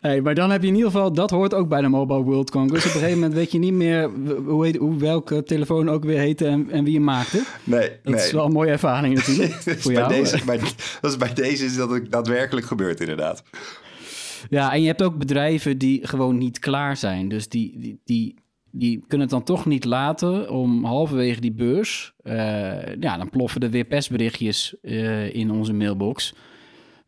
Hey, 0.00 0.20
maar 0.20 0.34
dan 0.34 0.50
heb 0.50 0.62
je 0.62 0.68
in 0.68 0.74
ieder 0.74 0.90
geval, 0.90 1.12
dat 1.12 1.30
hoort 1.30 1.54
ook 1.54 1.68
bij 1.68 1.80
de 1.80 1.88
Mobile 1.88 2.22
World 2.22 2.50
Congress. 2.50 2.86
Op 2.86 2.92
een 2.92 2.98
gegeven 2.98 3.18
moment 3.18 3.36
weet 3.36 3.52
je 3.52 3.58
niet 3.58 3.72
meer 3.72 4.10
hoe, 4.46 4.64
heet, 4.64 4.76
hoe 4.76 4.96
welke 4.96 5.42
telefoon 5.42 5.90
ook 5.90 6.04
weer 6.04 6.18
heette 6.18 6.46
en, 6.46 6.70
en 6.70 6.84
wie 6.84 6.94
hem 6.94 7.04
maakte. 7.04 7.42
Nee, 7.64 7.88
Dat 8.02 8.14
nee. 8.14 8.24
is 8.24 8.32
wel 8.32 8.44
een 8.44 8.52
mooie 8.52 8.70
ervaring 8.70 9.14
natuurlijk 9.14 9.54
Dat 9.64 9.76
is 9.76 9.82
voor 9.82 9.92
bij 9.92 10.00
jou. 10.00 10.14
Deze, 10.14 10.44
bij, 10.44 10.58
dat 11.00 11.10
is 11.10 11.16
bij 11.16 11.34
deze 11.34 11.64
is 11.64 11.76
dat 11.76 11.90
ook 11.90 12.10
daadwerkelijk 12.10 12.66
gebeurd, 12.66 13.00
inderdaad. 13.00 13.42
Ja, 14.50 14.72
en 14.72 14.80
je 14.80 14.86
hebt 14.86 15.02
ook 15.02 15.18
bedrijven 15.18 15.78
die 15.78 16.06
gewoon 16.06 16.38
niet 16.38 16.58
klaar 16.58 16.96
zijn. 16.96 17.28
Dus 17.28 17.48
die, 17.48 17.78
die, 17.78 18.00
die, 18.04 18.34
die 18.70 18.98
kunnen 18.98 19.20
het 19.26 19.30
dan 19.36 19.42
toch 19.44 19.66
niet 19.66 19.84
laten 19.84 20.50
om 20.50 20.84
halverwege 20.84 21.40
die 21.40 21.52
beurs... 21.52 22.12
eh, 22.22 22.94
ja, 23.00 23.16
dan 23.16 23.30
ploffen 23.30 23.60
er 23.60 23.70
weer 23.70 23.84
persberichtjes 23.84 24.80
eh, 24.80 25.34
in 25.34 25.50
onze 25.50 25.72
mailbox. 25.72 26.34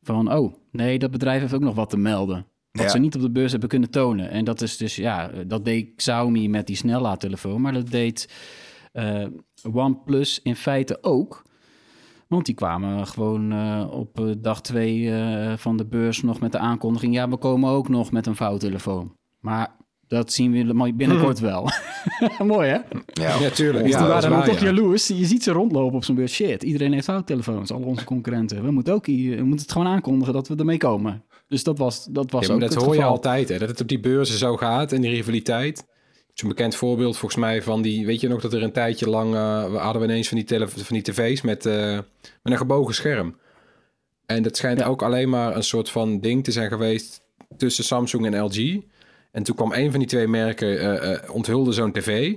Van, 0.02 0.32
oh, 0.32 0.54
nee, 0.72 0.98
dat 0.98 1.10
bedrijf 1.10 1.40
heeft 1.40 1.54
ook 1.54 1.60
nog 1.60 1.74
wat 1.74 1.90
te 1.90 1.96
melden. 1.96 2.46
Wat 2.70 2.82
Ja. 2.84 2.88
ze 2.90 2.98
niet 2.98 3.14
op 3.14 3.20
de 3.20 3.30
beurs 3.30 3.50
hebben 3.50 3.68
kunnen 3.68 3.90
tonen. 3.90 4.30
En 4.30 4.44
dat 4.44 4.60
is 4.60 4.76
dus, 4.76 4.96
ja, 4.96 5.30
dat 5.46 5.64
deed 5.64 5.94
Xiaomi 5.96 6.48
met 6.48 6.66
die 6.66 6.76
snellaadtelefoon. 6.76 7.60
Maar 7.60 7.72
dat 7.72 7.90
deed 7.90 8.32
eh, 8.92 9.26
OnePlus 9.72 10.40
in 10.42 10.56
feite 10.56 10.98
ook. 11.02 11.42
Want 12.28 12.46
die 12.46 12.54
kwamen 12.54 13.06
gewoon 13.06 13.52
op 13.90 14.34
dag 14.38 14.60
twee 14.60 15.12
van 15.56 15.76
de 15.76 15.86
beurs 15.86 16.22
nog 16.22 16.40
met 16.40 16.52
de 16.52 16.58
aankondiging... 16.58 17.14
ja, 17.14 17.28
we 17.28 17.36
komen 17.36 17.70
ook 17.70 17.88
nog 17.88 18.10
met 18.12 18.26
een 18.26 18.36
vouwtelefoon. 18.36 19.16
Maar 19.40 19.76
dat 20.10 20.32
zien 20.32 20.52
we 20.52 20.92
binnenkort 20.94 21.38
wel. 21.38 21.68
Mooi, 22.38 22.68
hè? 22.68 22.78
Ja, 23.12 23.40
Ja, 23.40 23.50
tuurlijk. 23.50 23.84
Dus 23.84 23.92
Ja, 23.94 24.06
waren 24.06 24.22
dan 24.22 24.30
waar, 24.38 24.48
toch 24.48 24.58
ja. 24.58 24.64
jaloers. 24.64 25.06
Je 25.06 25.24
ziet 25.24 25.42
ze 25.42 25.52
rondlopen 25.52 25.96
op 25.96 26.04
zo'n 26.04 26.14
beurs. 26.14 26.32
Shit, 26.34 26.62
iedereen 26.62 26.92
heeft 26.92 27.04
vouwtelefoons. 27.04 27.70
Al 27.70 27.80
onze 27.80 28.04
concurrenten. 28.04 28.64
We 28.64 28.70
moeten 28.70 28.94
ook 28.94 29.06
hier, 29.06 29.36
we 29.36 29.42
moeten 29.42 29.60
het 29.66 29.72
gewoon 29.72 29.86
aankondigen 29.86 30.32
dat 30.34 30.48
we 30.48 30.56
ermee 30.56 30.76
komen. 30.76 31.22
Dus 31.48 31.62
dat 31.64 31.78
was, 31.78 32.04
dat 32.04 32.30
was 32.30 32.46
Ja, 32.46 32.54
ook 32.54 32.60
dat 32.60 32.74
het 32.74 32.82
hoor 32.82 32.94
je 32.94 33.04
altijd, 33.04 33.48
hè? 33.48 33.58
dat 33.58 33.68
het 33.68 33.80
op 33.80 33.88
die 33.88 34.00
beurzen 34.00 34.38
zo 34.38 34.56
gaat 34.56 34.92
en 34.92 35.00
die 35.00 35.10
rivaliteit. 35.10 35.86
Zo'n 36.34 36.48
bekend 36.48 36.74
voorbeeld 36.74 37.16
volgens 37.16 37.40
mij 37.40 37.62
van 37.62 37.82
die... 37.82 38.06
Weet 38.06 38.20
je 38.20 38.28
nog 38.28 38.40
dat 38.40 38.52
er 38.52 38.62
een 38.62 38.72
tijdje 38.72 39.08
lang... 39.08 39.34
eh, 39.34 39.70
we 39.70 39.76
hadden 39.76 40.02
we 40.02 40.08
ineens 40.08 40.28
van 40.28 40.36
die, 40.36 40.46
tele, 40.46 40.68
van 40.68 40.84
die 40.88 41.02
tv's 41.02 41.40
met, 41.42 41.66
eh, 41.66 41.92
met 42.42 42.52
een 42.52 42.56
gebogen 42.56 42.94
scherm. 42.94 43.36
En 44.26 44.42
dat 44.42 44.56
schijnt 44.56 44.78
Ja. 44.78 44.86
ook 44.86 45.02
alleen 45.02 45.28
maar 45.28 45.56
een 45.56 45.62
soort 45.64 45.90
van 45.90 46.20
ding 46.20 46.44
te 46.44 46.52
zijn 46.52 46.68
geweest 46.68 47.20
tussen 47.56 47.84
Samsung 47.84 48.26
en 48.26 48.42
LG. 48.44 48.80
En 49.32 49.42
toen 49.42 49.54
kwam 49.54 49.72
een 49.72 49.90
van 49.90 49.98
die 49.98 50.08
twee 50.08 50.28
merken, 50.28 50.78
eh, 50.80 51.12
eh, 51.12 51.30
onthulde 51.34 51.72
zo'n 51.72 51.92
tv. 51.92 52.34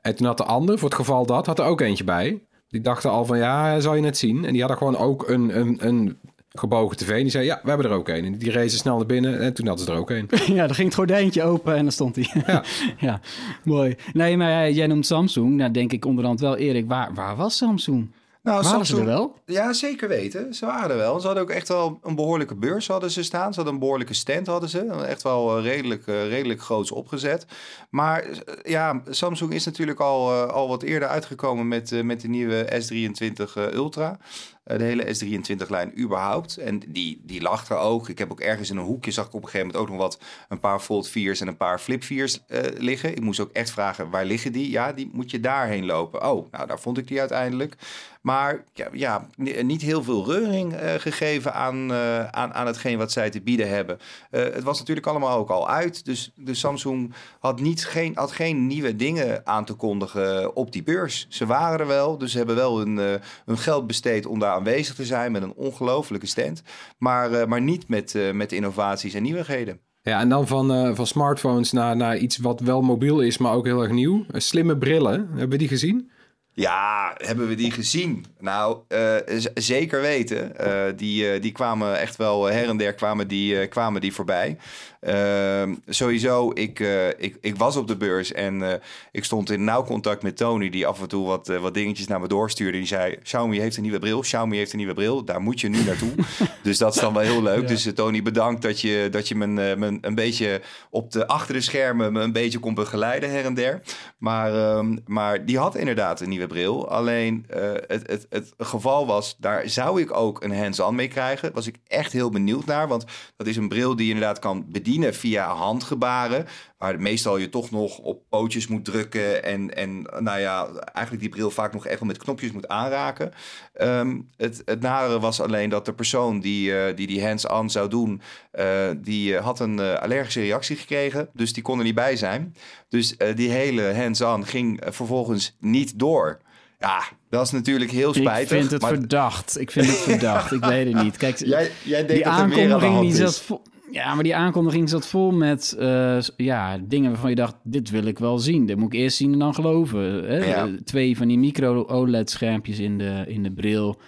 En 0.00 0.14
toen 0.16 0.26
had 0.26 0.36
de 0.36 0.44
ander, 0.44 0.78
voor 0.78 0.88
het 0.88 0.98
geval 0.98 1.26
dat, 1.26 1.46
had 1.46 1.58
er 1.58 1.64
ook 1.64 1.80
eentje 1.80 2.04
bij. 2.04 2.42
Die 2.68 2.80
dachten 2.80 3.10
al 3.10 3.24
van, 3.24 3.38
ja, 3.38 3.80
zal 3.80 3.94
je 3.94 4.00
net 4.02 4.18
zien. 4.18 4.44
En 4.44 4.50
die 4.52 4.60
hadden 4.60 4.78
gewoon 4.78 4.96
ook 4.96 5.28
een, 5.28 5.58
een, 5.58 5.76
een 5.86 6.18
gebogen 6.50 6.96
tv. 6.96 7.08
En 7.10 7.16
die 7.22 7.30
zei, 7.30 7.44
ja, 7.44 7.60
we 7.62 7.68
hebben 7.68 7.86
er 7.86 7.96
ook 7.96 8.08
een. 8.08 8.24
En 8.24 8.38
die 8.38 8.50
rezen 8.50 8.78
snel 8.78 8.96
naar 8.96 9.06
binnen 9.06 9.40
en 9.40 9.54
toen 9.54 9.66
hadden 9.66 9.84
ze 9.86 9.92
er 9.92 9.98
ook 9.98 10.10
een. 10.10 10.28
Ja, 10.54 10.66
dan 10.66 10.74
ging 10.74 10.86
het 10.88 10.96
gordijntje 10.96 11.42
open 11.42 11.74
en 11.74 11.82
dan 11.82 11.92
stond 11.92 12.16
hij. 12.16 12.42
Ja. 12.46 12.64
ja, 13.08 13.20
mooi. 13.64 13.94
Nee, 14.12 14.36
maar 14.36 14.50
jij- 14.50 14.72
jij 14.72 14.86
noemt 14.86 15.06
Samsung. 15.06 15.54
Nou, 15.54 15.70
denk 15.70 15.92
ik 15.92 16.04
onderhand 16.04 16.40
wel, 16.40 16.56
Erik, 16.56 16.88
waar, 16.88 17.14
waar 17.14 17.36
was 17.36 17.56
Samsung? 17.56 18.10
Nou, 18.44 18.62
Waren 18.62 18.86
ze 18.86 18.96
er 18.96 19.04
wel? 19.04 19.34
Ja, 19.46 19.72
zeker 19.72 20.08
weten. 20.08 20.54
Ze 20.54 20.66
waren 20.66 20.90
er 20.90 20.96
wel. 20.96 21.20
Ze 21.20 21.26
hadden 21.26 21.44
ook 21.44 21.50
echt 21.50 21.68
wel 21.68 21.98
een 22.02 22.14
behoorlijke 22.14 22.54
beurs 22.54 22.86
hadden 22.86 23.10
ze 23.10 23.22
staan. 23.22 23.50
Ze 23.50 23.54
hadden 23.54 23.74
een 23.74 23.80
behoorlijke 23.80 24.14
stand 24.14 24.46
hadden 24.46 24.68
ze. 24.68 24.86
Echt 25.06 25.22
wel 25.22 25.56
eh, 25.56 25.64
redelijk, 25.64 26.06
eh, 26.06 26.28
redelijk 26.28 26.62
groots 26.62 26.90
opgezet. 26.90 27.46
Maar 27.90 28.22
eh, 28.22 28.54
ja, 28.62 29.02
Samsung 29.08 29.52
is 29.52 29.64
natuurlijk 29.64 30.00
al, 30.00 30.32
al 30.32 30.68
wat 30.68 30.82
eerder 30.82 31.08
uitgekomen 31.08 31.68
met, 31.68 32.02
met 32.04 32.20
de 32.20 32.28
nieuwe 32.28 32.82
S23 32.82 33.54
eh, 33.54 33.72
Ultra. 33.72 34.18
Eh, 34.64 34.78
de 34.78 34.84
hele 34.84 35.16
S23-lijn 35.16 35.98
überhaupt. 35.98 36.56
En 36.56 36.78
die, 36.88 37.20
die 37.22 37.42
lag 37.42 37.68
er 37.68 37.76
ook. 37.76 38.08
Ik 38.08 38.18
heb 38.18 38.30
ook 38.30 38.40
ergens 38.40 38.70
in 38.70 38.76
een 38.76 38.84
hoekje, 38.84 39.10
zag 39.10 39.26
ik 39.26 39.34
op 39.34 39.42
een 39.42 39.48
gegeven 39.48 39.66
moment 39.66 39.84
ook 39.84 39.96
nog 39.96 39.98
wat... 40.06 40.18
een 40.48 40.60
paar 40.60 40.80
Fold 40.80 41.08
4's 41.08 41.40
en 41.40 41.48
een 41.48 41.56
paar 41.56 41.78
Flip 41.78 42.02
4's 42.04 42.44
eh, 42.46 42.60
liggen. 42.78 43.10
Ik 43.10 43.20
moest 43.20 43.40
ook 43.40 43.52
echt 43.52 43.70
vragen, 43.70 44.10
waar 44.10 44.24
liggen 44.24 44.52
die? 44.52 44.70
Ja, 44.70 44.92
die 44.92 45.10
moet 45.12 45.30
je 45.30 45.40
daarheen 45.40 45.84
lopen. 45.84 46.30
Oh, 46.30 46.52
nou, 46.52 46.66
daar 46.66 46.80
vond 46.80 46.98
ik 46.98 47.08
die 47.08 47.20
uiteindelijk. 47.20 47.76
Maar 48.20 48.64
ja, 48.72 48.88
ja 48.92 49.26
ni- 49.36 49.62
niet 49.62 49.82
heel 49.82 50.02
veel 50.02 50.24
reuring 50.24 50.74
eh, 50.74 50.94
gegeven 50.94 51.54
aan, 51.54 51.92
aan, 52.32 52.54
aan 52.54 52.66
hetgeen 52.66 52.98
wat 52.98 53.12
zij 53.12 53.30
te 53.30 53.40
bieden 53.40 53.68
hebben. 53.68 53.98
Het 54.30 54.62
was 54.62 54.78
natuurlijk 54.78 55.06
allemaal 55.06 55.38
ook 55.38 55.50
al 55.50 55.68
uit. 55.68 56.04
Dus, 56.04 56.32
dus 56.36 56.58
Samsung 56.58 57.14
had, 57.38 57.60
niet, 57.60 57.86
geen, 57.86 58.12
had 58.14 58.32
geen 58.32 58.66
nieuwe 58.66 58.96
dingen 58.96 59.46
aan 59.46 59.64
te 59.64 59.74
kondigen 59.74 60.56
op 60.56 60.72
die 60.72 60.82
beurs. 60.82 61.26
Ze 61.28 61.46
waren 61.46 61.80
er 61.80 61.86
wel, 61.86 62.18
dus 62.18 62.30
ze 62.30 62.36
hebben 62.36 62.56
wel 62.56 62.78
hun, 62.78 63.20
hun 63.44 63.58
geld 63.58 63.86
besteed 63.86 64.26
om 64.26 64.38
daar 64.38 64.53
aanwezig 64.54 64.94
te 64.94 65.04
zijn 65.04 65.32
met 65.32 65.42
een 65.42 65.54
ongelofelijke 65.54 66.26
stand. 66.26 66.62
Maar, 66.98 67.32
eh, 67.32 67.46
maar 67.46 67.60
niet 67.60 67.88
met, 67.88 68.14
eh, 68.14 68.32
met 68.32 68.52
innovaties 68.52 69.14
en 69.14 69.22
nieuwigheden. 69.22 69.80
Ja, 70.02 70.20
en 70.20 70.28
dan 70.28 70.46
van, 70.46 70.72
eh, 70.72 70.94
van 70.94 71.06
smartphones 71.06 71.72
naar, 71.72 71.96
naar 71.96 72.16
iets 72.16 72.36
wat 72.36 72.60
wel 72.60 72.82
mobiel 72.82 73.20
is, 73.20 73.38
maar 73.38 73.52
ook 73.52 73.64
heel 73.64 73.82
erg 73.82 73.92
nieuw. 73.92 74.24
Slimme 74.28 74.78
brillen, 74.78 75.26
hebben 75.28 75.48
we 75.48 75.56
die 75.56 75.68
gezien? 75.68 76.10
Ja, 76.56 77.14
hebben 77.16 77.48
we 77.48 77.54
die 77.54 77.70
gezien? 77.70 78.24
Nou, 78.40 78.78
uh, 78.88 79.14
zeker 79.54 80.00
weten. 80.00 80.52
Uh, 80.60 80.82
die, 80.96 81.34
uh, 81.34 81.42
die 81.42 81.52
kwamen 81.52 81.98
echt 81.98 82.16
wel 82.16 82.44
her 82.44 82.68
en 82.68 82.76
der 82.76 82.94
kwamen 82.94 83.28
die, 83.28 83.66
kwamen 83.66 84.00
die 84.00 84.12
voorbij. 84.12 84.56
Ehm, 85.00 85.74
sowieso, 85.86 86.50
ik, 86.54 86.78
ik, 87.18 87.36
ik 87.40 87.56
was 87.56 87.76
op 87.76 87.86
de 87.86 87.96
beurs 87.96 88.32
en 88.32 88.80
ik 89.12 89.24
stond 89.24 89.50
in 89.50 89.64
nauw 89.64 89.84
contact 89.84 90.22
met 90.22 90.36
Tony, 90.36 90.70
die 90.70 90.86
af 90.86 91.00
en 91.00 91.08
toe 91.08 91.26
wat, 91.26 91.46
wat 91.46 91.74
dingetjes 91.74 92.06
naar 92.06 92.20
me 92.20 92.28
doorstuurde. 92.28 92.78
Die 92.78 92.86
zei: 92.86 93.16
Xiaomi 93.22 93.60
heeft 93.60 93.76
een 93.76 93.82
nieuwe 93.82 93.98
bril, 93.98 94.20
Xiaomi 94.20 94.56
heeft 94.56 94.72
een 94.72 94.78
nieuwe 94.78 94.94
bril, 94.94 95.24
daar 95.24 95.40
moet 95.40 95.60
je 95.60 95.68
nu 95.68 95.84
naartoe. 95.84 96.12
dus 96.62 96.78
dat 96.78 96.94
is 96.94 97.00
dan 97.00 97.14
wel 97.14 97.22
heel 97.22 97.42
leuk. 97.42 97.60
Ja. 97.60 97.66
Dus 97.66 97.88
Tony, 97.94 98.22
bedankt 98.22 98.62
dat 98.62 98.80
je, 98.80 99.08
dat 99.10 99.28
je 99.28 99.34
me, 99.34 99.46
me 99.76 99.98
een 100.00 100.14
beetje 100.14 100.60
op 100.90 101.10
de 101.12 101.26
achter 101.26 101.54
de 101.54 101.60
schermen 101.60 102.12
me 102.12 102.20
een 102.20 102.32
beetje 102.32 102.58
kon 102.58 102.74
begeleiden 102.74 103.30
her 103.30 103.44
en 103.44 103.54
der. 103.54 103.80
Maar, 104.18 104.76
um, 104.76 105.02
maar 105.06 105.44
die 105.44 105.58
had 105.58 105.76
inderdaad 105.76 106.20
een 106.20 106.28
nieuwe 106.28 106.43
bril. 106.46 106.88
Alleen 106.88 107.46
uh, 107.50 107.72
het, 107.86 108.06
het, 108.06 108.26
het 108.28 108.54
geval 108.58 109.06
was, 109.06 109.36
daar 109.38 109.68
zou 109.68 110.00
ik 110.00 110.16
ook 110.16 110.42
een 110.42 110.56
hands-on 110.56 110.94
mee 110.94 111.08
krijgen. 111.08 111.52
Was 111.52 111.66
ik 111.66 111.76
echt 111.86 112.12
heel 112.12 112.30
benieuwd 112.30 112.64
naar. 112.64 112.88
Want 112.88 113.04
dat 113.36 113.46
is 113.46 113.56
een 113.56 113.68
bril 113.68 113.96
die 113.96 114.06
je 114.06 114.12
inderdaad 114.12 114.38
kan 114.38 114.64
bedienen 114.68 115.14
via 115.14 115.54
handgebaren. 115.54 116.46
Waar 116.78 117.00
meestal 117.00 117.36
je 117.36 117.48
toch 117.48 117.70
nog 117.70 117.98
op 117.98 118.22
pootjes 118.28 118.66
moet 118.66 118.84
drukken. 118.84 119.44
En, 119.44 119.76
en 119.76 120.02
nou 120.02 120.40
ja, 120.40 120.66
eigenlijk 120.74 121.20
die 121.20 121.28
bril 121.28 121.50
vaak 121.50 121.72
nog 121.72 121.86
echt 121.86 121.98
wel 121.98 122.08
met 122.08 122.18
knopjes 122.18 122.52
moet 122.52 122.68
aanraken. 122.68 123.32
Um, 123.80 124.30
het, 124.36 124.62
het 124.64 124.80
nare 124.80 125.20
was 125.20 125.40
alleen 125.40 125.70
dat 125.70 125.84
de 125.84 125.94
persoon 125.94 126.40
die 126.40 126.70
uh, 126.70 126.96
die, 126.96 127.06
die 127.06 127.26
hands-on 127.26 127.70
zou 127.70 127.88
doen, 127.88 128.22
uh, 128.58 128.90
die 128.96 129.36
had 129.36 129.60
een 129.60 129.80
allergische 129.80 130.40
reactie 130.40 130.76
gekregen. 130.76 131.28
Dus 131.32 131.52
die 131.52 131.62
kon 131.62 131.78
er 131.78 131.84
niet 131.84 131.94
bij 131.94 132.16
zijn. 132.16 132.56
Dus 132.88 133.16
die 133.34 133.50
hele 133.50 133.94
hands-on 133.94 134.46
ging 134.46 134.82
vervolgens 134.90 135.56
niet 135.60 135.98
door. 135.98 136.40
Ja, 136.84 137.02
dat 137.30 137.46
is 137.46 137.52
natuurlijk 137.52 137.90
heel 137.90 138.14
spijtig. 138.14 138.42
Ik 138.42 138.48
vind 138.48 138.70
het 138.70 138.82
maar... 138.82 138.90
verdacht. 138.90 139.60
Ik 139.60 139.70
vind 139.70 139.86
het 139.86 139.96
verdacht. 139.96 140.52
ik 140.52 140.64
weet 140.64 140.92
het 140.92 141.02
niet. 141.02 141.16
Kijk, 141.16 141.38
jij, 141.44 141.70
jij 141.82 142.06
denkt 142.06 142.12
die 142.12 142.32
dat 142.32 142.38
er 142.38 142.48
meer 142.48 142.72
aan 142.72 142.80
de 142.80 142.86
hand 142.86 143.12
die 143.12 143.22
is. 143.22 143.42
Ja, 143.90 144.14
maar 144.14 144.24
die 144.24 144.36
aankondiging 144.36 144.88
zat 144.88 145.06
vol 145.06 145.30
met 145.30 145.76
uh, 145.78 146.20
ja, 146.36 146.78
dingen 146.78 147.10
waarvan 147.10 147.30
je 147.30 147.36
dacht... 147.36 147.56
dit 147.62 147.90
wil 147.90 148.04
ik 148.04 148.18
wel 148.18 148.38
zien. 148.38 148.66
Dit 148.66 148.76
moet 148.76 148.92
ik 148.92 149.00
eerst 149.00 149.16
zien 149.16 149.32
en 149.32 149.38
dan 149.38 149.54
geloven. 149.54 150.24
Hè? 150.24 150.36
Ja. 150.36 150.68
Twee 150.84 151.16
van 151.16 151.28
die 151.28 151.38
micro-OLED-schermpjes 151.38 152.78
in 152.78 152.98
de, 152.98 153.24
in 153.26 153.42
de 153.42 153.52
bril... 153.52 154.00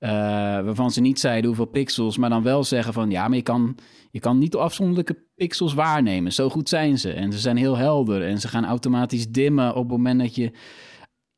Uh, 0.00 0.10
waarvan 0.10 0.90
ze 0.90 1.00
niet 1.00 1.20
zeiden 1.20 1.46
hoeveel 1.46 1.64
pixels, 1.64 2.16
maar 2.16 2.30
dan 2.30 2.42
wel 2.42 2.64
zeggen 2.64 2.92
van... 2.92 3.10
ja, 3.10 3.28
maar 3.28 3.36
je 3.36 3.42
kan, 3.42 3.76
je 4.10 4.20
kan 4.20 4.38
niet 4.38 4.52
de 4.52 4.58
afzonderlijke 4.58 5.16
pixels 5.34 5.74
waarnemen. 5.74 6.32
Zo 6.32 6.48
goed 6.48 6.68
zijn 6.68 6.98
ze. 6.98 7.12
En 7.12 7.32
ze 7.32 7.38
zijn 7.38 7.56
heel 7.56 7.76
helder. 7.76 8.22
En 8.22 8.40
ze 8.40 8.48
gaan 8.48 8.64
automatisch 8.64 9.28
dimmen 9.28 9.74
op 9.74 9.82
het 9.82 9.88
moment 9.88 10.20
dat 10.20 10.34
je 10.34 10.50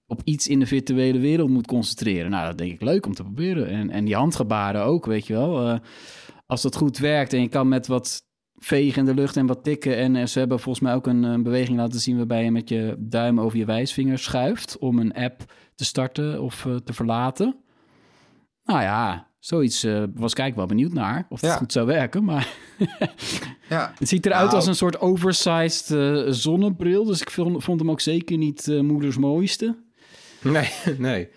op 0.06 0.20
iets 0.24 0.48
in 0.48 0.58
de 0.58 0.66
virtuele 0.66 1.18
wereld 1.18 1.50
moet 1.50 1.66
concentreren. 1.66 2.30
Nou, 2.30 2.46
dat 2.46 2.58
denk 2.58 2.72
ik 2.72 2.82
leuk 2.82 3.06
om 3.06 3.14
te 3.14 3.22
proberen. 3.22 3.68
En, 3.68 3.90
en 3.90 4.04
die 4.04 4.14
handgebaren 4.14 4.82
ook, 4.82 5.06
weet 5.06 5.26
je 5.26 5.32
wel. 5.32 5.68
Uh, 5.68 5.78
als 6.46 6.62
dat 6.62 6.76
goed 6.76 6.98
werkt 6.98 7.32
en 7.32 7.40
je 7.40 7.48
kan 7.48 7.68
met 7.68 7.86
wat 7.86 8.24
vegen 8.54 8.98
in 8.98 9.04
de 9.14 9.20
lucht 9.20 9.36
en 9.36 9.46
wat 9.46 9.64
tikken. 9.64 9.96
En 9.96 10.14
uh, 10.14 10.26
ze 10.26 10.38
hebben 10.38 10.60
volgens 10.60 10.84
mij 10.84 10.94
ook 10.94 11.06
een, 11.06 11.22
een, 11.22 11.42
beweging 11.42 11.78
laten 11.78 12.00
zien... 12.00 12.16
waarbij 12.16 12.44
je 12.44 12.50
met 12.50 12.68
je 12.68 12.94
duim 12.98 13.40
over 13.40 13.58
je 13.58 13.64
wijsvinger 13.64 14.18
schuift... 14.18 14.78
om 14.78 14.98
een 14.98 15.14
app 15.14 15.52
te 15.74 15.84
starten 15.84 16.42
of 16.42 16.64
uh, 16.64 16.76
te 16.76 16.92
verlaten. 16.92 17.56
Nou 18.64 18.80
ja, 18.80 19.30
zoiets 19.38 19.84
uh, 19.84 20.04
was 20.14 20.32
ik 20.32 20.54
wel 20.54 20.66
benieuwd 20.66 20.92
naar. 20.92 21.26
Of 21.28 21.40
het 21.40 21.50
Ja. 21.50 21.56
goed 21.56 21.72
zou 21.72 21.86
werken, 21.86 22.24
maar... 22.24 22.48
Ja. 23.68 23.92
Het 23.98 24.08
ziet 24.08 24.26
eruit 24.26 24.44
Nou. 24.44 24.54
als 24.56 24.66
een 24.66 24.74
soort 24.74 25.00
oversized 25.00 25.90
eh, 25.90 26.32
zonnebril. 26.32 27.04
Dus 27.04 27.20
ik 27.20 27.30
vond, 27.30 27.64
vond 27.64 27.80
hem 27.80 27.90
ook 27.90 28.00
zeker 28.00 28.36
niet 28.36 28.68
eh, 28.68 28.80
moeders 28.80 29.18
mooiste. 29.18 29.76
Nee, 30.42 30.70
nee. 30.98 31.28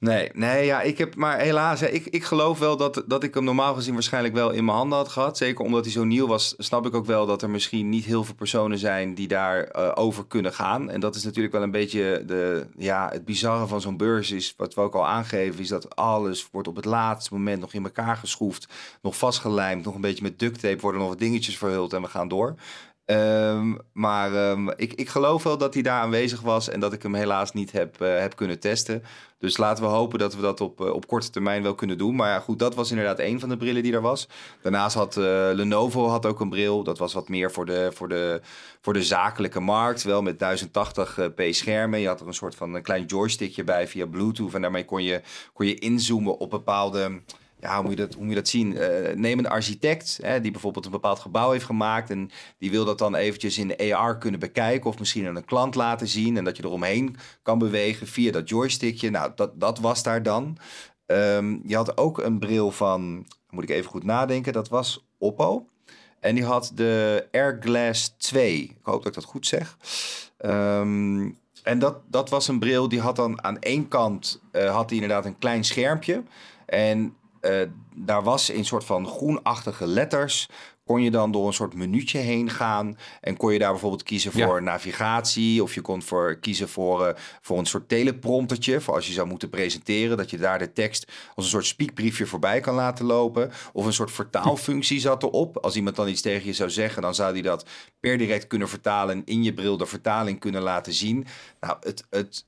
Nee, 0.00 0.30
nee, 0.34 0.64
ja, 0.64 0.80
ik 0.80 0.98
heb, 0.98 1.14
maar 1.14 1.38
helaas, 1.38 1.82
ik, 1.82 2.06
ik 2.06 2.24
geloof 2.24 2.58
wel 2.58 2.76
dat, 2.76 3.04
dat 3.06 3.22
ik 3.22 3.34
hem 3.34 3.44
normaal 3.44 3.74
gezien 3.74 3.94
waarschijnlijk 3.94 4.34
wel 4.34 4.50
in 4.50 4.64
mijn 4.64 4.76
handen 4.76 4.98
had 4.98 5.08
gehad. 5.08 5.36
Zeker 5.36 5.64
omdat 5.64 5.84
hij 5.84 5.92
zo 5.92 6.04
nieuw 6.04 6.26
was, 6.26 6.54
snap 6.58 6.86
ik 6.86 6.94
ook 6.94 7.06
wel 7.06 7.26
dat 7.26 7.42
er 7.42 7.50
misschien 7.50 7.88
niet 7.88 8.04
heel 8.04 8.24
veel 8.24 8.34
personen 8.34 8.78
zijn 8.78 9.14
die 9.14 9.28
daar 9.28 9.64
eh, 9.64 9.90
over 9.94 10.26
kunnen 10.26 10.52
gaan. 10.52 10.90
En 10.90 11.00
dat 11.00 11.14
is 11.14 11.24
natuurlijk 11.24 11.54
wel 11.54 11.62
een 11.62 11.70
beetje 11.70 12.22
de, 12.26 12.66
ja, 12.76 13.08
het 13.12 13.24
bizarre 13.24 13.66
van 13.66 13.80
zo'n 13.80 13.96
beurs 13.96 14.30
is, 14.30 14.54
wat 14.56 14.74
we 14.74 14.80
ook 14.80 14.94
al 14.94 15.06
aangeven, 15.06 15.60
is 15.60 15.68
dat 15.68 15.96
alles 15.96 16.48
wordt 16.52 16.68
op 16.68 16.76
het 16.76 16.84
laatste 16.84 17.34
moment 17.34 17.60
nog 17.60 17.72
in 17.72 17.84
elkaar 17.84 18.16
geschroefd, 18.16 18.68
nog 19.02 19.16
vastgelijmd, 19.16 19.84
nog 19.84 19.94
een 19.94 20.00
beetje 20.00 20.22
met 20.22 20.38
duct 20.38 20.60
tape 20.60 20.80
worden 20.80 21.00
nog 21.00 21.10
wat 21.10 21.18
dingetjes 21.18 21.58
verhuld 21.58 21.92
en 21.92 22.02
we 22.02 22.08
gaan 22.08 22.28
door. 22.28 22.54
Ehm, 23.08 23.74
maar 23.92 24.34
ehm, 24.34 24.68
ik, 24.68 24.92
ik 24.92 25.08
geloof 25.08 25.42
wel 25.42 25.58
dat 25.58 25.74
hij 25.74 25.82
daar 25.82 26.00
aanwezig 26.00 26.40
was 26.40 26.68
en 26.68 26.80
dat 26.80 26.92
ik 26.92 27.02
hem 27.02 27.14
helaas 27.14 27.52
niet 27.52 27.72
heb, 27.72 28.00
eh, 28.00 28.18
heb 28.18 28.36
kunnen 28.36 28.60
testen. 28.60 29.02
Dus 29.38 29.56
laten 29.56 29.84
we 29.84 29.90
hopen 29.90 30.18
dat 30.18 30.34
we 30.34 30.40
dat 30.40 30.60
op, 30.60 30.80
eh, 30.80 30.92
op 30.92 31.06
korte 31.06 31.30
termijn 31.30 31.62
wel 31.62 31.74
kunnen 31.74 31.98
doen. 31.98 32.14
Maar 32.14 32.28
ja, 32.28 32.40
goed, 32.40 32.58
dat 32.58 32.74
was 32.74 32.90
inderdaad 32.90 33.18
een 33.18 33.40
van 33.40 33.48
de 33.48 33.56
brillen 33.56 33.82
die 33.82 33.92
er 33.92 34.00
was. 34.00 34.28
Daarnaast 34.62 34.94
had 34.94 35.16
eh, 35.16 35.24
Lenovo 35.52 36.06
had 36.06 36.26
ook 36.26 36.40
een 36.40 36.48
bril. 36.48 36.82
Dat 36.82 36.98
was 36.98 37.12
wat 37.12 37.28
meer 37.28 37.52
voor 37.52 37.66
de, 37.66 37.90
voor 37.94 38.08
de, 38.08 38.40
voor 38.80 38.92
de 38.92 39.02
zakelijke 39.02 39.60
markt. 39.60 40.02
Wel 40.02 40.22
met 40.22 40.38
1080p 40.38 41.50
schermen. 41.50 42.00
Je 42.00 42.06
had 42.06 42.20
er 42.20 42.26
een 42.26 42.34
soort 42.34 42.54
van 42.54 42.74
een 42.74 42.82
klein 42.82 43.04
joystickje 43.04 43.64
bij 43.64 43.88
via 43.88 44.06
Bluetooth. 44.06 44.54
En 44.54 44.60
daarmee 44.60 44.84
kon 44.84 45.02
je, 45.02 45.22
kon 45.52 45.66
je 45.66 45.78
inzoomen 45.78 46.38
op 46.38 46.50
bepaalde 46.50 47.20
ja, 47.60 47.74
hoe 47.74 47.82
moet 47.82 48.28
je 48.28 48.34
dat, 48.34 48.48
zien? 48.48 48.72
Uh, 48.72 49.14
neem 49.14 49.38
een 49.38 49.48
architect 49.48 50.18
hè, 50.22 50.40
die 50.40 50.50
bijvoorbeeld 50.50 50.84
een 50.84 50.90
bepaald 50.90 51.18
gebouw 51.18 51.50
heeft 51.50 51.64
gemaakt 51.64 52.10
en 52.10 52.30
die 52.58 52.70
wil 52.70 52.84
dat 52.84 52.98
dan 52.98 53.14
eventjes 53.14 53.58
in 53.58 53.68
de 53.68 53.94
AR 53.94 54.18
kunnen 54.18 54.40
bekijken 54.40 54.90
of 54.90 54.98
misschien 54.98 55.26
aan 55.26 55.36
een 55.36 55.44
klant 55.44 55.74
laten 55.74 56.08
zien 56.08 56.36
en 56.36 56.44
dat 56.44 56.56
je 56.56 56.64
eromheen 56.64 57.16
kan 57.42 57.58
bewegen 57.58 58.06
via 58.06 58.32
dat 58.32 58.48
joystickje. 58.48 59.10
Nou, 59.10 59.32
dat, 59.34 59.60
dat 59.60 59.78
was 59.78 60.02
daar 60.02 60.22
dan. 60.22 60.58
Um, 61.06 61.62
je 61.64 61.76
had 61.76 61.96
ook 61.96 62.18
een 62.18 62.38
bril 62.38 62.70
van, 62.70 63.26
moet 63.50 63.62
ik 63.62 63.70
even 63.70 63.90
goed 63.90 64.04
nadenken, 64.04 64.52
dat 64.52 64.68
was 64.68 65.06
Oppo. 65.18 65.66
En 66.20 66.34
die 66.34 66.44
had 66.44 66.72
de 66.74 67.26
Airglass 67.32 68.14
2. 68.16 68.62
Ik 68.62 68.76
hoop 68.82 68.98
dat 68.98 69.06
ik 69.06 69.14
dat 69.14 69.24
goed 69.24 69.46
zeg. 69.46 69.76
Um, 70.44 71.38
en 71.62 71.78
dat, 71.78 71.96
dat 72.06 72.30
was 72.30 72.48
een 72.48 72.58
bril 72.58 72.88
die 72.88 73.00
had 73.00 73.16
dan 73.16 73.42
aan 73.44 73.58
één 73.58 73.88
kant 73.88 74.40
uh, 74.52 74.74
had 74.74 74.90
inderdaad 74.90 75.24
een 75.24 75.38
klein 75.38 75.64
schermpje. 75.64 76.22
En 76.66 77.16
uh, 77.40 77.62
daar 77.94 78.22
was 78.22 78.48
een 78.48 78.64
soort 78.64 78.84
van 78.84 79.06
groenachtige 79.06 79.86
letters. 79.86 80.48
Kon 80.84 81.02
je 81.02 81.10
dan 81.10 81.32
door 81.32 81.46
een 81.46 81.52
soort 81.52 81.74
minuutje 81.74 82.18
heen 82.18 82.50
gaan. 82.50 82.98
En 83.20 83.36
kon 83.36 83.52
je 83.52 83.58
daar 83.58 83.70
bijvoorbeeld 83.70 84.02
kiezen 84.02 84.32
voor 84.32 84.56
ja. 84.56 84.60
navigatie. 84.60 85.62
Of 85.62 85.74
je 85.74 85.80
kon 85.80 86.02
voor 86.02 86.36
kiezen 86.36 86.68
voor, 86.68 87.06
uh, 87.06 87.14
voor 87.40 87.58
een 87.58 87.66
soort 87.66 87.88
telepromptertje. 87.88 88.80
Voor 88.80 88.94
als 88.94 89.06
je 89.06 89.12
zou 89.12 89.26
moeten 89.26 89.50
presenteren. 89.50 90.16
Dat 90.16 90.30
je 90.30 90.38
daar 90.38 90.58
de 90.58 90.72
tekst 90.72 91.12
als 91.34 91.44
een 91.44 91.50
soort 91.50 91.66
spiekbriefje 91.66 92.26
voorbij 92.26 92.60
kan 92.60 92.74
laten 92.74 93.04
lopen. 93.04 93.50
Of 93.72 93.86
een 93.86 93.92
soort 93.92 94.12
vertaalfunctie 94.12 95.00
zat 95.00 95.22
erop. 95.22 95.56
Als 95.56 95.76
iemand 95.76 95.96
dan 95.96 96.08
iets 96.08 96.20
tegen 96.20 96.46
je 96.46 96.52
zou 96.52 96.70
zeggen. 96.70 97.02
Dan 97.02 97.14
zou 97.14 97.32
die 97.32 97.42
dat 97.42 97.68
per 98.00 98.18
direct 98.18 98.46
kunnen 98.46 98.68
vertalen. 98.68 99.16
En 99.16 99.22
in 99.24 99.42
je 99.42 99.54
bril 99.54 99.76
de 99.76 99.86
vertaling 99.86 100.40
kunnen 100.40 100.62
laten 100.62 100.92
zien. 100.92 101.26
Nou, 101.60 101.76
het, 101.80 102.04
het, 102.10 102.44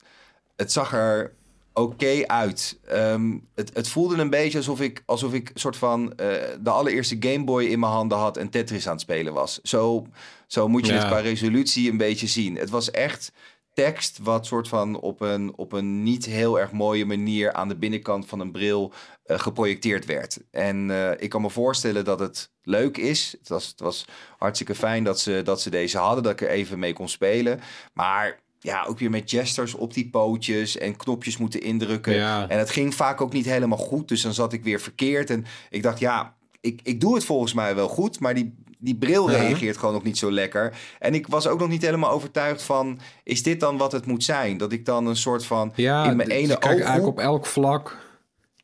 het 0.57 0.73
zag 0.73 0.93
er 0.93 1.35
oké 1.73 1.93
okay 1.93 2.25
uit. 2.25 2.79
Um, 2.93 3.49
het, 3.55 3.71
het, 3.75 3.89
voelde 3.89 4.17
een 4.17 4.31
beetje 4.31 4.59
alsof 4.59 4.81
ik, 4.81 5.03
alsof 5.07 5.33
ik 5.33 5.51
soort 5.55 5.77
van 5.77 6.03
uh, 6.03 6.27
de 6.61 6.71
allereerste 6.71 7.17
Game 7.21 7.45
Boy 7.45 7.65
in 7.65 7.79
mijn 7.79 7.93
handen 7.93 8.19
had 8.19 8.37
en 8.37 8.51
Tetris 8.51 8.87
aan 8.87 8.93
het 8.93 9.01
spelen 9.01 9.33
was. 9.33 9.61
Zo, 9.63 10.07
zo 10.47 10.69
moet 10.69 10.87
je 10.87 10.93
ja. 10.93 10.99
het 10.99 11.09
qua 11.09 11.19
resolutie 11.19 11.91
een 11.91 11.97
beetje 11.97 12.27
zien. 12.27 12.57
Het 12.57 12.71
was 12.71 12.91
echt 12.91 13.33
tekst 13.75 14.19
wat 14.23 14.47
soort 14.47 14.69
van 14.69 15.01
op 15.01 15.21
een, 15.21 15.57
op 15.57 15.73
een 15.73 16.03
niet 16.03 16.25
heel 16.25 16.61
erg 16.61 16.73
mooie 16.73 17.05
manier 17.05 17.53
aan 17.53 17.69
de 17.69 17.77
binnenkant 17.77 18.27
van 18.27 18.41
een 18.41 18.53
bril 18.53 18.93
uh, 19.27 19.39
geprojecteerd 19.39 20.05
werd. 20.05 20.39
En 20.51 20.89
uh, 20.89 21.11
ik 21.11 21.29
kan 21.29 21.43
me 21.43 21.51
voorstellen 21.51 22.05
dat 22.05 22.21
het 22.21 22.51
leuk 22.63 22.97
is. 22.97 23.37
Het 23.39 23.49
was, 23.49 23.67
het 23.67 23.81
was 23.81 24.05
hartstikke 24.39 24.75
fijn 24.75 25.05
dat 25.05 25.21
ze, 25.21 25.41
dat 25.45 25.61
ze 25.61 25.71
deze 25.71 25.99
hadden, 25.99 26.23
dat 26.23 26.33
ik 26.33 26.41
er 26.41 26.49
even 26.49 26.79
mee 26.79 26.93
kon 26.93 27.09
spelen. 27.09 27.61
Maar 27.93 28.41
ja, 28.63 28.85
ook 28.89 28.99
weer 28.99 29.11
met 29.11 29.31
gestures 29.31 29.75
op 29.75 29.95
die 29.95 30.09
pootjes 30.11 30.79
en 30.79 30.97
knopjes 30.97 31.37
moeten 31.37 31.61
indrukken. 31.63 32.15
Ja. 32.15 32.49
En 32.49 32.59
het 32.59 32.71
ging 32.71 32.95
vaak 32.95 33.21
ook 33.21 33.33
niet 33.33 33.45
helemaal 33.47 33.79
goed. 33.79 34.09
Dus 34.09 34.23
dan 34.23 34.35
zat 34.35 34.53
ik 34.53 34.63
weer 34.65 34.81
verkeerd. 34.81 35.31
En 35.31 35.45
ik 35.71 35.83
dacht, 35.83 35.99
ja, 35.99 36.35
ik, 36.61 36.81
ik 36.83 37.01
doe 37.01 37.15
het 37.15 37.25
volgens 37.25 37.53
mij 37.55 37.75
wel 37.75 37.89
goed. 37.89 38.21
Maar 38.21 38.35
die, 38.35 38.55
die 38.79 38.97
bril 38.97 39.31
reageert 39.31 39.77
gewoon 39.77 39.95
nog 39.95 40.03
niet 40.03 40.19
zo 40.19 40.33
lekker. 40.33 40.79
En 40.99 41.15
ik 41.15 41.27
was 41.27 41.47
ook 41.47 41.59
nog 41.59 41.69
niet 41.69 41.83
helemaal 41.83 42.11
overtuigd 42.11 42.63
van... 42.63 42.99
is 43.25 43.43
dit 43.43 43.61
dan 43.61 43.77
wat 43.77 43.93
het 43.93 44.07
moet 44.07 44.25
zijn? 44.25 44.57
Dat 44.59 44.73
ik 44.73 44.85
dan 44.85 45.07
een 45.07 45.17
soort 45.17 45.45
van 45.47 45.73
Ja, 45.75 46.05
in 46.11 46.17
mijn 46.17 46.29
d- 46.29 46.33
ene 46.33 46.49
je 46.49 46.59
krijgt 46.59 46.81
oog... 46.81 46.87
eigenlijk 46.89 47.19
op 47.19 47.25
elk 47.25 47.47
vlak... 47.47 47.97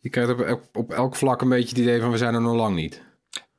Je 0.00 0.08
krijgt 0.08 0.30
op, 0.30 0.40
elk- 0.40 0.62
op 0.72 0.92
elk 0.92 1.16
vlak 1.16 1.40
een 1.40 1.48
beetje 1.48 1.68
het 1.68 1.78
idee 1.78 2.00
van 2.00 2.10
we 2.10 2.16
zijn 2.16 2.34
er 2.34 2.40
nog 2.40 2.54
lang 2.54 2.74
niet. 2.74 3.02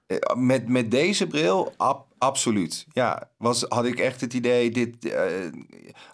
Eh, 0.07 0.17
Met, 0.35 0.67
met 0.67 0.91
deze 0.91 1.27
bril, 1.27 1.73
ab- 1.77 2.06
absoluut. 2.17 2.85
Ja, 2.91 3.29
was, 3.37 3.65
had 3.67 3.85
ik 3.85 3.99
echt 3.99 4.21
het 4.21 4.33
idee, 4.33 4.71
dit 4.71 5.05
eh, 5.05 5.23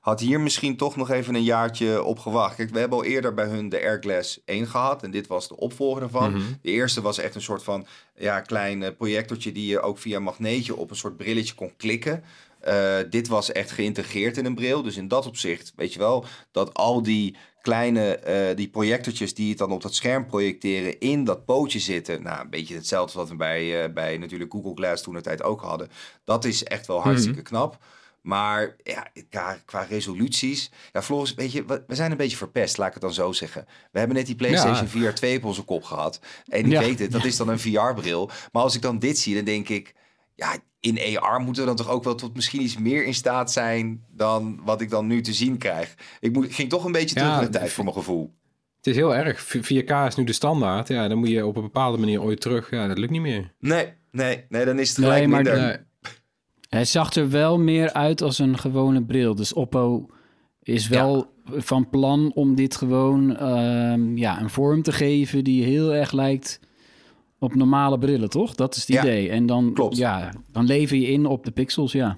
had 0.02 0.20
hier 0.20 0.40
misschien 0.40 0.78
toch 0.78 0.96
nog 0.96 1.10
even 1.10 1.36
een 1.36 1.44
jaartje 1.44 2.04
op 2.04 2.20
gewacht. 2.20 2.56
Kijk, 2.56 2.70
we 2.70 2.80
hebben 2.80 2.98
al 2.98 3.04
eerder 3.04 3.34
bij 3.34 3.46
hun 3.46 3.70
de 3.70 3.82
Airglass 3.82 4.42
1 4.46 4.68
gehad 4.68 5.04
en 5.04 5.12
dit 5.12 5.28
was 5.28 5.48
de 5.48 5.58
opvolger 5.58 6.02
ervan. 6.02 6.32
Mhm. 6.32 6.42
De 6.62 6.72
eerste 6.72 7.02
was 7.02 7.18
echt 7.18 7.36
een 7.36 7.42
soort 7.42 7.64
van 7.64 7.86
ja, 8.16 8.42
klein 8.42 8.84
eh, 8.84 8.96
projectortje 8.98 9.52
die 9.52 9.68
je 9.68 9.82
ook 9.82 9.98
via 9.98 10.18
een 10.18 10.24
magneetje 10.24 10.76
op 10.76 10.90
een 10.90 10.96
soort 10.96 11.18
brilletje 11.18 11.56
kon 11.56 11.74
klikken. 11.78 12.24
Eh, 12.64 12.98
dit 13.10 13.28
was 13.28 13.52
echt 13.52 13.72
geïntegreerd 13.72 14.38
in 14.38 14.46
een 14.46 14.56
bril. 14.56 14.82
Dus 14.84 14.98
in 14.98 15.08
dat 15.08 15.26
opzicht, 15.26 15.74
weet 15.76 15.94
je 15.94 16.00
wel, 16.00 16.26
dat 16.52 16.74
al 16.74 17.02
die 17.04 17.36
kleine 17.62 18.16
eh, 18.16 18.56
die 18.56 18.70
projectortjes 18.70 19.34
die 19.34 19.50
het 19.50 19.58
dan 19.58 19.72
op 19.72 19.82
dat 19.82 19.96
scherm 19.96 20.26
projecteren 20.26 21.00
in 21.00 21.24
dat 21.24 21.46
pootje 21.46 21.80
zitten. 21.80 22.24
Nou, 22.24 22.42
een 22.42 22.50
beetje 22.50 22.76
hetzelfde 22.76 23.18
wat 23.18 23.30
we 23.30 23.36
bij, 23.36 23.84
uh, 23.88 23.94
bij 23.94 24.18
natuurlijk 24.18 24.52
Google 24.52 24.76
Glass 24.76 25.04
toen 25.04 25.14
de 25.14 25.22
tijd 25.22 25.44
ook 25.44 25.62
hadden. 25.62 25.90
Dat 26.24 26.46
is 26.46 26.64
echt 26.64 26.88
wel 26.88 27.02
hartstikke 27.02 27.40
Mhm. 27.40 27.48
knap. 27.48 27.78
Maar 28.22 28.76
ja, 28.84 29.08
qua, 29.30 29.58
qua 29.66 29.82
resoluties. 29.90 30.72
Ja, 30.92 31.02
Floris, 31.02 31.34
weet 31.34 31.52
je, 31.52 31.66
we 31.66 31.96
zijn 31.96 32.12
een 32.12 32.18
beetje 32.18 32.38
verpest, 32.38 32.78
laat 32.78 32.88
ik 32.88 32.94
het 32.94 33.02
dan 33.02 33.14
zo 33.14 33.32
zeggen. 33.32 33.66
We 33.92 34.00
hebben 34.00 34.18
net 34.18 34.26
die 34.26 34.36
PlayStation 34.36 34.88
VR 34.88 35.14
2 35.14 35.38
op 35.38 35.44
onze 35.44 35.62
kop 35.64 35.84
gehad. 35.84 36.20
En 36.48 36.66
ik 36.66 36.72
Ja. 36.72 36.80
weet 36.80 37.00
het, 37.00 37.12
dat 37.12 37.26
is 37.26 37.38
dan 37.38 37.50
een 37.50 37.60
VR-bril. 37.60 38.30
Maar 38.52 38.64
als 38.64 38.76
ik 38.76 38.82
dan 38.82 39.00
dit 39.00 39.18
zie, 39.18 39.36
dan 39.36 39.44
denk 39.44 39.70
ik. 39.70 39.94
Ja, 40.36 40.56
in 40.80 41.18
AR 41.20 41.40
moeten 41.42 41.62
we 41.62 41.68
dan 41.68 41.78
toch 41.78 41.90
ook 41.90 42.04
wel 42.04 42.16
tot 42.16 42.36
misschien 42.36 42.62
iets 42.62 42.78
meer 42.78 43.06
in 43.06 43.14
staat 43.14 43.52
zijn 43.52 44.04
dan 44.12 44.60
wat 44.64 44.82
ik 44.82 44.90
dan 44.90 45.08
nu 45.08 45.22
te 45.22 45.34
zien 45.34 45.58
krijg. 45.58 45.96
Ik, 46.20 46.34
moet, 46.34 46.54
ging 46.54 46.70
toch 46.70 46.86
een 46.86 46.92
beetje 46.92 47.16
terug 47.16 47.30
Ja, 47.32 47.40
in 47.40 47.46
de 47.52 47.58
tijd 47.58 47.72
voor 47.72 47.84
mijn 47.84 47.96
gevoel. 47.96 48.34
Het 48.78 48.88
is 48.88 48.96
heel 48.96 49.16
erg. 49.16 49.42
V- 49.42 49.56
4K 49.84 50.08
is 50.08 50.16
nu 50.16 50.24
de 50.24 50.34
standaard. 50.34 50.88
Ja, 50.88 51.08
dan 51.08 51.18
moet 51.18 51.30
je 51.30 51.46
op 51.46 51.56
een 51.56 51.62
bepaalde 51.62 51.98
manier 51.98 52.22
ooit 52.22 52.42
terug. 52.42 52.70
Ja, 52.70 52.88
dat 52.88 52.98
lukt 52.98 53.12
niet 53.12 53.22
meer. 53.22 53.54
Nee, 53.60 53.94
nee, 54.12 54.46
nee, 54.50 54.66
dan 54.66 54.80
is 54.80 54.90
het 54.90 54.98
Nee, 54.98 55.08
gelijk 55.10 55.28
maar 55.28 55.44
minder. 55.44 55.62
Nee. 55.62 55.78
Hij 56.70 56.86
zag 56.86 57.14
er 57.14 57.30
wel 57.30 57.60
meer 57.60 57.94
uit 57.94 58.22
als 58.22 58.40
een 58.40 58.58
gewone 58.58 59.04
bril. 59.04 59.36
Dus 59.36 59.54
Oppo 59.54 60.10
is 60.64 60.88
wel 60.88 61.34
van 61.46 61.90
plan 61.90 62.32
om 62.36 62.56
dit 62.56 62.76
gewoon 62.76 63.38
ehm, 63.38 64.18
ja, 64.18 64.42
een 64.42 64.50
vorm 64.50 64.82
te 64.82 64.92
geven 64.92 65.44
die 65.44 65.64
heel 65.64 65.94
erg 65.94 66.12
lijkt 66.12 66.60
op 67.44 67.56
normale 67.56 67.98
brillen, 67.98 68.30
toch? 68.30 68.56
Dat 68.56 68.76
is 68.76 68.82
het 68.88 68.96
Ja, 68.96 69.02
idee. 69.02 69.30
En 69.30 69.46
dan, 69.46 69.72
klopt. 69.74 69.98
ja, 69.98 70.34
dan 70.52 70.66
lever 70.66 70.98
je 70.98 71.08
in 71.08 71.26
op 71.26 71.44
de 71.46 71.52
pixels, 71.52 71.92
ja. 71.92 72.18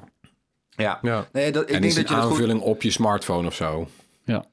Ja, 0.69 0.99
Ja. 1.01 1.27
nee, 1.31 1.51
dat, 1.51 1.63
ik 1.63 1.69
en 1.75 1.81
denk 1.81 1.83
is 1.85 1.95
dat 1.95 2.03
een 2.03 2.09
je 2.09 2.15
dat 2.15 2.23
goed... 2.23 2.31
aanvulling 2.39 2.61
op 2.61 2.81
je 2.81 2.91
smartphone 2.91 3.47
of 3.47 3.55
zo. 3.55 3.87
Ja, 4.25 4.45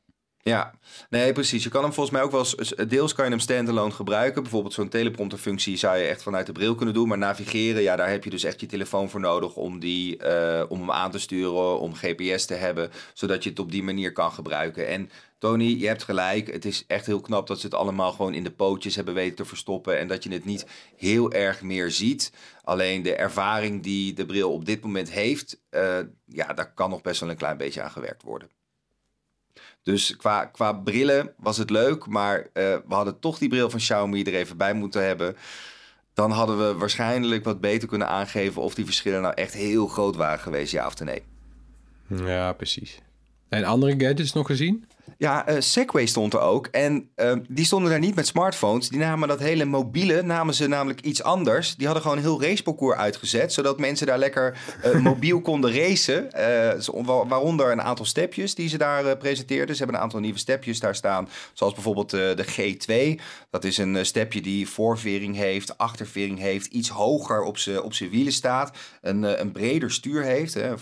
Ja, 0.44 0.74
nee, 1.10 1.32
precies. 1.32 1.62
Je 1.64 1.68
kan 1.70 1.82
hem 1.82 1.92
volgens 1.92 2.14
mij 2.16 2.24
ook 2.24 2.30
wel 2.30 2.40
eens, 2.40 2.74
deels 2.88 3.12
kan 3.14 3.24
je 3.24 3.30
hem 3.30 3.40
standalone 3.40 3.90
gebruiken. 3.92 4.42
Bijvoorbeeld 4.42 4.74
zo'n 4.74 4.88
teleprompterfunctie 4.88 5.76
zou 5.76 5.96
je 5.98 6.04
echt 6.04 6.22
vanuit 6.22 6.46
de 6.46 6.52
bril 6.52 6.74
kunnen 6.74 6.94
doen. 6.94 7.08
Maar 7.08 7.18
navigeren, 7.18 7.82
ja, 7.82 7.96
daar 7.96 8.10
heb 8.10 8.24
je 8.24 8.30
dus 8.30 8.44
echt 8.44 8.60
je 8.60 8.66
telefoon 8.66 9.10
voor 9.10 9.20
nodig 9.20 9.56
om, 9.56 9.78
die, 9.80 10.16
eh, 10.16 10.64
om 10.68 10.78
hem 10.78 10.90
aan 10.90 11.10
te 11.10 11.18
sturen, 11.18 11.80
om 11.80 11.94
GPS 11.94 12.44
te 12.46 12.54
hebben, 12.54 12.90
zodat 13.14 13.42
je 13.44 13.50
het 13.50 13.58
op 13.58 13.70
die 13.70 13.82
manier 13.82 14.12
kan 14.12 14.32
gebruiken. 14.32 14.88
En 14.88 15.10
Tony, 15.42 15.64
je 15.64 15.86
hebt 15.86 16.02
gelijk. 16.02 16.52
Het 16.52 16.64
is 16.64 16.84
echt 16.86 17.06
heel 17.06 17.20
knap 17.20 17.46
dat 17.46 17.60
ze 17.60 17.66
het 17.66 17.74
allemaal 17.74 18.12
gewoon 18.12 18.34
in 18.34 18.44
de 18.44 18.50
pootjes 18.50 18.96
hebben 18.96 19.14
weten 19.14 19.36
te 19.36 19.44
verstoppen. 19.44 19.98
En 19.98 20.08
dat 20.08 20.24
je 20.24 20.32
het 20.32 20.44
niet 20.44 20.66
heel 20.96 21.32
erg 21.32 21.62
meer 21.62 21.90
ziet. 21.90 22.32
Alleen 22.64 23.02
de 23.02 23.14
ervaring 23.14 23.82
die 23.82 24.12
de 24.12 24.26
bril 24.26 24.52
op 24.52 24.64
dit 24.64 24.82
moment 24.82 25.10
heeft, 25.10 25.60
eh, 25.70 25.98
ja, 26.26 26.52
daar 26.52 26.72
kan 26.74 26.90
nog 26.90 27.02
best 27.02 27.20
wel 27.20 27.30
een 27.30 27.36
klein 27.36 27.56
beetje 27.56 27.82
aan 27.82 27.90
gewerkt 27.90 28.22
worden. 28.22 28.48
Dus 29.82 30.16
qua, 30.16 30.44
qua 30.44 30.72
brillen 30.72 31.34
was 31.36 31.56
het 31.56 31.70
leuk, 31.70 32.06
maar 32.06 32.38
eh, 32.38 32.76
we 32.86 32.94
hadden 32.94 33.18
toch 33.18 33.38
die 33.38 33.48
bril 33.48 33.70
van 33.70 33.78
Xiaomi 33.78 34.22
er 34.22 34.34
even 34.34 34.56
bij 34.56 34.74
moeten 34.74 35.06
hebben. 35.06 35.36
Dan 36.14 36.30
hadden 36.30 36.58
we 36.58 36.78
waarschijnlijk 36.78 37.44
wat 37.44 37.60
beter 37.60 37.88
kunnen 37.88 38.08
aangeven 38.08 38.62
of 38.62 38.74
die 38.74 38.84
verschillen 38.84 39.22
nou 39.22 39.34
echt 39.34 39.54
heel 39.54 39.86
groot 39.86 40.16
waren 40.16 40.40
geweest, 40.40 40.72
ja 40.72 40.86
of 40.86 41.00
nee. 41.00 41.22
Ja, 42.06 42.52
precies. 42.52 42.98
En 43.48 43.64
andere 43.64 43.94
gadgets 43.98 44.32
nog 44.32 44.46
gezien? 44.46 44.84
Ja, 45.22 45.46
eh, 45.46 45.56
Segway 45.58 46.06
stond 46.06 46.34
er 46.34 46.40
ook. 46.40 46.66
En 46.66 47.10
eh, 47.14 47.32
die 47.48 47.64
stonden 47.64 47.90
daar 47.90 47.98
niet 47.98 48.14
met 48.14 48.26
smartphones. 48.26 48.88
Die 48.88 48.98
namen 48.98 49.28
dat 49.28 49.38
hele 49.38 49.64
mobiele, 49.64 50.22
namen 50.22 50.54
ze 50.54 50.66
namelijk 50.66 51.00
iets 51.00 51.22
anders. 51.22 51.76
Die 51.76 51.86
hadden 51.86 52.02
gewoon 52.02 52.18
een 52.18 52.24
heel 52.24 52.42
raceparcours 52.42 52.96
uitgezet. 52.96 53.52
Zodat 53.52 53.78
mensen 53.78 54.06
daar 54.06 54.18
lekker 54.18 54.58
eh, 54.82 54.98
mobiel 55.10 55.40
konden 55.40 55.74
racen. 55.74 56.32
Eh, 56.32 57.04
waaronder 57.28 57.72
een 57.72 57.82
aantal 57.82 58.04
stepjes 58.04 58.54
die 58.54 58.68
ze 58.68 58.78
daar 58.78 59.16
presenteerden. 59.16 59.74
Ze 59.74 59.82
hebben 59.82 59.96
een 59.96 60.04
aantal 60.04 60.20
nieuwe 60.20 60.38
stepjes 60.38 60.80
daar 60.80 60.94
staan. 60.94 61.28
Zoals 61.52 61.74
bijvoorbeeld 61.74 62.10
de 62.10 62.44
G2. 62.46 63.22
Dat 63.50 63.64
is 63.64 63.78
een 63.78 64.06
stepje 64.06 64.40
die 64.40 64.68
voorvering 64.68 65.36
heeft, 65.36 65.78
achtervering 65.78 66.38
heeft. 66.38 66.66
Iets 66.66 66.88
hoger 66.88 67.42
op 67.42 67.58
zijn 67.58 67.82
op 67.82 67.94
zijn 67.94 68.10
wielen 68.10 68.32
staat. 68.32 68.76
Een, 69.00 69.40
een 69.40 69.52
breder 69.52 69.90
stuur 69.90 70.22
heeft. 70.22 70.54
Hè. 70.54 70.74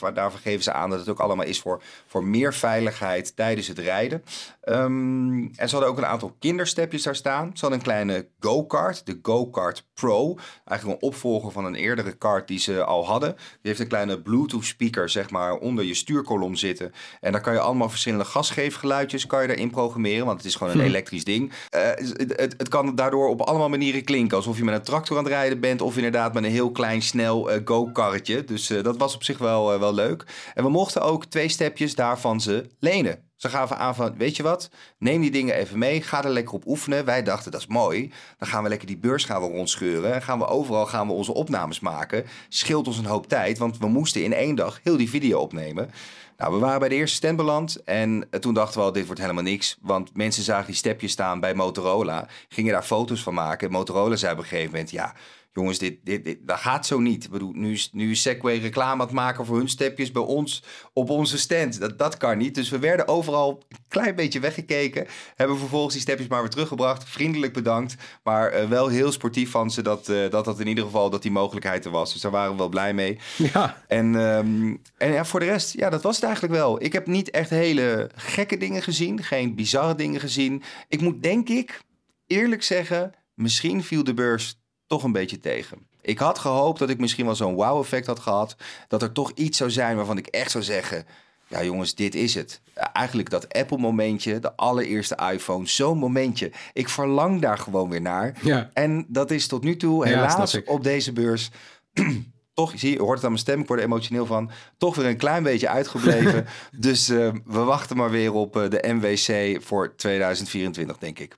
Geven 0.43 0.63
ze 0.63 0.73
aan 0.73 0.91
dat 0.91 0.99
het 0.99 1.09
ook 1.09 1.21
allemaal 1.21 1.47
is 1.47 1.61
voor, 1.61 1.83
voor 2.07 2.25
meer 2.25 2.55
veiligheid 2.55 3.37
tijdens 3.37 3.69
het 3.69 3.79
rijden. 3.79 4.23
Ehm, 4.61 5.43
en 5.43 5.69
ze 5.69 5.71
hadden 5.71 5.89
ook 5.89 5.99
een 5.99 6.07
aantal 6.07 6.37
kinderstepjes 6.39 7.03
daar 7.03 7.17
staan. 7.17 7.51
Ze 7.55 7.61
hadden 7.61 7.79
een 7.79 7.85
kleine 7.85 8.29
go-kart, 8.39 9.07
de 9.07 9.19
Go-Kart 9.23 9.89
Pro. 9.95 10.39
Eigenlijk 10.65 11.03
een 11.03 11.09
opvolger 11.09 11.53
van 11.53 11.65
een 11.65 11.75
eerdere 11.75 12.13
kart 12.13 12.49
die 12.49 12.59
ze 12.59 12.85
al 12.85 13.07
hadden. 13.07 13.35
Die 13.37 13.59
heeft 13.63 13.81
een 13.81 13.89
kleine 13.89 14.23
Bluetooth 14.23 14.65
speaker 14.65 15.09
zeg 15.09 15.31
maar 15.31 15.55
onder 15.55 15.85
je 15.85 15.95
stuurkolom 15.95 16.55
zitten. 16.55 16.93
En 17.21 17.33
daar 17.33 17.41
kan 17.41 17.53
je 17.53 17.61
allemaal 17.61 17.89
verschillende 17.89 18.25
gasgeefgeluidjes 18.25 19.27
kan 19.27 19.43
je 19.43 19.69
programmeren. 19.71 20.27
Want 20.27 20.39
het 20.39 20.47
is 20.47 20.55
gewoon 20.55 20.73
een 20.73 20.81
elektrisch 20.85 21.25
ding. 21.25 21.53
Eh, 21.69 21.83
het, 21.83 22.35
het, 22.37 22.55
het 22.57 22.69
kan 22.69 22.95
daardoor 22.95 23.29
op 23.29 23.41
allemaal 23.41 23.69
manieren 23.69 24.05
klinken. 24.05 24.37
Alsof 24.37 24.57
je 24.57 24.65
met 24.65 24.75
een 24.75 24.83
tractor 24.83 25.17
aan 25.17 25.25
het 25.25 25.33
rijden 25.33 25.61
bent. 25.61 25.81
Of 25.81 25.97
inderdaad 25.97 26.35
met 26.35 26.45
een 26.45 26.51
heel 26.51 26.71
klein 26.71 27.03
snel 27.03 27.51
eh, 27.51 27.61
go-karretje. 27.65 28.45
Dus 28.45 28.71
eh, 28.71 28.83
dat 28.83 28.97
was 28.97 29.15
op 29.15 29.25
zich 29.25 29.39
wel, 29.39 29.79
wel 29.79 29.95
leuk. 29.95 30.25
En 30.55 30.65
we 30.65 30.71
mochten 30.71 31.03
ook 31.03 31.25
twee 31.25 31.49
stepjes 31.49 31.95
daarvan 31.95 32.41
ze 32.41 32.67
lenen. 32.79 33.30
Ze 33.41 33.49
gaven 33.49 33.79
aan 33.79 33.95
van, 33.95 34.17
weet 34.17 34.37
je 34.37 34.43
wat, 34.43 34.71
neem 34.99 35.21
die 35.21 35.31
dingen 35.31 35.55
even 35.55 35.79
mee, 35.79 36.03
ga 36.03 36.25
er 36.25 36.31
lekker 36.31 36.55
op 36.55 36.67
oefenen. 36.67 37.05
Wij 37.05 37.23
dachten, 37.23 37.51
dat 37.51 37.61
is 37.61 37.67
mooi. 37.67 38.13
Dan 38.39 38.49
gaan 38.49 38.63
we 38.63 38.69
lekker 38.69 38.87
die 38.87 38.97
beurs 38.97 39.25
gaan 39.25 39.41
we 39.41 39.49
rondscheuren. 39.49 40.15
En 40.15 40.23
gaan 40.23 40.39
we 40.39 40.47
overal 40.47 40.87
gaan 40.87 41.07
we 41.07 41.13
onze 41.13 41.35
opnames 41.35 41.81
maken. 41.81 42.27
Scheelt 42.49 42.87
ons 42.87 42.99
een 42.99 43.05
hoop 43.05 43.29
tijd, 43.29 43.59
want 43.59 43.79
we 43.79 43.89
moesten 43.89 44.25
in 44.25 44.33
één 44.33 44.55
dag 44.55 44.81
heel 44.83 44.97
die 44.97 45.11
video 45.11 45.39
opnemen. 45.39 45.91
Nou, 46.37 46.53
we 46.53 46.59
waren 46.59 46.81
bij 46.81 46.89
de 46.89 46.95
eerste 46.95 47.17
stand 47.17 47.37
beland 47.37 47.85
en 47.85 48.29
toen 48.41 48.55
dachten 48.55 48.81
we 48.81 48.87
al, 48.87 48.93
dit 48.93 49.07
wordt 49.07 49.21
helemaal 49.21 49.43
niks. 49.43 49.79
Want 49.81 50.17
mensen 50.17 50.43
zagen 50.43 50.67
die 50.67 50.75
stepjes 50.75 51.13
staan 51.13 51.41
bij 51.41 51.55
Motorola, 51.55 52.27
gingen 52.49 52.73
daar 52.73 52.83
foto's 52.83 53.23
van 53.23 53.35
maken. 53.35 53.71
Motorola 53.71 54.17
zei 54.17 54.33
op 54.33 54.39
een 54.39 54.45
gegeven 54.45 54.71
moment, 54.71 54.91
ja... 54.91 55.15
Jongens, 55.53 55.79
dit, 55.79 55.99
dit, 56.05 56.25
dit, 56.25 56.39
dat 56.43 56.59
gaat 56.59 56.87
zo 56.87 56.99
niet. 56.99 57.25
Ik 57.25 57.31
bedoel, 57.31 57.53
nu, 57.53 57.79
nu 57.93 58.11
is 58.11 58.23
Segway 58.23 58.59
reclame 58.59 58.93
aan 58.93 59.07
het 59.07 59.11
maken 59.11 59.47
voor 59.47 59.57
hun 59.57 59.69
stepjes 59.69 60.13
bij 60.13 60.23
ons 60.23 60.63
op 60.93 61.11
onze 61.11 61.39
stand. 61.39 61.81
Dat, 61.81 61.99
dat 61.99 62.17
kan 62.17 62.39
niet. 62.39 62.55
Dus 62.55 62.69
we 62.69 62.79
werden 62.79 63.09
overal 63.09 63.63
een 63.69 63.79
klein 63.89 64.15
beetje 64.15 64.41
weggekeken. 64.41 65.07
Hebben 65.35 65.59
vervolgens 65.59 65.93
die 65.93 66.03
stepjes 66.03 66.29
maar 66.29 66.41
weer 66.41 66.51
teruggebracht. 66.51 67.09
Vriendelijk 67.09 67.53
bedankt. 67.53 67.95
Maar 68.23 68.51
eh, 68.51 68.69
wel 68.69 68.89
heel 68.89 69.13
sportief 69.13 69.51
van 69.51 69.71
ze 69.71 69.83
dat, 69.83 70.09
eh, 70.09 70.31
dat 70.31 70.45
dat 70.45 70.61
in 70.61 70.67
ieder 70.67 70.85
geval 70.85 71.11
dat 71.11 71.23
die 71.23 71.31
mogelijkheid 71.31 71.85
er 71.85 71.91
was. 71.91 72.13
Dus 72.13 72.23
daar 72.23 72.31
waren 72.31 72.51
we 72.51 72.59
wel 72.59 72.69
blij 72.69 72.95
mee. 72.95 73.19
Ja. 73.37 73.83
En, 73.87 74.15
ehm, 74.15 74.77
en 74.97 75.13
ja, 75.13 75.25
voor 75.25 75.41
de 75.41 75.47
rest, 75.47 75.73
ja, 75.73 75.91
dat 75.91 76.03
was 76.03 76.15
het 76.15 76.25
eigenlijk 76.25 76.55
wel. 76.55 76.83
Ik 76.83 76.93
heb 76.93 77.07
niet 77.07 77.31
echt 77.31 77.51
hele 77.51 78.11
gekke 78.15 78.57
dingen 78.57 78.83
gezien. 78.83 79.23
Geen 79.23 79.55
bizarre 79.55 79.95
dingen 79.95 80.21
gezien. 80.21 80.63
Ik 80.89 81.01
moet 81.01 81.23
denk 81.23 81.49
ik 81.49 81.81
eerlijk 82.27 82.63
zeggen, 82.63 83.13
misschien 83.35 83.83
viel 83.83 84.05
de 84.05 84.15
beurs 84.15 84.60
toch 84.91 85.03
een 85.03 85.13
beetje 85.13 85.41
tegen. 85.41 85.79
Ik 86.01 86.19
had 86.19 86.39
gehoopt 86.39 86.79
dat 86.79 86.91
ik 86.91 86.99
misschien 86.99 87.25
wel 87.25 87.35
zo'n 87.35 87.55
wow-effect 87.55 88.07
had 88.07 88.19
gehad. 88.19 88.57
Dat 88.89 89.03
er 89.03 89.13
toch 89.13 89.33
iets 89.35 89.59
zou 89.59 89.71
zijn 89.71 89.97
waarvan 89.97 90.19
ik 90.19 90.27
echt 90.27 90.51
zou 90.51 90.65
zeggen... 90.65 91.07
Ja, 91.47 91.65
jongens, 91.65 91.95
dit 91.95 92.15
is 92.15 92.35
het. 92.35 92.61
Eigenlijk 92.75 93.31
dat 93.31 93.55
Apple-momentje, 93.55 94.39
de 94.39 94.57
allereerste 94.57 95.19
iPhone, 95.33 95.67
zo'n 95.67 95.99
momentje. 95.99 96.53
Ik 96.73 96.89
verlang 96.89 97.41
daar 97.41 97.59
gewoon 97.59 97.91
weer 97.91 98.01
naar. 98.01 98.37
Ja. 98.43 98.71
En 98.73 99.07
dat 99.09 99.31
is 99.31 99.47
tot 99.47 99.63
nu 99.63 99.77
toe 99.77 100.07
helaas 100.07 100.65
op 100.65 100.83
deze 100.85 101.13
beurs 101.13 101.51
toch, 102.55 102.73
zie 102.77 102.91
je, 102.91 102.95
je 102.95 103.03
hoort 103.03 103.17
het 103.17 103.25
aan 103.25 103.31
mijn 103.31 103.43
stem, 103.43 103.61
ik 103.61 103.67
word 103.67 103.79
er 103.79 103.87
emotioneel 103.87 104.27
van, 104.27 104.51
toch 104.79 104.97
weer 104.97 105.07
een 105.07 105.17
klein 105.17 105.43
beetje 105.43 105.69
uitgebleven. 105.69 106.47
dus 106.77 107.09
eh, 107.09 107.33
we 107.45 107.59
wachten 107.59 107.97
maar 107.97 108.11
weer 108.11 108.33
op 108.33 108.57
eh, 108.57 108.71
de 108.71 108.93
MWC 108.93 109.63
voor 109.63 109.97
2024, 109.97 110.99
denk 110.99 111.19
ik. 111.19 111.37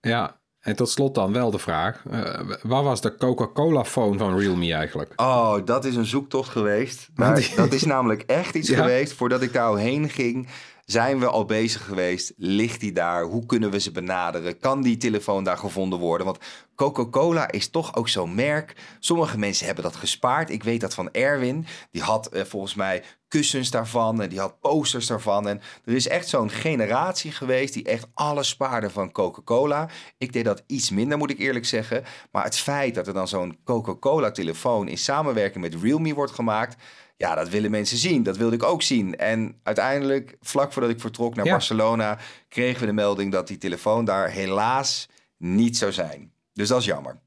Ja. 0.00 0.39
En 0.60 0.76
tot 0.76 0.88
slot 0.90 1.14
dan 1.14 1.32
wel 1.32 1.50
de 1.50 1.58
vraag. 1.58 2.02
eh, 2.10 2.40
waar 2.62 2.82
was 2.82 3.00
de 3.00 3.16
Coca-Cola-phone 3.16 4.18
van 4.18 4.38
Realme 4.38 4.74
eigenlijk? 4.74 5.12
Oh, 5.16 5.56
dat 5.64 5.84
is 5.84 5.96
een 5.96 6.06
zoektocht 6.06 6.48
geweest. 6.48 7.08
Maar 7.14 7.50
dat 7.56 7.72
is 7.72 7.84
namelijk 7.84 8.22
echt 8.22 8.54
iets 8.54 8.68
Ja. 8.68 8.76
geweest. 8.76 9.12
Voordat 9.12 9.42
ik 9.42 9.52
daar 9.52 9.66
al 9.66 9.74
heen 9.76 10.08
ging, 10.08 10.48
zijn 10.84 11.18
we 11.18 11.26
al 11.26 11.44
bezig 11.44 11.84
geweest. 11.84 12.32
Ligt 12.36 12.80
die 12.80 12.92
daar? 12.92 13.22
Hoe 13.24 13.46
kunnen 13.46 13.70
we 13.70 13.80
ze 13.80 13.90
benaderen? 13.90 14.58
Kan 14.58 14.82
die 14.82 14.96
telefoon 14.96 15.44
daar 15.44 15.58
gevonden 15.58 15.98
worden? 15.98 16.26
Want 16.26 16.38
Coca-Cola 16.74 17.50
is 17.50 17.70
toch 17.70 17.96
ook 17.96 18.08
zo'n 18.08 18.34
merk. 18.34 18.76
Sommige 18.98 19.38
mensen 19.38 19.66
hebben 19.66 19.84
dat 19.84 19.96
gespaard. 19.96 20.50
Ik 20.50 20.62
weet 20.62 20.80
dat 20.80 20.94
van 20.94 21.10
Erwin. 21.12 21.66
Die 21.90 22.02
had 22.02 22.26
eh, 22.26 22.44
volgens 22.44 22.74
mij 22.74 23.02
kussens 23.30 23.70
daarvan 23.70 24.22
en 24.22 24.28
die 24.28 24.38
had 24.38 24.60
posters 24.60 25.06
daarvan. 25.06 25.48
En 25.48 25.60
er 25.84 25.94
is 25.94 26.08
echt 26.08 26.28
zo'n 26.28 26.50
generatie 26.50 27.32
geweest 27.32 27.74
die 27.74 27.84
echt 27.84 28.06
alles 28.14 28.48
spaarde 28.48 28.90
van 28.90 29.12
Coca-Cola. 29.12 29.88
Ik 30.18 30.32
deed 30.32 30.44
dat 30.44 30.62
iets 30.66 30.90
minder, 30.90 31.18
moet 31.18 31.30
ik 31.30 31.38
eerlijk 31.38 31.66
zeggen. 31.66 32.04
Maar 32.30 32.44
het 32.44 32.56
feit 32.56 32.94
dat 32.94 33.06
er 33.06 33.14
dan 33.14 33.28
zo'n 33.28 33.58
Coca-Cola-telefoon 33.64 34.88
in 34.88 34.98
samenwerking 34.98 35.64
met 35.64 35.82
Realme 35.82 36.14
wordt 36.14 36.32
gemaakt... 36.32 36.82
Ja, 37.16 37.34
dat 37.34 37.48
willen 37.48 37.70
mensen 37.70 37.98
zien. 37.98 38.22
Dat 38.22 38.36
wilde 38.36 38.54
ik 38.56 38.62
ook 38.62 38.82
zien. 38.82 39.16
En 39.16 39.60
uiteindelijk, 39.62 40.36
vlak 40.40 40.72
voordat 40.72 40.90
ik 40.90 41.00
vertrok 41.00 41.34
naar 41.34 41.44
Ja. 41.44 41.52
Barcelona... 41.52 42.18
kregen 42.48 42.80
we 42.80 42.86
de 42.86 42.92
melding 42.92 43.32
dat 43.32 43.46
die 43.48 43.58
telefoon 43.58 44.04
daar 44.04 44.30
helaas 44.30 45.08
niet 45.36 45.76
zou 45.76 45.92
zijn. 45.92 46.32
Dus 46.52 46.68
dat 46.68 46.80
is 46.80 46.84
jammer. 46.84 47.20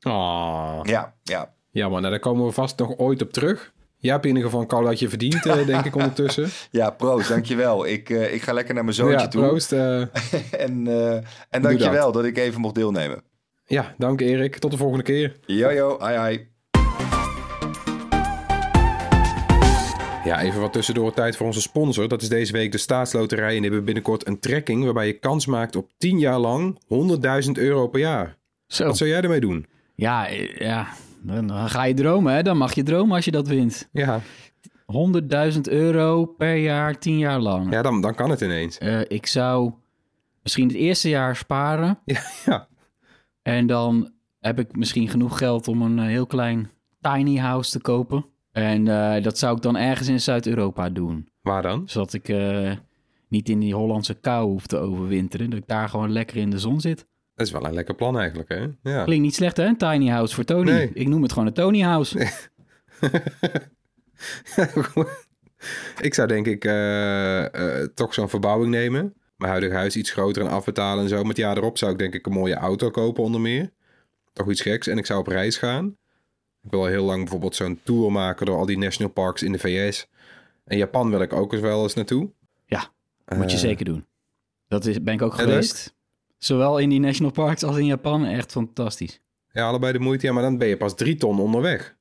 Oh. 0.00 0.80
Ja, 0.82 1.14
ja. 1.22 1.54
Jammer, 1.70 2.00
nou 2.00 2.12
daar 2.12 2.20
komen 2.20 2.46
we 2.46 2.52
vast 2.52 2.78
nog 2.78 2.96
ooit 2.96 3.22
op 3.22 3.32
terug. 3.32 3.72
Jij 4.04 4.12
hebt 4.12 4.24
in 4.24 4.30
ieder 4.30 4.44
geval 4.44 4.60
een 4.60 4.66
colaatje 4.68 5.08
verdiend, 5.08 5.46
eh, 5.46 5.66
denk 5.66 5.84
ik 5.84 5.94
ondertussen. 5.94 6.48
Ja, 6.70 6.90
proost, 6.90 7.28
dankjewel. 7.28 7.86
Ik, 7.86 8.10
eh, 8.10 8.34
ik 8.34 8.42
ga 8.42 8.52
lekker 8.52 8.74
naar 8.74 8.84
mijn 8.84 8.96
zoontje 8.96 9.18
ja, 9.18 9.28
toe. 9.28 9.42
proost. 9.42 9.72
eh. 9.72 10.00
En, 10.66 10.86
eh 10.86 11.14
en 11.50 11.62
dankjewel 11.62 12.12
dat. 12.12 12.24
ik 12.24 12.38
even 12.38 12.60
mocht 12.60 12.74
deelnemen. 12.74 13.22
ja, 13.66 13.94
dank 13.98 14.20
Erik. 14.20 14.56
Tot 14.58 14.70
de 14.70 14.76
volgende 14.76 15.04
keer. 15.04 15.36
Jojo, 15.46 15.98
hi 16.06 16.28
hi. 16.28 16.38
Ja, 20.24 20.40
even 20.42 20.60
wat 20.60 20.72
tussendoor 20.72 21.12
tijd 21.12 21.36
voor 21.36 21.46
onze 21.46 21.60
sponsor. 21.60 22.08
Dat 22.08 22.22
is 22.22 22.28
deze 22.28 22.52
week 22.52 22.72
de 22.72 22.78
Staatsloterij. 22.78 23.46
En 23.48 23.52
die 23.54 23.62
hebben 23.62 23.84
binnenkort 23.84 24.26
een 24.26 24.38
trekking 24.40 24.84
waarbij 24.84 25.06
je 25.06 25.12
kans 25.18 25.46
maakt 25.46 25.76
op 25.76 25.90
10 25.98 26.18
jaar 26.18 26.38
lang 26.38 26.78
100.000 27.46 27.50
euro 27.52 27.86
per 27.88 28.00
jaar. 28.00 28.36
Zo. 28.66 28.84
Wat 28.86 28.96
zou 28.96 29.10
jij 29.10 29.20
ermee 29.20 29.40
doen? 29.40 29.66
Ja, 29.94 30.28
ja. 30.58 30.86
Dan, 31.26 31.46
dan 31.46 31.68
ga 31.68 31.82
je 31.84 31.94
dromen, 31.94 32.34
hè? 32.34 32.42
Dan 32.42 32.56
mag 32.56 32.74
je 32.74 32.82
dromen 32.82 33.14
als 33.16 33.24
je 33.24 33.30
dat 33.30 33.48
wint. 33.48 33.88
Ja, 33.92 34.20
100.000 35.52 35.60
euro 35.62 36.24
per 36.26 36.56
jaar, 36.56 36.98
10 36.98 37.18
jaar 37.18 37.40
lang. 37.40 37.72
ja 37.72 37.82
dan, 37.82 38.00
dan 38.00 38.14
kan 38.14 38.30
het 38.30 38.40
ineens. 38.40 38.78
Eh, 38.78 39.00
ik 39.08 39.26
zou 39.26 39.72
misschien 40.42 40.66
het 40.66 40.76
eerste 40.76 41.08
jaar 41.08 41.36
sparen. 41.36 41.98
Ja, 42.04 42.22
ja. 42.44 42.68
En 43.42 43.66
dan 43.66 44.12
heb 44.40 44.58
ik 44.58 44.76
misschien 44.76 45.08
genoeg 45.08 45.38
geld 45.38 45.68
om 45.68 45.82
een 45.82 45.98
eh, 45.98 46.04
heel 46.04 46.26
klein 46.26 46.70
tiny 47.00 47.36
house 47.36 47.70
te 47.70 47.80
kopen. 47.80 48.26
En 48.52 48.88
eh, 48.88 49.22
dat 49.22 49.38
zou 49.38 49.56
ik 49.56 49.62
dan 49.62 49.76
ergens 49.76 50.08
in 50.08 50.20
Zuid-Europa 50.20 50.90
doen. 50.90 51.28
Waar 51.40 51.62
dan? 51.62 51.82
Zodat 51.86 52.12
ik 52.12 52.34
niet 53.28 53.48
in 53.48 53.58
die 53.58 53.74
Hollandse 53.74 54.14
kou 54.14 54.50
hoef 54.50 54.66
te 54.66 54.76
overwinteren. 54.76 55.50
Dat 55.50 55.58
ik 55.58 55.66
daar 55.66 55.88
gewoon 55.88 56.12
lekker 56.12 56.36
in 56.36 56.50
de 56.50 56.58
zon 56.58 56.80
zit. 56.80 57.06
Dat 57.34 57.46
is 57.46 57.52
wel 57.52 57.64
een 57.66 57.74
lekker 57.74 57.94
plan 57.94 58.18
eigenlijk, 58.18 58.48
hè? 58.48 58.66
Ja. 58.82 59.04
Klinkt 59.04 59.24
niet 59.24 59.34
slecht, 59.34 59.56
hè? 59.56 59.64
Een 59.64 59.76
tiny 59.76 60.08
house 60.08 60.34
voor 60.34 60.44
Tony. 60.44 60.70
Nee. 60.70 60.90
Ik 60.94 61.08
noem 61.08 61.22
het 61.22 61.32
gewoon 61.32 61.48
een 61.48 61.54
Tony 61.54 61.80
house. 61.80 62.18
ik 66.00 66.14
zou 66.14 66.28
denk 66.28 66.46
ik 66.46 66.64
eh, 66.64 67.44
eh, 67.82 67.88
toch 67.94 68.14
zo'n 68.14 68.28
verbouwing 68.28 68.70
nemen. 68.70 69.14
Mijn 69.36 69.50
huidige 69.50 69.74
huis 69.74 69.96
iets 69.96 70.10
groter 70.10 70.42
en 70.42 70.48
afbetalen 70.50 71.02
en 71.02 71.08
zo. 71.08 71.18
Met 71.18 71.26
het 71.26 71.36
jaar 71.36 71.56
erop 71.56 71.78
zou 71.78 71.92
ik 71.92 71.98
denk 71.98 72.14
ik 72.14 72.26
een 72.26 72.32
mooie 72.32 72.54
auto 72.54 72.90
kopen 72.90 73.22
onder 73.22 73.40
meer. 73.40 73.70
Toch 74.32 74.50
iets 74.50 74.60
geks. 74.60 74.86
En 74.86 74.98
ik 74.98 75.06
zou 75.06 75.20
op 75.20 75.26
reis 75.26 75.56
gaan. 75.56 75.96
Ik 76.62 76.70
wil 76.70 76.80
al 76.80 76.86
heel 76.86 77.04
lang 77.04 77.18
bijvoorbeeld 77.20 77.54
zo'n 77.56 77.80
tour 77.82 78.12
maken 78.12 78.46
door 78.46 78.56
al 78.56 78.66
die 78.66 78.78
national 78.78 79.12
parks 79.12 79.42
in 79.42 79.52
de 79.52 79.58
VS. 79.58 80.08
En 80.64 80.76
Japan 80.76 81.10
wil 81.10 81.20
ik 81.20 81.32
ook 81.32 81.52
eens 81.52 81.62
wel 81.62 81.82
eens 81.82 81.94
naartoe. 81.94 82.30
Ja, 82.66 82.90
moet 83.36 83.50
je 83.50 83.56
Eh, 83.56 83.62
zeker 83.62 83.84
doen. 83.84 84.06
Dat 84.68 84.84
is, 84.86 85.02
ben 85.02 85.14
ik 85.14 85.22
ook 85.22 85.34
geweest. 85.34 85.94
Zowel 86.44 86.78
in 86.78 86.88
die 86.88 87.00
national 87.00 87.32
parks 87.32 87.62
als 87.62 87.76
in 87.76 87.86
Japan. 87.86 88.24
Echt 88.24 88.52
fantastisch. 88.52 89.20
Ja, 89.52 89.66
allebei 89.66 89.92
de 89.92 89.98
moeite. 89.98 90.26
Ja, 90.26 90.32
maar 90.32 90.42
dan 90.42 90.58
ben 90.58 90.68
je 90.68 90.76
pas 90.76 90.94
drie 90.94 91.16
ton 91.16 91.40
onderweg. 91.40 91.96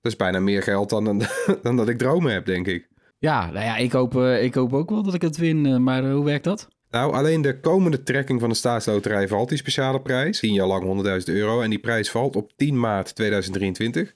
Dat 0.00 0.12
is 0.12 0.18
bijna 0.18 0.40
meer 0.40 0.62
geld 0.62 0.88
dan, 0.90 1.04
dan 1.62 1.76
dat 1.76 1.88
ik 1.88 1.98
dromen 1.98 2.32
heb, 2.32 2.46
denk 2.46 2.66
ik. 2.66 2.88
Ja, 3.18 3.50
nou 3.50 3.64
ja, 3.64 3.76
ik 3.76 3.92
hoop, 3.92 4.16
eh, 4.16 4.42
ik 4.42 4.54
hoop 4.54 4.72
ook 4.72 4.90
wel 4.90 5.02
dat 5.02 5.14
ik 5.14 5.22
het 5.22 5.36
win. 5.36 5.66
eh, 5.66 5.76
maar 5.76 6.04
eh, 6.04 6.12
hoe 6.12 6.24
werkt 6.24 6.44
dat? 6.44 6.68
Nou, 6.90 7.12
alleen 7.12 7.42
de 7.42 7.60
komende 7.60 8.02
trekking 8.02 8.40
van 8.40 8.48
de 8.48 8.54
staatsloterij 8.54 9.28
valt 9.28 9.48
die 9.48 9.58
speciale 9.58 10.00
prijs. 10.00 10.38
10 10.40 10.52
jaar 10.52 10.66
lang 10.66 10.84
100.000 10.84 11.34
euro. 11.34 11.60
En 11.60 11.70
die 11.70 11.78
prijs 11.78 12.10
valt 12.10 12.36
op 12.36 12.52
10 12.56 12.80
maart 12.80 13.14
2023. 13.14 14.14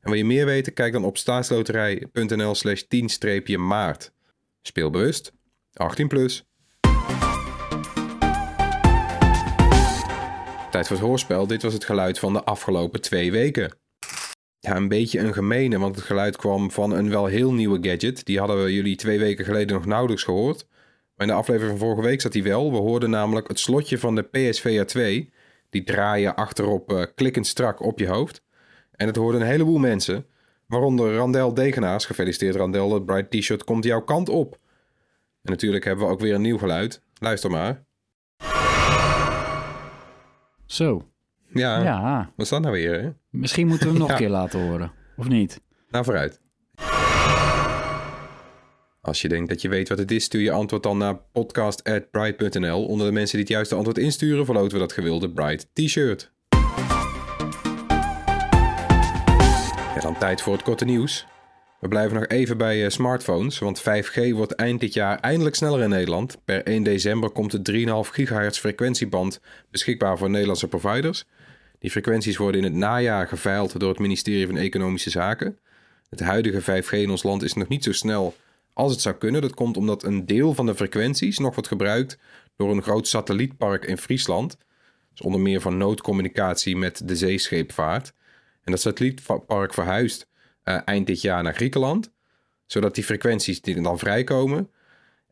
En 0.00 0.10
wil 0.10 0.18
je 0.18 0.24
meer 0.24 0.46
weten? 0.46 0.72
Kijk 0.72 0.92
dan 0.92 1.04
op 1.04 1.16
staatsloterij.nl 1.16 2.54
slash 2.54 2.82
10-maart. 2.82 4.12
Speel 4.62 4.90
bewust. 4.90 5.32
18 5.72 6.08
plus. 6.08 6.44
Tijd 10.74 10.86
voor 10.86 10.96
het 10.96 11.06
hoorspel. 11.06 11.46
Dit 11.46 11.62
was 11.62 11.72
het 11.72 11.84
geluid 11.84 12.18
van 12.18 12.32
de 12.32 12.44
afgelopen 12.44 13.00
twee 13.00 13.32
weken. 13.32 13.76
Ja, 14.58 14.76
een 14.76 14.88
beetje 14.88 15.18
een 15.18 15.32
gemene, 15.32 15.78
want 15.78 15.96
het 15.96 16.04
geluid 16.04 16.36
kwam 16.36 16.70
van 16.70 16.92
een 16.92 17.10
wel 17.10 17.26
heel 17.26 17.52
nieuwe 17.52 17.78
gadget. 17.80 18.24
Die 18.24 18.38
hadden 18.38 18.64
we 18.64 18.74
jullie 18.74 18.96
twee 18.96 19.18
weken 19.18 19.44
geleden 19.44 19.76
nog 19.76 19.86
nauwelijks 19.86 20.22
gehoord. 20.22 20.66
Maar 21.14 21.26
in 21.26 21.32
de 21.32 21.38
aflevering 21.38 21.78
van 21.78 21.88
vorige 21.88 22.08
week 22.08 22.20
zat 22.20 22.32
hij 22.32 22.42
wel. 22.42 22.70
We 22.70 22.76
hoorden 22.76 23.10
namelijk 23.10 23.48
het 23.48 23.58
slotje 23.58 23.98
van 23.98 24.14
de 24.14 24.22
PSVR 24.22 24.84
2. 24.84 25.32
Die 25.70 25.84
draaien 25.84 26.34
achterop 26.34 26.92
eh, 26.92 27.04
klikkend 27.14 27.46
strak 27.46 27.80
op 27.80 27.98
je 27.98 28.08
hoofd. 28.08 28.42
En 28.92 29.06
het 29.06 29.16
hoorden 29.16 29.40
een 29.40 29.46
heleboel 29.46 29.78
mensen. 29.78 30.26
Waaronder 30.66 31.14
Randel 31.14 31.54
Degenaars. 31.54 32.04
Gefeliciteerd 32.04 32.56
Randel, 32.56 32.94
het 32.94 33.06
Bright 33.06 33.30
T-shirt 33.30 33.64
komt 33.64 33.84
jouw 33.84 34.02
kant 34.02 34.28
op. 34.28 34.58
En 35.42 35.50
natuurlijk 35.50 35.84
hebben 35.84 36.06
we 36.06 36.12
ook 36.12 36.20
weer 36.20 36.34
een 36.34 36.40
nieuw 36.40 36.58
geluid. 36.58 37.02
Luister 37.18 37.50
maar. 37.50 37.84
Zo. 40.74 41.08
Ja, 41.52 41.82
Ja, 41.82 42.30
wat 42.36 42.44
is 42.44 42.48
dat 42.50 42.60
nou 42.60 42.72
weer, 42.74 43.02
hè? 43.02 43.10
misschien 43.30 43.66
moeten 43.66 43.86
we 43.86 43.92
hem 43.92 44.00
nog 44.00 44.08
Ja. 44.10 44.14
een 44.14 44.20
keer 44.20 44.30
laten 44.30 44.66
horen. 44.68 44.92
Of 45.16 45.28
niet? 45.28 45.60
Nou, 45.90 46.04
vooruit. 46.04 46.40
Als 49.00 49.22
je 49.22 49.28
denkt 49.28 49.48
dat 49.48 49.60
je 49.62 49.68
weet 49.68 49.88
wat 49.88 49.98
het 49.98 50.10
is, 50.10 50.24
stuur 50.24 50.40
je 50.40 50.50
antwoord 50.52 50.82
dan 50.82 50.98
naar 50.98 51.16
podcast.bright.nl. 51.32 52.86
Onder 52.86 53.06
de 53.06 53.12
mensen 53.12 53.32
die 53.36 53.44
het 53.44 53.54
juiste 53.54 53.74
antwoord 53.74 53.98
insturen, 53.98 54.44
verloten 54.44 54.72
we 54.72 54.78
dat 54.78 54.92
gewilde 54.92 55.30
Bright 55.30 55.68
T-shirt. 55.72 56.32
Ja, 59.94 60.00
dan 60.00 60.18
tijd 60.18 60.42
voor 60.42 60.52
het 60.52 60.62
korte 60.62 60.84
nieuws. 60.84 61.26
We 61.80 61.88
blijven 61.88 62.14
nog 62.14 62.26
even 62.26 62.56
bij 62.56 62.84
eh, 62.84 62.90
smartphones, 62.90 63.58
want 63.58 63.80
5G 63.80 64.30
wordt 64.32 64.54
eind 64.54 64.80
dit 64.80 64.92
jaar 64.92 65.18
eindelijk 65.18 65.54
sneller 65.54 65.82
in 65.82 65.88
Nederland. 65.88 66.38
Per 66.44 66.62
1 66.62 66.82
december 66.82 67.30
komt 67.30 67.64
de 67.64 68.04
3,5 68.06 68.10
gigahertz 68.10 68.58
frequentieband 68.58 69.40
beschikbaar 69.70 70.18
voor 70.18 70.30
Nederlandse 70.30 70.68
providers. 70.68 71.24
Die 71.78 71.90
frequenties 71.90 72.36
worden 72.36 72.60
in 72.60 72.66
het 72.66 72.76
najaar 72.76 73.28
geveild 73.28 73.80
door 73.80 73.88
het 73.88 73.98
ministerie 73.98 74.46
van 74.46 74.56
Economische 74.56 75.10
Zaken. 75.10 75.58
Het 76.10 76.20
huidige 76.20 76.82
5G 76.82 76.90
in 76.90 77.10
ons 77.10 77.22
land 77.22 77.42
is 77.42 77.54
nog 77.54 77.68
niet 77.68 77.84
zo 77.84 77.92
snel 77.92 78.34
als 78.72 78.92
het 78.92 79.00
zou 79.00 79.14
kunnen. 79.14 79.40
Dat 79.40 79.54
komt 79.54 79.76
omdat 79.76 80.02
een 80.02 80.26
deel 80.26 80.54
van 80.54 80.66
de 80.66 80.74
frequenties 80.74 81.38
nog 81.38 81.54
wordt 81.54 81.68
gebruikt 81.68 82.18
door 82.56 82.70
een 82.70 82.82
groot 82.82 83.08
satellietpark 83.08 83.84
in 83.84 83.98
Friesland. 83.98 84.56
Dus 85.10 85.20
onder 85.20 85.40
meer 85.40 85.60
van 85.60 85.76
noodcommunicatie 85.76 86.76
met 86.76 87.08
de 87.08 87.16
zeescheepvaart. 87.16 88.12
En 88.62 88.72
dat 88.72 88.80
satellietpark 88.80 89.74
verhuist 89.74 90.26
eh, 90.64 90.78
eind 90.84 91.06
dit 91.06 91.20
jaar 91.20 91.42
naar 91.42 91.54
Griekenland. 91.54 92.12
Zodat 92.66 92.94
die 92.94 93.04
frequenties 93.04 93.60
die 93.60 93.82
dan 93.82 93.98
vrijkomen. 93.98 94.70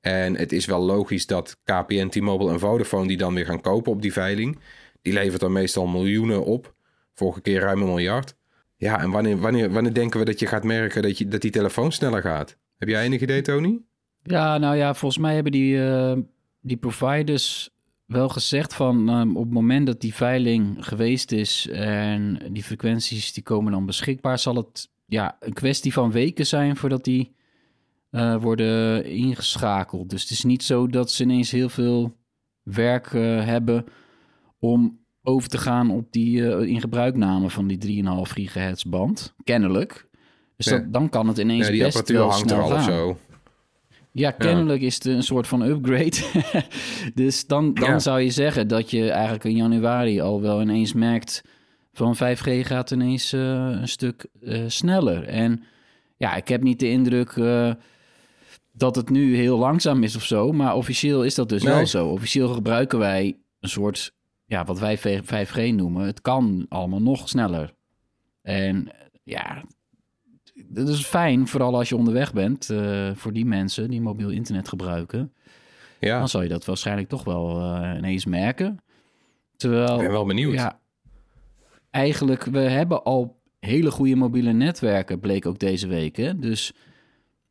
En 0.00 0.36
het 0.36 0.52
is 0.52 0.66
wel 0.66 0.80
logisch 0.80 1.26
dat 1.26 1.56
KPN, 1.64 2.08
T-Mobile 2.08 2.50
en 2.50 2.58
Vodafone 2.58 3.06
die 3.06 3.16
dan 3.16 3.34
weer 3.34 3.44
gaan 3.44 3.60
kopen 3.60 3.92
op 3.92 4.02
die 4.02 4.12
veiling. 4.12 4.58
Die 5.02 5.12
levert 5.12 5.40
dan 5.40 5.52
meestal 5.52 5.86
miljoenen 5.86 6.44
op. 6.44 6.74
Vorige 7.14 7.40
keer 7.40 7.60
ruim 7.60 7.80
een 7.80 7.86
miljard. 7.86 8.34
Ja, 8.76 9.00
en 9.00 9.10
wanneer, 9.10 9.38
wanneer, 9.38 9.70
wanneer 9.70 9.94
denken 9.94 10.18
we 10.18 10.24
dat 10.24 10.38
je 10.38 10.46
gaat 10.46 10.64
merken 10.64 11.02
dat, 11.02 11.18
je, 11.18 11.28
dat 11.28 11.40
die 11.40 11.50
telefoon 11.50 11.92
sneller 11.92 12.22
gaat? 12.22 12.56
Heb 12.78 12.88
jij 12.88 13.04
enig 13.04 13.20
idee, 13.20 13.42
Tony? 13.42 13.80
Ja, 14.22 14.58
nou 14.58 14.76
ja, 14.76 14.94
volgens 14.94 15.20
mij 15.20 15.34
hebben 15.34 15.52
die, 15.52 15.84
eh, 15.84 16.16
die 16.60 16.76
providers 16.76 17.70
wel 18.06 18.28
gezegd 18.28 18.74
van 18.74 19.08
ehm, 19.08 19.36
op 19.36 19.44
het 19.44 19.52
moment 19.52 19.86
dat 19.86 20.00
die 20.00 20.14
veiling 20.14 20.86
geweest 20.86 21.32
is 21.32 21.68
en 21.72 22.42
die 22.50 22.62
frequenties 22.62 23.32
die 23.32 23.42
komen 23.42 23.72
dan 23.72 23.86
beschikbaar, 23.86 24.38
zal 24.38 24.56
het 24.56 24.90
ja, 25.12 25.36
een 25.40 25.52
kwestie 25.52 25.92
van 25.92 26.10
weken 26.10 26.46
zijn 26.46 26.76
voordat 26.76 27.04
die 27.04 27.32
eh, 28.10 28.36
worden 28.42 29.04
ingeschakeld. 29.04 30.10
Dus 30.10 30.22
het 30.22 30.30
is 30.30 30.44
niet 30.44 30.62
zo 30.62 30.86
dat 30.86 31.10
ze 31.10 31.22
ineens 31.22 31.50
heel 31.50 31.68
veel 31.68 32.16
werk 32.62 33.06
eh, 33.14 33.44
hebben 33.44 33.84
om 34.58 35.00
over 35.22 35.48
te 35.48 35.58
gaan 35.58 35.90
op 35.90 36.12
die 36.12 36.40
uh, 36.40 36.60
in 36.68 36.80
gebruikname 36.80 37.50
van 37.50 37.66
die 37.66 38.04
3,5 38.04 38.10
gigahertz 38.22 38.82
band. 38.84 39.34
Kennelijk. 39.44 40.08
Dus 40.56 40.66
Ja. 40.66 40.86
dan 40.90 41.08
kan 41.08 41.28
het 41.28 41.38
ineens 41.38 41.66
Ja, 41.66 41.72
die 41.72 41.82
best 41.82 41.96
apparatuur 41.96 42.18
wel 42.18 42.30
hangt 42.30 42.50
er 42.50 42.56
snel 42.56 42.62
al 42.62 42.76
of 42.76 42.84
gaan. 42.84 42.92
zo. 42.92 43.18
Ja, 44.12 44.30
kennelijk 44.30 44.82
is 44.82 44.94
het 44.94 45.04
een 45.04 45.22
soort 45.22 45.46
van 45.46 45.62
upgrade. 45.62 46.16
dus 47.14 47.46
dan, 47.46 47.74
dan 47.74 48.00
zou 48.00 48.20
je 48.20 48.30
zeggen 48.30 48.68
dat 48.68 48.90
je 48.90 49.10
eigenlijk 49.10 49.44
in 49.44 49.56
januari 49.56 50.20
al 50.20 50.40
wel 50.40 50.60
ineens 50.60 50.92
merkt 50.92 51.42
van 51.92 52.16
5G 52.16 52.66
gaat 52.66 52.90
ineens 52.90 53.32
eh, 53.32 53.40
een 53.80 53.88
stuk 53.88 54.26
eh, 54.42 54.62
sneller. 54.66 55.24
En 55.24 55.62
ja, 56.16 56.34
ik 56.34 56.48
heb 56.48 56.62
niet 56.62 56.80
de 56.80 56.88
indruk 56.88 57.30
eh, 57.30 57.72
dat 58.72 58.96
het 58.96 59.10
nu 59.10 59.36
heel 59.36 59.58
langzaam 59.58 60.02
is 60.02 60.16
of 60.16 60.24
zo, 60.24 60.52
maar 60.52 60.74
officieel 60.74 61.24
is 61.24 61.34
dat 61.34 61.48
dus 61.48 61.62
Nee. 61.62 61.74
wel 61.74 61.86
zo. 61.86 62.06
Officieel 62.08 62.48
gebruiken 62.48 62.98
wij 62.98 63.38
een 63.60 63.68
soort, 63.68 64.14
ja, 64.44 64.64
wat 64.64 64.78
wij 64.78 64.98
5G 65.24 65.74
noemen. 65.74 66.06
Het 66.06 66.20
kan 66.20 66.66
allemaal 66.68 67.02
nog 67.02 67.28
sneller. 67.28 67.74
En 68.42 68.88
ja, 69.22 69.64
dat 70.66 70.88
is 70.88 71.04
fijn, 71.04 71.46
vooral 71.48 71.76
als 71.76 71.88
je 71.88 71.96
onderweg 71.96 72.32
bent, 72.32 72.70
voor 73.14 73.32
die 73.32 73.44
mensen 73.44 73.90
die 73.90 74.00
mobiel 74.00 74.30
internet 74.30 74.68
gebruiken. 74.68 75.32
Ja, 76.00 76.18
Dan 76.18 76.28
zal 76.28 76.42
je 76.42 76.48
dat 76.48 76.64
waarschijnlijk 76.64 77.08
toch 77.08 77.24
wel 77.24 77.74
ineens 77.96 78.24
merken. 78.24 78.78
Terwijl, 79.56 79.94
ik 79.94 80.00
ben 80.00 80.10
wel 80.10 80.24
benieuwd. 80.24 80.52
ja, 80.54 80.80
eigenlijk, 81.92 82.44
we 82.44 82.58
hebben 82.58 83.02
al 83.04 83.40
hele 83.60 83.90
goede 83.90 84.16
mobiele 84.16 84.52
netwerken, 84.52 85.20
bleek 85.20 85.46
ook 85.46 85.58
deze 85.58 85.86
week. 85.86 86.16
Hè? 86.16 86.38
Dus 86.38 86.72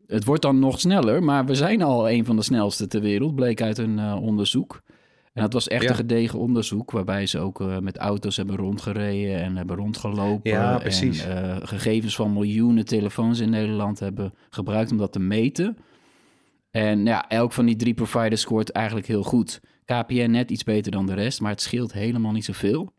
het 0.07 0.25
wordt 0.25 0.41
dan 0.41 0.59
nog 0.59 0.79
sneller, 0.79 1.23
maar 1.23 1.45
we 1.45 1.55
zijn 1.55 1.81
al 1.81 2.09
een 2.09 2.25
van 2.25 2.35
de 2.35 2.41
snelste 2.41 2.87
ter 2.87 3.01
wereld, 3.01 3.35
bleek 3.35 3.61
uit 3.61 3.77
een 3.77 3.99
eh, 3.99 4.17
onderzoek. 4.21 4.81
En 5.33 5.41
dat 5.41 5.53
was 5.53 5.67
echt 5.67 5.83
Ja. 5.83 5.89
een 5.89 5.95
gedegen 5.95 6.39
onderzoek, 6.39 6.91
waarbij 6.91 7.25
ze 7.25 7.39
ook 7.39 7.61
eh, 7.61 7.77
met 7.77 7.97
auto's 7.97 8.37
hebben 8.37 8.55
rondgereden 8.55 9.41
en 9.41 9.55
hebben 9.57 9.75
rondgelopen. 9.75 10.51
Ja, 10.51 10.77
precies. 10.77 11.25
En 11.25 11.55
eh, 11.61 11.67
gegevens 11.67 12.15
van 12.15 12.33
miljoenen 12.33 12.85
telefoons 12.85 13.39
in 13.39 13.49
Nederland 13.49 13.99
hebben 13.99 14.33
gebruikt 14.49 14.91
om 14.91 14.97
dat 14.97 15.11
te 15.11 15.19
meten. 15.19 15.77
En 16.71 17.05
ja, 17.05 17.29
elk 17.29 17.51
van 17.51 17.65
die 17.65 17.75
drie 17.75 17.93
providers 17.93 18.41
scoort 18.41 18.71
eigenlijk 18.71 19.07
heel 19.07 19.23
goed. 19.23 19.59
KPN 19.85 20.31
net 20.31 20.51
iets 20.51 20.63
beter 20.63 20.91
dan 20.91 21.05
de 21.05 21.13
rest, 21.13 21.41
maar 21.41 21.51
het 21.51 21.61
scheelt 21.61 21.93
helemaal 21.93 22.31
niet 22.31 22.45
zoveel. 22.45 22.93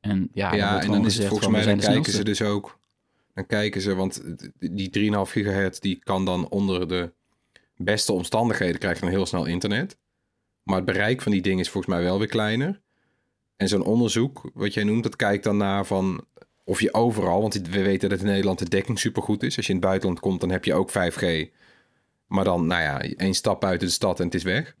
En 0.00 0.28
ja, 0.32 0.80
en 0.82 0.90
dan 0.90 1.06
is 1.06 1.18
het 1.18 1.26
volgens 1.26 1.48
mij, 1.48 1.64
dan 1.64 1.78
kijken 1.78 2.12
ze 2.12 2.24
dus 2.24 2.42
ook... 2.42 2.78
Dan 3.34 3.46
kijken 3.46 3.80
ze, 3.80 3.94
want 3.94 4.22
die 4.58 5.12
3,5 5.14 5.20
gigahertz... 5.30 5.78
die 5.78 5.98
kan 5.98 6.24
dan 6.24 6.48
onder 6.48 6.88
de 6.88 7.12
beste 7.76 8.12
omstandigheden... 8.12 8.78
krijg 8.78 8.94
je 8.94 9.00
dan 9.00 9.10
heel 9.10 9.26
snel 9.26 9.44
internet. 9.46 9.98
Maar 10.62 10.76
het 10.76 10.84
bereik 10.84 11.22
van 11.22 11.32
die 11.32 11.42
dingen 11.42 11.58
is 11.58 11.70
volgens 11.70 11.94
mij 11.94 12.02
wel 12.02 12.18
weer 12.18 12.28
kleiner. 12.28 12.80
En 13.56 13.68
zo'n 13.68 13.84
onderzoek, 13.84 14.50
wat 14.54 14.74
jij 14.74 14.84
noemt... 14.84 15.02
dat 15.02 15.16
kijkt 15.16 15.44
dan 15.44 15.56
naar 15.56 15.86
van 15.86 16.24
of 16.64 16.80
je 16.80 16.94
overal... 16.94 17.40
want 17.40 17.54
we 17.54 17.82
weten 17.82 18.08
dat 18.08 18.20
in 18.20 18.26
Nederland 18.26 18.58
de 18.58 18.68
dekking 18.68 18.98
supergoed 18.98 19.42
is. 19.42 19.56
Als 19.56 19.66
je 19.66 19.72
in 19.72 19.78
het 19.78 19.88
buitenland 19.88 20.20
komt, 20.20 20.40
dan 20.40 20.50
heb 20.50 20.64
je 20.64 20.74
ook 20.74 20.90
5G. 20.90 21.52
Maar 22.26 22.44
dan, 22.44 22.66
nou 22.66 22.82
ja, 22.82 23.00
één 23.00 23.34
stap 23.34 23.60
buiten 23.60 23.86
de 23.86 23.92
stad 23.92 24.18
en 24.18 24.24
het 24.24 24.34
is 24.34 24.42
weg. 24.42 24.76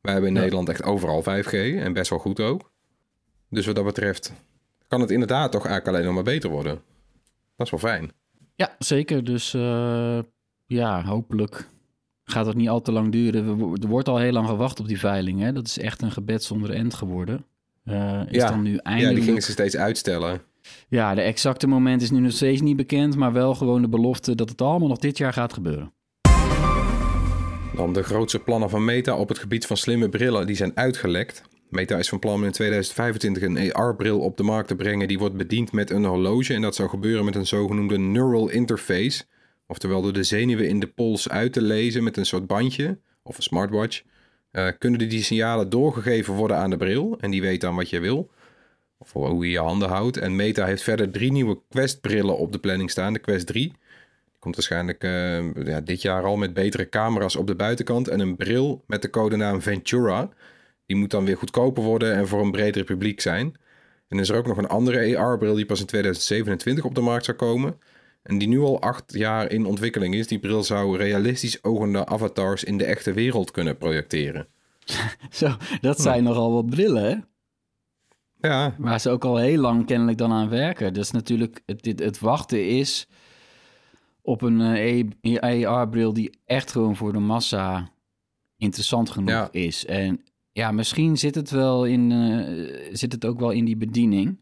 Wij 0.00 0.12
hebben 0.12 0.30
in 0.30 0.36
Ja. 0.36 0.40
Nederland 0.40 0.68
echt 0.68 0.82
overal 0.82 1.22
5G 1.22 1.52
en 1.52 1.92
best 1.92 2.10
wel 2.10 2.18
goed 2.18 2.40
ook. 2.40 2.70
Dus 3.48 3.66
wat 3.66 3.74
dat 3.74 3.84
betreft 3.84 4.32
kan 4.92 5.00
het 5.00 5.10
inderdaad 5.10 5.52
toch 5.52 5.66
eigenlijk 5.66 5.88
alleen 5.96 6.06
nog 6.06 6.14
maar 6.14 6.32
beter 6.32 6.50
worden. 6.50 6.80
Dat 7.56 7.66
is 7.66 7.70
wel 7.70 7.92
fijn. 7.92 8.12
Ja, 8.54 8.76
zeker. 8.78 9.24
Dus 9.24 9.54
eh, 9.54 10.18
ja, 10.66 11.04
hopelijk 11.04 11.68
gaat 12.24 12.46
het 12.46 12.56
niet 12.56 12.68
al 12.68 12.80
te 12.80 12.92
lang 12.92 13.12
duren. 13.12 13.46
Er 13.82 13.88
wordt 13.88 14.08
al 14.08 14.18
heel 14.18 14.32
lang 14.32 14.48
gewacht 14.48 14.80
op 14.80 14.86
die 14.88 14.98
veiling. 14.98 15.40
Hè? 15.40 15.52
Dat 15.52 15.66
is 15.66 15.78
echt 15.78 16.02
een 16.02 16.12
gebed 16.12 16.42
zonder 16.42 16.70
end 16.70 16.94
geworden. 16.94 17.44
Eh, 17.84 18.20
is 18.28 18.36
Ja. 18.36 18.48
dan 18.48 18.62
nu 18.62 18.72
Ja, 18.72 18.78
eindelijk... 18.78 19.14
die 19.16 19.24
gingen 19.24 19.42
ze 19.42 19.50
steeds 19.50 19.76
uitstellen. 19.76 20.40
Ja, 20.88 21.14
de 21.14 21.20
exacte 21.20 21.66
moment 21.66 22.02
is 22.02 22.10
nu 22.10 22.18
nog 22.18 22.32
steeds 22.32 22.60
niet 22.60 22.76
bekend, 22.76 23.16
maar 23.16 23.32
wel 23.32 23.54
gewoon 23.54 23.82
de 23.82 23.88
belofte 23.88 24.34
dat 24.34 24.48
het 24.48 24.60
allemaal 24.62 24.88
nog 24.88 24.98
dit 24.98 25.18
jaar 25.18 25.32
gaat 25.32 25.52
gebeuren. 25.52 25.92
Dan 27.76 27.92
de 27.92 28.02
grootste 28.02 28.38
plannen 28.38 28.70
van 28.70 28.84
Meta 28.84 29.16
op 29.16 29.28
het 29.28 29.38
gebied 29.38 29.66
van 29.66 29.76
slimme 29.76 30.08
brillen, 30.08 30.46
die 30.46 30.56
zijn 30.56 30.72
uitgelekt. 30.76 31.42
Meta 31.72 31.98
is 31.98 32.08
van 32.08 32.18
plan 32.18 32.34
om 32.34 32.44
in 32.44 32.52
2025 32.52 33.42
een 33.42 33.72
AR-bril 33.72 34.20
op 34.20 34.36
de 34.36 34.42
markt 34.42 34.68
te 34.68 34.76
brengen 34.76 35.08
die 35.08 35.18
wordt 35.18 35.36
bediend 35.36 35.72
met 35.72 35.90
een 35.90 36.04
horloge. 36.04 36.54
En 36.54 36.62
dat 36.62 36.74
zou 36.74 36.88
gebeuren 36.88 37.24
met 37.24 37.34
een 37.34 37.46
zogenoemde 37.46 37.98
neural 37.98 38.48
interface. 38.48 39.24
Oftewel 39.66 40.02
door 40.02 40.12
de 40.12 40.22
zenuwen 40.22 40.68
in 40.68 40.80
de 40.80 40.86
pols 40.86 41.28
uit 41.28 41.52
te 41.52 41.62
lezen 41.62 42.04
met 42.04 42.16
een 42.16 42.26
soort 42.26 42.46
bandje 42.46 42.98
of 43.22 43.36
een 43.36 43.42
smartwatch. 43.42 44.02
eh, 44.50 44.68
kunnen 44.78 45.08
die 45.08 45.22
signalen 45.22 45.70
doorgegeven 45.70 46.34
worden 46.34 46.56
aan 46.56 46.70
de 46.70 46.76
bril 46.76 47.16
en 47.20 47.30
die 47.30 47.40
weet 47.40 47.60
dan 47.60 47.76
wat 47.76 47.90
je 47.90 48.00
wil. 48.00 48.30
Of 48.98 49.12
hoe 49.12 49.44
je 49.44 49.50
je 49.50 49.58
handen 49.58 49.88
houdt. 49.88 50.16
En 50.16 50.36
Meta 50.36 50.66
heeft 50.66 50.82
verder 50.82 51.10
drie 51.10 51.32
nieuwe 51.32 51.58
Quest-brillen 51.68 52.38
op 52.38 52.52
de 52.52 52.58
planning 52.58 52.90
staan. 52.90 53.12
De 53.12 53.18
Quest 53.18 53.46
3. 53.46 53.62
Die 53.62 53.74
komt 54.38 54.54
waarschijnlijk 54.54 55.04
eh, 55.04 55.54
ja, 55.54 55.80
dit 55.80 56.02
jaar 56.02 56.24
al 56.24 56.36
met 56.36 56.54
betere 56.54 56.88
camera's 56.88 57.36
op 57.36 57.46
de 57.46 57.54
buitenkant. 57.54 58.08
En 58.08 58.20
een 58.20 58.36
bril 58.36 58.82
met 58.86 59.02
de 59.02 59.10
codenaam 59.10 59.62
Ventura. 59.62 60.30
Die 60.92 61.00
moet 61.00 61.10
dan 61.10 61.24
weer 61.24 61.36
goedkoper 61.36 61.82
worden 61.82 62.14
en 62.14 62.28
voor 62.28 62.40
een 62.40 62.50
breder 62.50 62.84
publiek 62.84 63.20
zijn. 63.20 63.54
En 64.08 64.18
is 64.18 64.28
er 64.28 64.36
ook 64.36 64.46
nog 64.46 64.56
een 64.56 64.68
andere 64.68 65.18
AR-bril 65.18 65.54
die 65.54 65.66
pas 65.66 65.80
in 65.80 65.86
2027 65.86 66.84
op 66.84 66.94
de 66.94 67.00
markt 67.00 67.24
zou 67.24 67.36
komen. 67.36 67.78
En 68.22 68.38
die 68.38 68.48
nu 68.48 68.60
al 68.60 68.80
acht 68.80 69.12
jaar 69.12 69.50
in 69.50 69.66
ontwikkeling 69.66 70.14
is. 70.14 70.26
Die 70.26 70.38
bril 70.38 70.62
zou 70.62 70.96
realistisch 70.96 71.64
ogende 71.64 72.06
avatars 72.06 72.64
in 72.64 72.78
de 72.78 72.84
echte 72.84 73.12
wereld 73.12 73.50
kunnen 73.50 73.76
projecteren. 73.78 74.46
Zo, 75.30 75.56
dat 75.80 76.00
zijn 76.00 76.22
nogal 76.22 76.52
wat 76.52 76.70
brillen, 76.70 77.04
hè? 77.04 77.16
Ja, 78.48 78.74
Waar 78.78 79.00
ze 79.00 79.10
ook 79.10 79.24
al 79.24 79.36
heel 79.36 79.60
lang 79.60 79.86
kennelijk 79.86 80.18
dan 80.18 80.32
aan 80.32 80.48
werken. 80.48 80.92
Dus 80.94 81.10
natuurlijk, 81.10 81.60
het, 81.66 81.84
het, 81.84 81.98
het 81.98 82.18
wachten 82.18 82.68
is 82.68 83.08
op 84.22 84.42
een 84.42 84.60
eh, 85.20 85.68
AR-bril 85.68 86.12
die 86.12 86.38
echt 86.44 86.70
gewoon 86.70 86.96
voor 86.96 87.12
de 87.12 87.18
massa 87.18 87.90
interessant 88.56 89.10
genoeg 89.10 89.30
Ja. 89.30 89.48
is. 89.50 89.86
En 89.86 90.20
ja, 90.52 90.72
misschien 90.72 91.18
zit 91.18 91.34
het, 91.34 91.50
wel 91.50 91.84
in, 91.84 92.12
eh, 92.12 92.88
zit 92.94 93.12
het 93.12 93.24
ook 93.24 93.38
wel 93.38 93.50
in 93.50 93.64
die 93.64 93.76
bediening. 93.76 94.36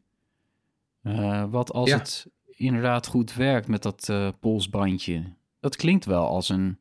Eh, 1.03 1.45
wat 1.51 1.73
als 1.73 1.89
Ja. 1.91 1.99
het 1.99 2.27
inderdaad 2.47 3.07
goed 3.07 3.35
werkt 3.35 3.69
met 3.69 3.83
dat 3.83 4.09
eh, 4.09 4.29
polsbandje. 4.41 5.23
Dat 5.61 5.77
klinkt 5.77 6.05
wel 6.05 6.27
als 6.27 6.49
een, 6.49 6.79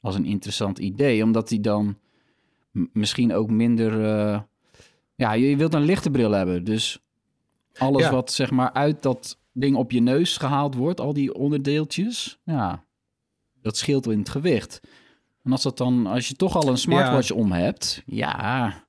als 0.00 0.14
een 0.14 0.24
interessant 0.24 0.78
idee, 0.78 1.22
omdat 1.22 1.48
die 1.48 1.60
dan 1.60 1.98
misschien 2.72 3.32
ook 3.32 3.50
minder... 3.50 4.00
ja, 5.14 5.32
je 5.32 5.48
je 5.48 5.56
wilt 5.56 5.74
een 5.74 5.84
lichte 5.84 6.10
bril 6.10 6.30
hebben, 6.30 6.64
dus 6.64 6.98
alles 7.78 8.02
Ja. 8.02 8.10
wat 8.10 8.32
zeg 8.32 8.50
maar 8.50 8.72
uit 8.72 9.02
dat 9.02 9.38
ding 9.52 9.76
op 9.76 9.90
je 9.90 10.00
neus 10.00 10.36
gehaald 10.36 10.74
wordt, 10.74 11.00
al 11.00 11.12
die 11.12 11.34
onderdeeltjes, 11.34 12.38
ja, 12.44 12.84
dat 13.62 13.76
scheelt 13.76 14.06
in 14.06 14.18
het 14.18 14.28
gewicht. 14.28 14.80
En 15.44 15.52
als 15.52 15.62
dat 15.62 15.76
dan, 15.78 16.06
als 16.06 16.28
je 16.28 16.34
toch 16.34 16.56
al 16.56 16.68
een 16.68 16.78
smartwatch 16.78 17.30
om 17.30 17.52
hebt, 17.52 18.02
ja, 18.06 18.84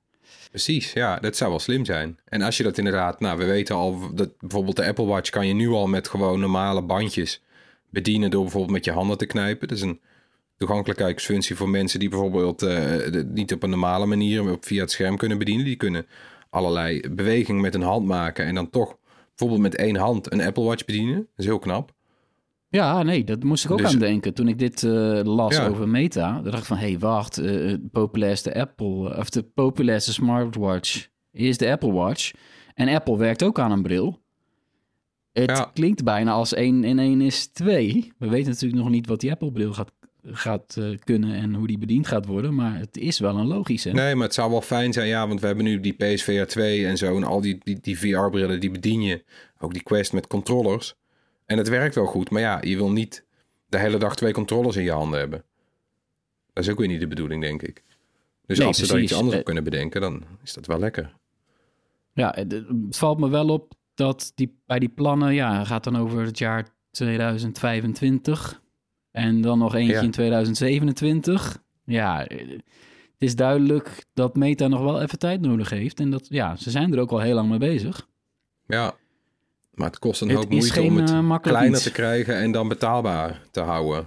Precies, 0.50 0.92
ja, 0.92 1.18
dat 1.18 1.36
zou 1.36 1.50
wel 1.50 1.58
slim 1.58 1.84
zijn. 1.84 2.18
En 2.24 2.42
als 2.42 2.56
je 2.56 2.62
dat 2.62 2.78
inderdaad, 2.78 3.20
nou, 3.20 3.38
we 3.38 3.44
weten 3.44 3.74
al 3.74 4.14
dat 4.14 4.38
bijvoorbeeld 4.38 4.76
de 4.76 4.86
Apple 4.86 5.04
Watch 5.04 5.30
kan 5.30 5.46
je 5.46 5.54
nu 5.54 5.68
al 5.68 5.86
met 5.86 6.08
gewoon 6.08 6.40
normale 6.40 6.82
bandjes 6.82 7.42
bedienen 7.90 8.30
door 8.30 8.42
bijvoorbeeld 8.42 8.72
met 8.72 8.84
je 8.84 8.90
handen 8.92 9.18
te 9.18 9.26
knijpen. 9.26 9.68
Dat 9.68 9.76
is 9.76 9.82
een 9.82 10.00
toegankelijkheidsfunctie 10.56 11.56
voor 11.56 11.68
mensen 11.68 11.98
die 12.00 12.08
bijvoorbeeld 12.08 12.62
eh, 12.62 12.68
de- 13.12 13.28
niet 13.32 13.52
op 13.52 13.62
een 13.62 13.70
normale 13.70 14.06
manier 14.06 14.50
op 14.50 14.64
via 14.64 14.80
het 14.80 14.90
scherm 14.90 15.16
kunnen 15.16 15.38
bedienen. 15.38 15.64
Die 15.64 15.76
kunnen 15.76 16.06
allerlei 16.50 17.00
bewegingen 17.10 17.60
met 17.60 17.74
een 17.74 17.82
hand 17.82 18.06
maken 18.06 18.44
en 18.44 18.54
dan 18.54 18.70
toch 18.70 18.96
bijvoorbeeld 19.28 19.60
met 19.72 19.74
één 19.80 19.96
hand 19.96 20.32
een 20.32 20.40
Apple 20.42 20.64
Watch 20.64 20.84
bedienen. 20.84 21.14
Dat 21.16 21.26
is 21.36 21.44
heel 21.44 21.58
knap. 21.58 21.93
Ja, 22.74 23.02
nee, 23.02 23.24
dat 23.24 23.42
moest 23.42 23.64
ik 23.64 23.70
ook 23.70 23.78
Dus- 23.78 23.92
aan 23.92 23.98
denken. 23.98 24.34
Toen 24.34 24.48
ik 24.48 24.58
dit 24.58 24.82
eh, 24.82 25.20
las 25.22 25.56
Ja. 25.56 25.66
over 25.66 25.88
Meta, 25.88 26.40
dacht 26.42 26.58
ik 26.58 26.64
van, 26.64 26.76
hé, 26.76 26.88
hey, 26.88 26.98
wacht, 26.98 27.38
eh, 27.38 27.44
de 27.46 27.88
populairste 27.92 28.54
Apple, 28.54 29.16
of 29.16 29.30
de 29.30 29.42
populairste 29.42 30.12
smartwatch 30.12 31.06
is 31.32 31.58
de 31.58 31.70
Apple 31.70 31.92
Watch. 31.92 32.30
En 32.74 32.88
Apple 32.88 33.16
werkt 33.18 33.42
ook 33.42 33.58
aan 33.58 33.70
een 33.72 33.82
bril. 33.82 34.22
Het 35.32 35.50
Ja. 35.50 35.70
klinkt 35.74 36.04
bijna 36.04 36.32
als 36.32 36.54
1 36.56 36.84
en 36.84 36.98
1 36.98 37.20
is 37.20 37.46
2. 37.46 38.12
We 38.18 38.28
weten 38.28 38.50
natuurlijk 38.50 38.82
nog 38.82 38.90
niet 38.90 39.06
wat 39.06 39.20
die 39.20 39.30
Apple-bril 39.30 39.72
gaat, 39.72 39.90
gaat 40.24 40.76
eh, 40.78 40.84
kunnen 41.04 41.34
en 41.34 41.54
hoe 41.54 41.66
die 41.66 41.78
bediend 41.78 42.06
gaat 42.06 42.26
worden, 42.26 42.54
maar 42.54 42.78
het 42.78 42.96
is 42.96 43.18
wel 43.18 43.36
een 43.36 43.46
logische. 43.46 43.90
Nee, 43.90 44.14
maar 44.14 44.24
het 44.26 44.34
zou 44.34 44.50
wel 44.50 44.60
fijn 44.60 44.92
zijn, 44.92 45.08
ja, 45.08 45.28
want 45.28 45.40
we 45.40 45.46
hebben 45.46 45.64
nu 45.64 45.80
die 45.80 45.92
PSVR 45.92 46.44
2 46.46 46.86
en 46.86 46.96
zo 46.96 47.16
en 47.16 47.24
al 47.24 47.40
die, 47.40 47.58
die, 47.64 47.78
die 47.80 47.98
VR-brillen, 47.98 48.60
die 48.60 48.70
bedien 48.70 49.02
je. 49.02 49.24
Ook 49.58 49.72
die 49.72 49.82
Quest 49.82 50.12
met 50.12 50.26
controllers. 50.26 50.94
En 51.46 51.58
het 51.58 51.68
werkt 51.68 51.94
wel 51.94 52.06
goed, 52.06 52.30
maar 52.30 52.40
ja, 52.40 52.58
je 52.62 52.76
wil 52.76 52.90
niet 52.90 53.24
de 53.66 53.78
hele 53.78 53.98
dag 53.98 54.16
twee 54.16 54.32
controllers 54.32 54.76
in 54.76 54.82
je 54.84 54.92
handen 54.92 55.18
hebben. 55.18 55.44
Dat 56.52 56.64
is 56.64 56.70
ook 56.70 56.78
weer 56.78 56.88
niet 56.88 57.00
de 57.00 57.06
bedoeling, 57.06 57.42
denk 57.42 57.62
ik. 57.62 57.82
Dus 58.46 58.58
Nee, 58.58 58.66
als 58.66 58.78
ze 58.78 58.86
daar 58.86 59.00
iets 59.00 59.12
anders 59.14 59.32
op 59.32 59.38
Eh, 59.38 59.44
kunnen 59.44 59.64
bedenken, 59.64 60.00
dan 60.00 60.24
is 60.42 60.52
dat 60.54 60.66
wel 60.66 60.78
lekker. 60.78 61.14
Ja, 62.12 62.32
het, 62.36 62.62
valt 62.90 63.18
me 63.18 63.28
wel 63.28 63.48
op 63.48 63.72
dat 63.94 64.32
die, 64.34 64.58
bij 64.66 64.78
die 64.78 64.88
plannen, 64.88 65.34
ja, 65.34 65.64
gaat 65.64 65.84
dan 65.84 65.96
over 65.96 66.24
het 66.24 66.38
jaar 66.38 66.68
2025 66.90 68.62
en 69.10 69.40
dan 69.40 69.58
nog 69.58 69.74
eentje 69.74 69.92
Ja. 69.94 70.00
in 70.00 70.10
2027. 70.10 71.62
Ja, 71.84 72.18
het 72.18 72.62
is 73.18 73.36
duidelijk 73.36 74.04
dat 74.14 74.36
Meta 74.36 74.68
nog 74.68 74.80
wel 74.82 75.00
even 75.02 75.18
tijd 75.18 75.40
nodig 75.40 75.70
heeft 75.70 76.00
en 76.00 76.10
dat, 76.10 76.26
ja, 76.28 76.56
ze 76.56 76.70
zijn 76.70 76.92
er 76.92 77.00
ook 77.00 77.10
al 77.10 77.20
heel 77.20 77.34
lang 77.34 77.48
mee 77.48 77.58
bezig. 77.58 78.08
Ja, 78.66 78.94
maar 79.74 79.86
het 79.86 79.98
kost 79.98 80.20
een 80.20 80.28
Het 80.28 80.36
hoop 80.36 80.50
moeite 80.50 80.82
om 80.82 80.96
het 80.96 81.10
eh, 81.10 81.38
kleiner 81.40 81.72
iets. 81.74 81.82
te 81.82 81.92
krijgen 81.92 82.36
en 82.36 82.52
dan 82.52 82.68
betaalbaar 82.68 83.42
te 83.50 83.60
houden. 83.60 84.06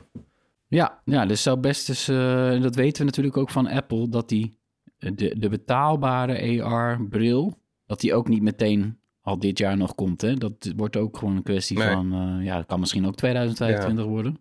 Ja, 0.68 1.02
ja, 1.06 1.26
dus 1.26 1.42
zou 1.42 1.58
best 1.60 1.90
eens, 1.90 2.08
eh, 2.08 2.62
dat 2.62 2.76
weten 2.76 3.00
we 3.00 3.06
natuurlijk 3.06 3.38
ook 3.38 3.50
van 3.50 3.68
Apple, 3.68 4.10
dat 4.10 4.30
die 4.30 4.58
eh, 4.98 5.12
de, 5.16 5.36
de 5.40 5.50
betaalbare 5.50 6.64
AR-bril, 6.64 7.58
dat 7.86 8.00
die 8.00 8.14
ook 8.14 8.28
niet 8.28 8.42
meteen 8.42 9.00
al 9.22 9.40
dit 9.40 9.58
jaar 9.58 9.78
nog 9.78 9.96
komt. 9.96 10.22
Hè? 10.22 10.34
Dat 10.34 10.74
wordt 10.76 10.98
ook 10.98 11.18
gewoon 11.18 11.36
een 11.36 11.44
kwestie 11.44 11.78
Nee. 11.78 11.92
van, 11.92 12.40
ja, 12.44 12.58
het 12.58 12.66
kan 12.66 12.80
misschien 12.80 13.08
ook 13.08 13.16
2025 13.16 14.06
worden. 14.06 14.38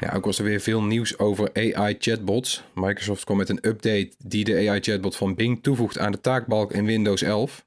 Ja, 0.00 0.12
ook 0.14 0.24
was 0.24 0.38
er 0.38 0.44
weer 0.44 0.60
veel 0.60 0.82
nieuws 0.82 1.18
over 1.18 1.50
AI-chatbots. 1.54 2.62
Microsoft 2.74 3.24
kwam 3.24 3.36
met 3.36 3.48
een 3.48 3.58
update 3.68 4.10
die 4.18 4.44
de 4.44 4.68
AI-chatbot 4.68 5.16
van 5.16 5.34
Bing 5.34 5.62
toevoegt 5.62 5.98
aan 5.98 6.12
de 6.12 6.20
taakbalk 6.20 6.72
in 6.72 6.84
Windows 6.84 7.22
11. 7.22 7.66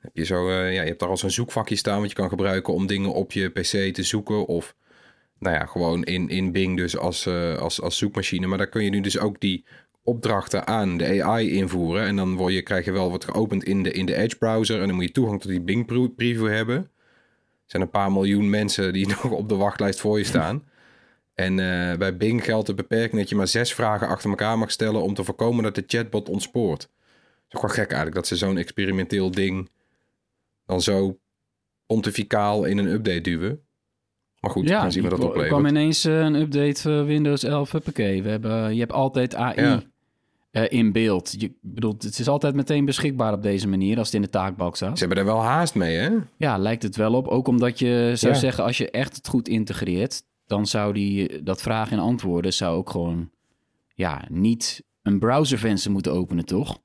Heb 0.00 0.16
je, 0.16 0.24
zo, 0.24 0.48
eh, 0.48 0.74
ja, 0.74 0.80
je 0.80 0.88
hebt 0.88 1.00
daar 1.00 1.08
al 1.08 1.16
zo'n 1.16 1.30
zoekvakje 1.30 1.76
staan 1.76 2.00
wat 2.00 2.08
je 2.08 2.16
kan 2.16 2.28
gebruiken 2.28 2.74
om 2.74 2.86
dingen 2.86 3.12
op 3.12 3.32
je 3.32 3.48
PC 3.48 3.94
te 3.94 4.02
zoeken. 4.02 4.46
Of 4.46 4.74
nou 5.38 5.56
ja, 5.56 5.66
gewoon 5.66 6.04
in, 6.04 6.28
in 6.28 6.52
Bing 6.52 6.76
dus 6.76 6.96
als, 6.96 7.26
eh, 7.26 7.58
als, 7.58 7.80
als 7.80 7.98
zoekmachine. 7.98 8.46
Maar 8.46 8.58
daar 8.58 8.68
kun 8.68 8.84
je 8.84 8.90
nu 8.90 9.00
dus 9.00 9.18
ook 9.18 9.40
die 9.40 9.64
opdrachten 10.02 10.66
aan 10.66 10.96
de 10.96 11.22
AI 11.22 11.50
invoeren. 11.50 12.06
En 12.06 12.16
dan 12.16 12.36
word 12.36 12.52
je, 12.52 12.62
krijg 12.62 12.84
je 12.84 12.92
wel 12.92 13.10
wat 13.10 13.24
geopend 13.24 13.64
in 13.64 13.82
de, 13.82 13.92
in 13.92 14.06
de 14.06 14.14
Edge 14.14 14.36
browser. 14.36 14.80
En 14.80 14.86
dan 14.86 14.94
moet 14.94 15.04
je 15.04 15.12
toegang 15.12 15.40
tot 15.40 15.50
die 15.50 15.60
Bing 15.60 15.86
preview 16.16 16.48
hebben. 16.48 16.76
Er 16.76 16.90
zijn 17.76 17.82
een 17.82 17.90
paar 17.90 18.12
miljoen 18.12 18.50
mensen 18.50 18.92
die 18.92 19.06
nog 19.22 19.30
op 19.30 19.48
de 19.48 19.56
wachtlijst 19.56 20.00
voor 20.00 20.18
je 20.18 20.24
staan. 20.24 20.64
En 21.34 21.58
eh, 21.58 21.96
bij 21.96 22.16
Bing 22.16 22.44
geldt 22.44 22.66
de 22.66 22.74
beperking 22.74 23.20
dat 23.20 23.28
je 23.28 23.36
maar 23.36 23.48
zes 23.48 23.74
vragen 23.74 24.08
achter 24.08 24.30
elkaar 24.30 24.58
mag 24.58 24.70
stellen 24.70 25.02
om 25.02 25.14
te 25.14 25.24
voorkomen 25.24 25.62
dat 25.62 25.74
de 25.74 25.84
chatbot 25.86 26.28
ontspoort. 26.28 26.82
Het 26.82 26.90
is 27.48 27.54
ook 27.54 27.62
wel 27.62 27.70
gek 27.70 27.86
eigenlijk 27.86 28.14
dat 28.14 28.26
ze 28.26 28.36
zo'n 28.36 28.58
experimenteel 28.58 29.30
ding 29.30 29.68
dan 30.70 30.80
zo 30.80 31.18
pontificaal 31.86 32.64
in 32.64 32.78
een 32.78 32.86
update 32.86 33.20
duwen. 33.20 33.60
Maar 34.40 34.50
goed, 34.50 34.68
dan 34.68 34.92
zien 34.92 35.02
we 35.02 35.08
dat 35.08 35.18
er 35.18 35.24
oplevert. 35.24 35.48
kwam 35.52 35.66
ineens 35.66 36.04
eh, 36.04 36.18
een 36.18 36.34
update 36.34 36.90
uh, 36.90 37.04
Windows 37.04 37.42
11, 37.42 37.70
huppakee. 37.72 38.22
We 38.22 38.28
hebben, 38.28 38.74
je 38.74 38.80
hebt 38.80 38.92
altijd 38.92 39.34
AI 39.34 39.60
Ja. 39.60 39.82
eh, 40.50 40.64
in 40.68 40.92
beeld. 40.92 41.34
Je 41.40 41.52
bedoelt, 41.60 42.02
het 42.02 42.18
is 42.18 42.28
altijd 42.28 42.54
meteen 42.54 42.84
beschikbaar 42.84 43.32
op 43.32 43.42
deze 43.42 43.68
manier 43.68 43.98
als 43.98 44.06
het 44.06 44.14
in 44.16 44.22
de 44.22 44.28
taakbalk 44.30 44.76
staat. 44.76 44.98
Ze 44.98 45.04
hebben 45.06 45.18
er 45.24 45.32
wel 45.32 45.42
haast 45.42 45.74
mee, 45.74 45.96
hè? 45.96 46.10
Ja, 46.36 46.58
lijkt 46.58 46.82
het 46.82 46.96
wel 46.96 47.14
op. 47.14 47.26
Ook 47.28 47.48
omdat 47.48 47.78
je 47.78 48.12
zou 48.14 48.32
Ja. 48.32 48.38
zeggen, 48.38 48.64
als 48.64 48.78
je 48.78 48.90
echt 48.90 49.16
het 49.16 49.28
goed 49.28 49.48
integreert, 49.48 50.22
dan 50.46 50.66
zou 50.66 50.92
die 50.92 51.42
dat 51.42 51.62
vragen 51.62 51.96
en 51.96 52.02
antwoorden 52.02 52.52
zou 52.52 52.76
ook 52.76 52.90
gewoon 52.90 53.30
ja, 53.94 54.24
niet 54.30 54.84
een 55.02 55.18
browservenster 55.18 55.90
moeten 55.90 56.12
openen, 56.12 56.44
toch? 56.44 56.78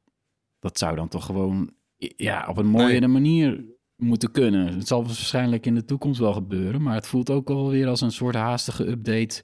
Dat 0.60 0.78
zou 0.78 0.96
dan 0.96 1.08
toch 1.08 1.26
gewoon 1.26 1.72
ja, 1.98 2.46
op 2.50 2.58
een 2.58 2.68
mooiere 2.68 3.08
manier 3.08 3.64
moeten 3.96 4.32
kunnen. 4.32 4.68
Het 4.78 4.88
zal 4.88 5.06
waarschijnlijk 5.06 5.66
in 5.66 5.76
de 5.76 5.86
toekomst 5.86 6.20
wel 6.20 6.34
gebeuren, 6.34 6.82
maar 6.82 6.96
het 6.96 7.08
voelt 7.08 7.30
ook 7.30 7.50
alweer 7.50 7.88
als 7.88 8.02
een 8.02 8.12
soort 8.12 8.36
haastige 8.36 8.88
update. 8.88 9.44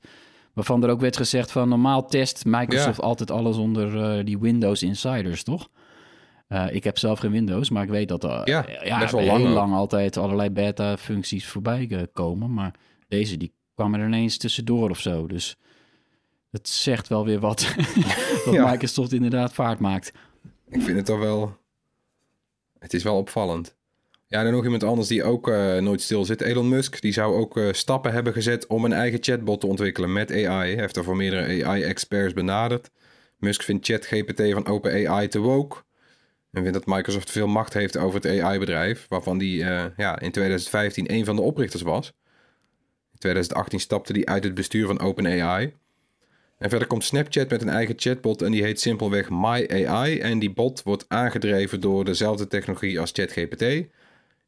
Waarvan 0.53 0.83
er 0.83 0.89
ook 0.89 0.99
werd 1.01 1.17
gezegd 1.17 1.51
van 1.51 1.69
normaal 1.69 2.05
test 2.07 2.45
Microsoft 2.45 2.97
Ja. 2.97 3.03
altijd 3.03 3.31
alles 3.31 3.57
onder 3.57 4.01
eh, 4.17 4.25
die 4.25 4.39
Windows 4.39 4.83
Insiders, 4.83 5.43
toch? 5.43 5.69
Eh, 6.47 6.65
ik 6.75 6.83
heb 6.83 6.97
zelf 6.97 7.19
geen 7.19 7.31
Windows, 7.31 7.69
maar 7.69 7.83
ik 7.83 7.89
weet 7.89 8.07
dat 8.07 8.23
er 8.23 8.49
Ja, 8.49 8.65
ja, 8.83 8.99
best 8.99 9.11
wel 9.11 9.23
lang 9.23 9.47
lang 9.47 9.73
altijd 9.73 10.17
allerlei 10.17 10.49
beta-functies 10.49 11.47
voorbij 11.47 11.87
eh, 11.89 12.01
komen. 12.13 12.53
Maar 12.53 12.73
deze 13.07 13.37
die 13.37 13.53
kwam 13.75 13.93
er 13.93 14.05
ineens 14.05 14.37
tussendoor 14.37 14.89
of 14.89 14.99
zo. 14.99 15.27
Dus 15.27 15.57
het 16.49 16.69
zegt 16.69 17.07
wel 17.07 17.25
weer 17.25 17.39
wat 17.39 17.75
dat 18.45 18.53
Ja. 18.53 18.71
Microsoft 18.71 19.13
inderdaad 19.13 19.53
vaart 19.53 19.79
maakt. 19.79 20.11
Ik 20.69 20.81
vind 20.81 20.97
het 20.97 21.05
toch 21.05 21.19
wel... 21.19 21.57
Het 22.79 22.93
is 22.93 23.03
wel 23.03 23.17
opvallend. 23.17 23.75
Ja, 24.31 24.45
en 24.45 24.51
nog 24.51 24.63
iemand 24.63 24.83
anders 24.83 25.07
die 25.07 25.23
ook 25.23 25.47
eh, 25.47 25.77
nooit 25.77 26.01
stil 26.01 26.25
zit. 26.25 26.41
Elon 26.41 26.69
Musk, 26.69 27.01
die 27.01 27.13
zou 27.13 27.35
ook 27.35 27.57
eh, 27.57 27.67
stappen 27.71 28.11
hebben 28.11 28.33
gezet 28.33 28.67
om 28.67 28.85
een 28.85 28.93
eigen 28.93 29.23
chatbot 29.23 29.59
te 29.59 29.67
ontwikkelen 29.67 30.13
met 30.13 30.31
AI. 30.31 30.45
Hij 30.45 30.75
heeft 30.75 30.95
er 30.95 31.03
voor 31.03 31.15
meerdere 31.15 31.65
AI-experts 31.65 32.33
benaderd. 32.33 32.89
Musk 33.37 33.61
vindt 33.61 33.87
ChatGPT 33.87 34.51
van 34.51 34.65
OpenAI 34.65 35.27
te 35.27 35.39
woke. 35.39 35.77
En 36.51 36.63
vindt 36.63 36.73
dat 36.73 36.95
Microsoft 36.95 37.31
veel 37.31 37.47
macht 37.47 37.73
heeft 37.73 37.97
over 37.97 38.21
het 38.21 38.41
AI-bedrijf, 38.41 39.05
waarvan 39.09 39.37
die 39.37 39.63
eh, 39.63 39.85
ja, 39.97 40.19
in 40.19 40.31
2015 40.31 41.13
een 41.13 41.25
van 41.25 41.35
de 41.35 41.41
oprichters 41.41 41.83
was. 41.83 42.07
In 43.11 43.19
2018 43.19 43.79
stapte 43.79 44.13
hij 44.13 44.25
uit 44.25 44.43
het 44.43 44.53
bestuur 44.53 44.87
van 44.87 44.99
OpenAI. 44.99 45.73
En 46.57 46.69
verder 46.69 46.87
komt 46.87 47.03
Snapchat 47.03 47.49
met 47.49 47.61
een 47.61 47.69
eigen 47.69 47.95
chatbot 47.97 48.41
en 48.41 48.51
die 48.51 48.63
heet 48.63 48.79
simpelweg 48.79 49.29
MyAI. 49.29 50.19
En 50.19 50.39
die 50.39 50.53
bot 50.53 50.83
wordt 50.83 51.05
aangedreven 51.07 51.81
door 51.81 52.05
dezelfde 52.05 52.47
technologie 52.47 52.99
als 52.99 53.11
ChatGPT. 53.13 53.89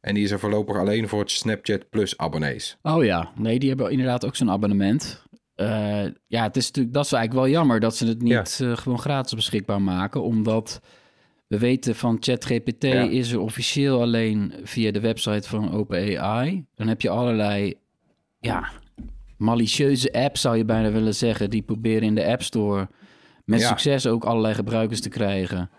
En 0.03 0.13
die 0.13 0.23
is 0.23 0.31
er 0.31 0.39
voorlopig 0.39 0.77
alleen 0.77 1.07
voor 1.07 1.19
het 1.19 1.31
Snapchat 1.31 1.89
Plus 1.89 2.17
abonnees. 2.17 2.77
Oh 2.81 3.03
ja, 3.03 3.31
nee, 3.35 3.59
die 3.59 3.69
hebben 3.69 3.91
inderdaad 3.91 4.25
ook 4.25 4.35
zo'n 4.35 4.51
abonnement. 4.51 5.23
Eh, 5.55 6.03
ja, 6.27 6.43
het 6.43 6.55
is 6.57 6.65
natuurlijk, 6.67 6.93
dat 6.93 7.05
is 7.05 7.11
eigenlijk 7.11 7.45
wel 7.45 7.53
jammer 7.55 7.79
dat 7.79 7.95
ze 7.95 8.07
het 8.07 8.21
niet 8.21 8.59
eh, 8.61 8.77
gewoon 8.77 8.99
gratis 8.99 9.33
beschikbaar 9.33 9.81
maken, 9.81 10.23
omdat 10.23 10.81
we 11.47 11.57
weten 11.59 11.95
van 11.95 12.17
ChatGPT 12.19 12.83
Ja. 12.83 13.09
is 13.09 13.31
er 13.31 13.39
officieel 13.39 14.01
alleen 14.01 14.53
via 14.63 14.91
de 14.91 14.99
website 14.99 15.49
van 15.49 15.71
OpenAI. 15.73 16.65
Dan 16.75 16.87
heb 16.87 17.01
je 17.01 17.09
allerlei, 17.09 17.73
ja, 18.39 18.69
malicieuze 19.37 20.13
apps 20.13 20.41
zou 20.41 20.57
je 20.57 20.65
bijna 20.65 20.91
willen 20.91 21.15
zeggen, 21.15 21.49
die 21.49 21.61
proberen 21.61 22.03
in 22.03 22.15
de 22.15 22.25
App 22.25 22.41
Store 22.43 22.89
met 23.45 23.59
Ja. 23.59 23.67
succes 23.67 24.07
ook 24.07 24.23
allerlei 24.23 24.53
gebruikers 24.53 25.01
te 25.01 25.09
krijgen. 25.09 25.69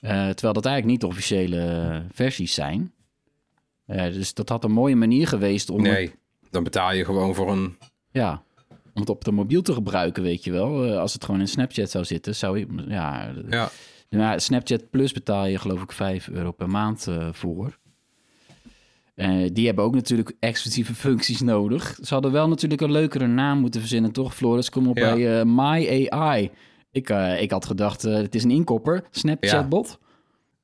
Eh, 0.00 0.10
terwijl 0.10 0.52
dat 0.52 0.66
eigenlijk 0.66 0.86
niet 0.86 1.00
de 1.00 1.06
officiële 1.06 2.02
versies 2.12 2.54
zijn. 2.54 2.92
Eh, 3.86 4.12
dus 4.12 4.34
dat 4.34 4.48
had 4.48 4.64
een 4.64 4.72
mooie 4.72 4.96
manier 4.96 5.26
geweest 5.28 5.70
om 5.70 5.84
het 5.84 5.92
Nee, 5.92 6.12
dan 6.50 6.62
betaal 6.64 6.92
je 6.92 7.04
gewoon 7.04 7.34
voor 7.34 7.50
een... 7.52 7.76
ja, 8.10 8.42
om 8.94 9.00
het 9.00 9.10
op 9.10 9.24
de 9.24 9.32
mobiel 9.32 9.62
te 9.62 9.72
gebruiken, 9.72 10.22
weet 10.22 10.44
je 10.44 10.52
wel. 10.52 10.84
Eh, 10.84 10.98
als 10.98 11.12
het 11.12 11.24
gewoon 11.24 11.40
in 11.40 11.48
Snapchat 11.48 11.90
zou 11.90 12.04
zitten, 12.04 12.34
zou 12.34 12.58
je... 12.58 12.66
Ja, 12.88 13.32
Ja, 14.08 14.38
Snapchat 14.38 14.90
Plus 14.90 15.12
betaal 15.12 15.46
je 15.46 15.58
geloof 15.58 15.82
ik 15.82 15.92
5 15.92 16.28
euro 16.28 16.52
per 16.52 16.68
maand 16.70 17.06
eh, 17.06 17.28
voor. 17.32 17.78
Eh, 19.14 19.48
die 19.52 19.66
hebben 19.66 19.84
ook 19.84 19.94
natuurlijk 19.94 20.32
exclusieve 20.40 20.94
functies 20.94 21.40
nodig. 21.40 21.98
Ze 22.02 22.14
hadden 22.14 22.32
wel 22.32 22.48
natuurlijk 22.48 22.80
een 22.80 22.92
leukere 22.92 23.26
naam 23.26 23.58
moeten 23.58 23.80
verzinnen, 23.80 24.12
toch? 24.12 24.34
Floris, 24.34 24.70
kom 24.70 24.88
op 24.88 24.98
Ja. 24.98 25.14
bij 25.14 25.38
eh, 25.40 25.44
My 25.46 26.08
AI. 26.10 26.50
Ik, 26.90 27.08
ik 27.40 27.50
had 27.50 27.66
gedacht, 27.66 28.02
het 28.02 28.34
is 28.34 28.44
een 28.44 28.50
inkopper, 28.50 29.04
Snapchatbot. 29.10 29.98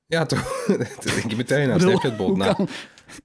ja 0.06 0.26
toch? 0.26 0.64
dat 0.66 1.02
denk 1.14 1.30
je 1.30 1.36
meteen 1.36 1.70
aan 1.70 1.80
Snapchatbot. 1.80 2.36
Nou, 2.36 2.54
kan- 2.54 2.68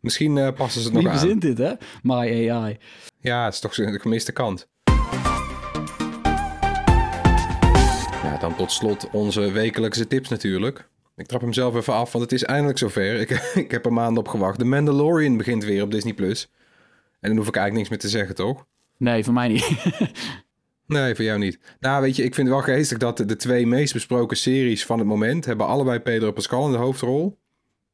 misschien 0.02 0.38
eh, 0.38 0.54
passen 0.54 0.82
ze 0.82 0.88
het 0.88 0.96
Wie 0.96 1.06
nog 1.06 1.14
aan. 1.14 1.20
verzint 1.20 1.42
dit, 1.42 1.58
hè? 1.58 1.74
My 2.02 2.50
AI. 2.50 2.78
Ja, 3.20 3.46
het 3.46 3.54
is 3.54 3.60
toch 3.60 3.74
de 3.74 4.00
gemiste 4.00 4.32
kant. 4.32 4.68
Ja, 8.24 8.38
dan 8.40 8.56
tot 8.56 8.72
slot 8.72 9.10
onze 9.12 9.52
wekelijkse 9.52 10.08
tips 10.08 10.30
natuurlijk. 10.30 10.88
Ik 11.16 11.26
trap 11.26 11.42
hem 11.42 11.54
zelf 11.54 11.76
even 11.76 11.94
af, 11.94 12.12
want 12.12 12.24
het 12.24 12.34
is 12.34 12.44
eindelijk 12.44 12.78
zover. 12.78 13.20
Ik, 13.20 13.30
ik 13.66 13.72
heb 13.72 13.86
er 13.86 13.94
maanden 13.94 14.24
op 14.24 14.28
gewacht. 14.28 14.60
The 14.60 14.66
Mandalorian 14.66 15.38
begint 15.38 15.64
weer 15.64 15.84
op 15.84 15.92
Disney+. 15.92 16.14
Plus. 16.14 16.52
En 17.20 17.30
dan 17.30 17.38
hoef 17.38 17.48
ik 17.48 17.56
eigenlijk 17.56 17.76
niks 17.76 17.90
meer 17.90 18.12
te 18.12 18.18
zeggen, 18.18 18.36
toch? 18.36 18.66
Nee, 18.98 19.24
voor 19.24 19.34
mij 19.34 19.48
niet. 19.48 19.70
Nee, 20.88 21.16
voor 21.16 21.24
jou 21.26 21.40
niet. 21.40 21.60
Nou, 21.80 22.02
weet 22.02 22.16
je, 22.16 22.24
ik 22.24 22.36
vind 22.36 22.48
het 22.48 22.56
wel 22.56 22.76
geestig 22.76 22.98
dat 22.98 23.18
de 23.18 23.36
twee 23.36 23.68
meest 23.68 23.94
besproken 23.94 24.38
series 24.38 24.86
van 24.86 25.00
het 25.00 25.08
moment... 25.08 25.46
hebben 25.46 25.68
allebei 25.68 26.00
Pedro 26.00 26.32
Pascal 26.32 26.66
in 26.66 26.72
de 26.72 26.78
hoofdrol. 26.78 27.38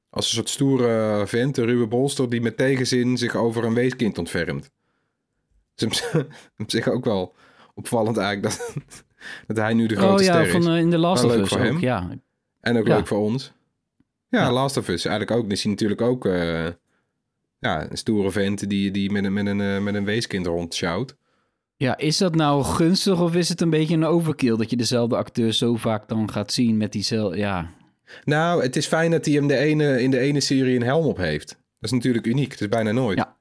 Als 0.10 0.26
een 0.26 0.32
soort 0.36 0.50
stoere 0.50 1.24
vent, 1.28 1.58
een 1.58 1.66
ruwe 1.66 1.88
bolster... 1.88 2.30
die 2.30 2.42
met 2.42 2.58
tegenzin 2.58 3.18
zich 3.18 3.36
over 3.36 3.64
een 3.64 3.74
weeskind 3.74 4.18
ontfermt. 4.18 4.72
Dus 5.76 6.04
op- 6.14 6.26
op 6.58 6.72
zich 6.76 6.88
ook 6.88 7.06
wel 7.06 7.36
opvallend 7.76 8.18
eigenlijk... 8.18 8.54
dat, 8.56 8.74
dat 9.48 9.58
hij 9.58 9.74
nu 9.74 9.86
de 9.88 9.96
grote 9.96 10.14
oh 10.14 10.28
ja, 10.28 10.34
ster 10.34 10.46
is. 10.46 10.52
van 10.66 10.74
eh, 10.74 10.80
in 10.80 10.90
The 10.90 10.98
Last 10.98 11.24
of 11.24 11.32
leuk 11.32 11.42
Us 11.42 11.50
voor 11.50 11.58
ook, 11.58 11.64
hem. 11.66 11.80
ja. 11.80 12.10
En 12.62 12.78
ook 12.78 12.88
Ja. 12.88 12.96
leuk 12.96 13.08
voor 13.08 13.20
ons. 13.20 13.54
Ja, 14.28 14.40
Ja. 14.42 14.52
Last 14.52 14.78
of 14.78 14.88
Us 14.88 15.06
eigenlijk 15.06 15.38
ook. 15.38 15.44
Dan 15.44 15.52
is 15.52 15.64
hij 15.64 15.72
natuurlijk 15.72 16.02
ook 16.02 16.26
eh, 16.26 16.66
ja, 17.60 17.92
een 17.92 17.98
stoere 17.98 18.32
vent... 18.32 18.70
die, 18.70 18.92
die 18.92 19.12
met, 19.12 19.24
een, 19.24 19.34
met, 19.34 19.46
een, 19.46 19.62
eh, 19.62 19.80
met 19.80 19.96
een 19.96 20.06
weeskind 20.06 20.46
rondsjouwt. 20.46 21.16
Ja, 21.76 21.98
is 21.98 22.18
dat 22.18 22.36
nou 22.36 22.64
gunstig 22.64 23.22
of 23.22 23.36
is 23.36 23.50
het 23.50 23.62
een 23.62 23.70
beetje 23.70 23.94
een 23.96 24.06
overkill 24.06 24.56
dat 24.58 24.70
je 24.70 24.78
dezelfde 24.78 25.16
acteur 25.16 25.54
zo 25.54 25.76
vaak 25.76 26.08
dan 26.08 26.32
gaat 26.32 26.52
zien 26.52 26.78
met 26.78 26.92
diezelfde... 26.92 27.38
Ja, 27.38 27.70
Nou, 28.24 28.62
het 28.62 28.76
is 28.76 28.88
fijn 28.88 29.12
dat 29.12 29.26
hij 29.26 29.34
hem 29.34 29.48
de 29.48 29.58
ene, 29.58 30.02
in 30.02 30.12
de 30.12 30.20
ene 30.20 30.40
serie 30.40 30.76
een 30.76 30.84
helm 30.84 31.06
op 31.06 31.18
heeft. 31.18 31.48
Dat 31.48 31.58
is 31.80 31.92
natuurlijk 31.92 32.26
uniek. 32.26 32.52
Het 32.52 32.62
is 32.62 32.70
bijna 32.70 32.92
nooit. 32.92 33.18
Ja. 33.18 33.38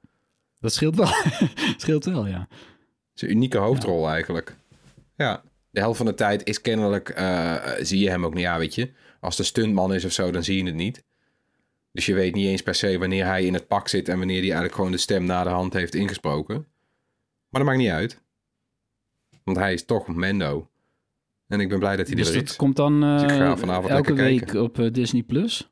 dat 0.59 0.73
scheelt 0.73 0.95
wel. 0.95 1.07
scheelt 1.77 2.05
wel, 2.05 2.27
ja. 2.27 2.47
Het 2.49 3.15
is 3.15 3.21
een 3.21 3.29
unieke 3.29 3.57
hoofdrol 3.57 4.09
eigenlijk. 4.09 4.55
Ja, 5.15 5.43
de 5.69 5.79
helft 5.79 5.97
van 5.97 6.05
de 6.05 6.13
tijd 6.13 6.47
is 6.47 6.61
kennelijk, 6.61 7.09
eh, 7.09 7.55
zie 7.79 7.99
je 7.99 8.09
hem 8.09 8.25
ook 8.25 8.33
niet. 8.33 8.43
Ja, 8.43 8.57
weet 8.57 8.75
je, 8.75 8.91
als 9.19 9.35
de 9.35 9.43
stuntman 9.43 9.93
is 9.93 10.05
of 10.05 10.11
zo, 10.11 10.31
dan 10.31 10.43
zie 10.43 10.57
je 10.57 10.65
het 10.65 10.75
niet. 10.75 11.03
Dus 11.91 12.05
je 12.05 12.13
weet 12.13 12.35
niet 12.35 12.47
eens 12.47 12.61
per 12.61 12.75
se 12.75 12.97
wanneer 12.97 13.25
hij 13.25 13.45
in 13.45 13.53
het 13.53 13.67
pak 13.67 13.87
zit 13.87 14.09
en 14.09 14.17
wanneer 14.17 14.35
hij 14.35 14.45
eigenlijk 14.45 14.75
gewoon 14.75 14.91
de 14.91 14.97
stem 14.97 15.25
na 15.25 15.43
de 15.43 15.49
hand 15.49 15.73
heeft 15.73 15.95
ingesproken. 15.95 16.55
Maar 17.49 17.61
dat 17.61 17.63
maakt 17.63 17.77
niet 17.77 17.89
uit. 17.89 18.21
Want 19.43 19.57
hij 19.57 19.73
is 19.73 19.85
toch 19.85 20.07
Mendo. 20.07 20.69
En 21.49 21.59
ik 21.59 21.69
ben 21.69 21.79
blij 21.79 21.95
dat 21.95 22.07
hij 22.07 22.15
Dus 22.15 22.27
er 22.29 22.33
dat 22.35 22.43
is. 22.43 22.55
komt 22.55 22.75
dan 22.75 23.03
eh, 23.03 23.19
Dus 23.19 23.31
vanavond 23.59 23.87
elke 23.89 24.13
week 24.13 24.37
kijken. 24.37 24.61
op 24.63 24.79
eh, 24.79 24.91
Disney+. 24.91 25.23
Plus? 25.23 25.71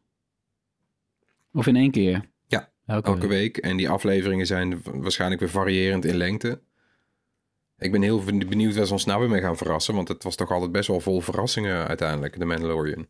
Of 1.53 1.67
in 1.67 1.75
één 1.75 1.91
keer? 1.91 2.29
Ja, 2.47 2.69
elke, 2.85 3.07
Elke 3.07 3.27
week. 3.27 3.29
week. 3.29 3.57
En 3.57 3.77
die 3.77 3.89
afleveringen 3.89 4.45
zijn 4.45 4.81
waarschijnlijk 4.83 5.39
weer 5.41 5.49
variërend 5.49 6.05
in 6.05 6.15
lengte. 6.15 6.61
Ik 7.77 7.91
ben 7.91 8.01
heel 8.01 8.23
benieuwd 8.23 8.75
waar 8.75 8.85
ze 8.85 8.93
ons 8.93 9.05
nou 9.05 9.19
weer 9.19 9.29
mee 9.29 9.41
gaan 9.41 9.57
verrassen. 9.57 9.95
Want 9.95 10.07
het 10.07 10.23
was 10.23 10.35
toch 10.35 10.51
altijd 10.51 10.71
best 10.71 10.87
wel 10.87 10.99
vol 10.99 11.21
verrassingen 11.21 11.87
uiteindelijk, 11.87 12.39
de 12.39 12.45
Mandalorian. 12.45 13.07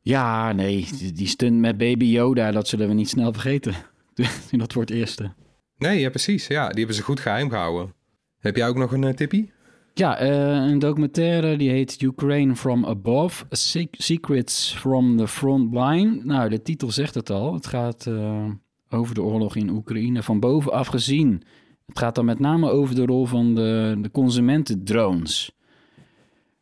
Ja, 0.00 0.52
nee, 0.52 0.88
die, 1.14 1.26
stunt 1.26 1.58
met 1.58 1.78
Baby 1.78 2.04
Yoda, 2.04 2.50
dat 2.50 2.68
zullen 2.68 2.88
we 2.88 2.94
niet 2.94 3.08
snel 3.08 3.32
vergeten. 3.32 3.74
dat 4.50 4.72
wordt 4.72 4.88
het 4.88 4.98
eerste. 4.98 5.32
Nee, 5.78 6.00
ja, 6.00 6.10
precies. 6.10 6.46
Ja, 6.46 6.68
die 6.68 6.78
hebben 6.78 6.94
ze 6.96 7.02
goed 7.02 7.20
geheim 7.20 7.50
gehouden. 7.50 7.94
Heb 8.38 8.56
jij 8.56 8.68
ook 8.68 8.76
nog 8.76 8.92
een 8.92 9.04
eh, 9.04 9.14
tippie? 9.14 9.52
Ja, 9.98 10.16
eh, 10.18 10.70
een 10.70 10.78
documentaire 10.78 11.56
die 11.56 11.70
heet 11.70 12.02
Ukraine 12.02 12.56
from 12.56 12.84
Above, 12.86 13.44
Se- 13.50 13.88
Secrets 13.90 14.74
from 14.74 15.16
the 15.16 15.28
Front 15.28 15.74
Line. 15.74 16.20
Nou, 16.24 16.48
de 16.48 16.62
titel 16.62 16.90
zegt 16.90 17.14
het 17.14 17.30
al. 17.30 17.54
Het 17.54 17.66
gaat 17.66 18.06
eh, 18.06 18.44
over 18.90 19.14
de 19.14 19.22
oorlog 19.22 19.56
in 19.56 19.70
Oekraïne 19.70 20.22
van 20.22 20.40
bovenaf 20.40 20.86
gezien. 20.86 21.42
Het 21.86 21.98
gaat 21.98 22.14
dan 22.14 22.24
met 22.24 22.38
name 22.38 22.70
over 22.70 22.94
de 22.94 23.04
rol 23.06 23.26
van 23.26 23.54
de, 23.54 23.98
de 24.00 24.10
consumentendrones. 24.10 25.52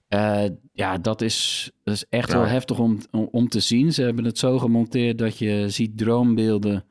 Eh, 0.09 0.45
ja, 0.73 0.99
dat 0.99 1.21
is, 1.23 1.71
dat 1.85 1.95
is 1.95 2.05
echt 2.09 2.31
Ja. 2.33 2.39
wel 2.39 2.47
heftig 2.47 2.79
om, 2.79 2.99
om, 3.31 3.49
te 3.49 3.61
zien. 3.61 3.93
Ze 3.93 4.03
hebben 4.03 4.25
het 4.25 4.39
zo 4.39 4.59
gemonteerd 4.59 5.19
dat 5.19 5.39
je 5.39 5.65
ziet 5.69 5.99
droombeelden 5.99 6.85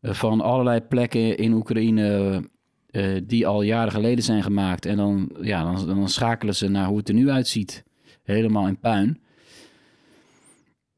eh, 0.00 0.12
van 0.12 0.40
allerlei 0.40 0.80
plekken 0.80 1.36
in 1.36 1.52
Oekraïne 1.52 2.42
eh, 2.90 3.20
die 3.24 3.46
al 3.46 3.62
jaren 3.62 3.92
geleden 3.92 4.24
zijn 4.24 4.42
gemaakt. 4.42 4.86
En 4.86 4.96
dan, 4.96 5.30
ja, 5.40 5.72
dan, 5.72 5.86
dan 5.86 6.08
schakelen 6.08 6.54
ze 6.54 6.68
naar 6.68 6.86
hoe 6.86 6.98
het 6.98 7.08
er 7.08 7.14
nu 7.14 7.30
uitziet. 7.30 7.84
Helemaal 8.22 8.66
in 8.66 8.78
puin. 8.78 9.20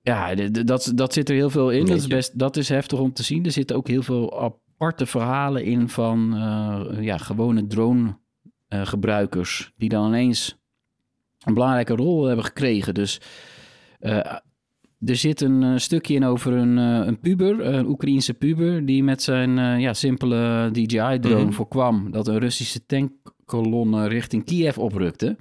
Ja, 0.02 0.34
dat, 0.34 0.92
dat 0.94 1.12
zit 1.12 1.28
er 1.28 1.34
heel 1.34 1.50
veel 1.50 1.70
in. 1.70 1.86
Dat 1.86 1.96
is, 1.96 2.06
best, 2.06 2.38
dat 2.38 2.56
is 2.56 2.68
heftig 2.68 2.98
om 2.98 3.12
te 3.12 3.22
zien. 3.22 3.44
Er 3.44 3.52
zitten 3.52 3.76
ook 3.76 3.88
heel 3.88 4.02
veel 4.02 4.40
aparte 4.40 5.06
verhalen 5.06 5.64
in 5.64 5.88
van 5.88 6.34
eh, 6.34 6.86
ja, 7.00 7.18
gewone 7.18 7.66
drone-gebruikers. 7.66 9.72
die 9.76 9.88
dan 9.88 10.06
ineens 10.06 10.58
een 11.44 11.54
belangrijke 11.54 11.94
rol 11.94 12.24
hebben 12.24 12.44
gekregen. 12.44 12.94
Dus 12.94 13.20
eh, 13.98 14.36
er 15.04 15.16
zit 15.16 15.40
een 15.40 15.62
eh, 15.62 15.72
stukje 15.76 16.14
in 16.14 16.24
over 16.24 16.52
een, 16.52 16.78
eh, 16.78 17.06
een 17.06 17.20
puber, 17.20 17.60
een 17.66 17.86
Oekraïense 17.86 18.34
puber, 18.34 18.86
die 18.86 19.02
met 19.04 19.22
zijn 19.22 19.58
eh, 19.58 19.78
ja, 19.80 19.94
simpele 19.94 20.68
DJI-drone 20.72 21.42
Mhm. 21.44 21.52
voorkwam 21.52 22.10
dat 22.10 22.28
een 22.28 22.38
Russische 22.38 22.86
tankkolonne 22.86 24.08
richting 24.08 24.44
Kiev 24.44 24.78
oprukte. 24.78 25.36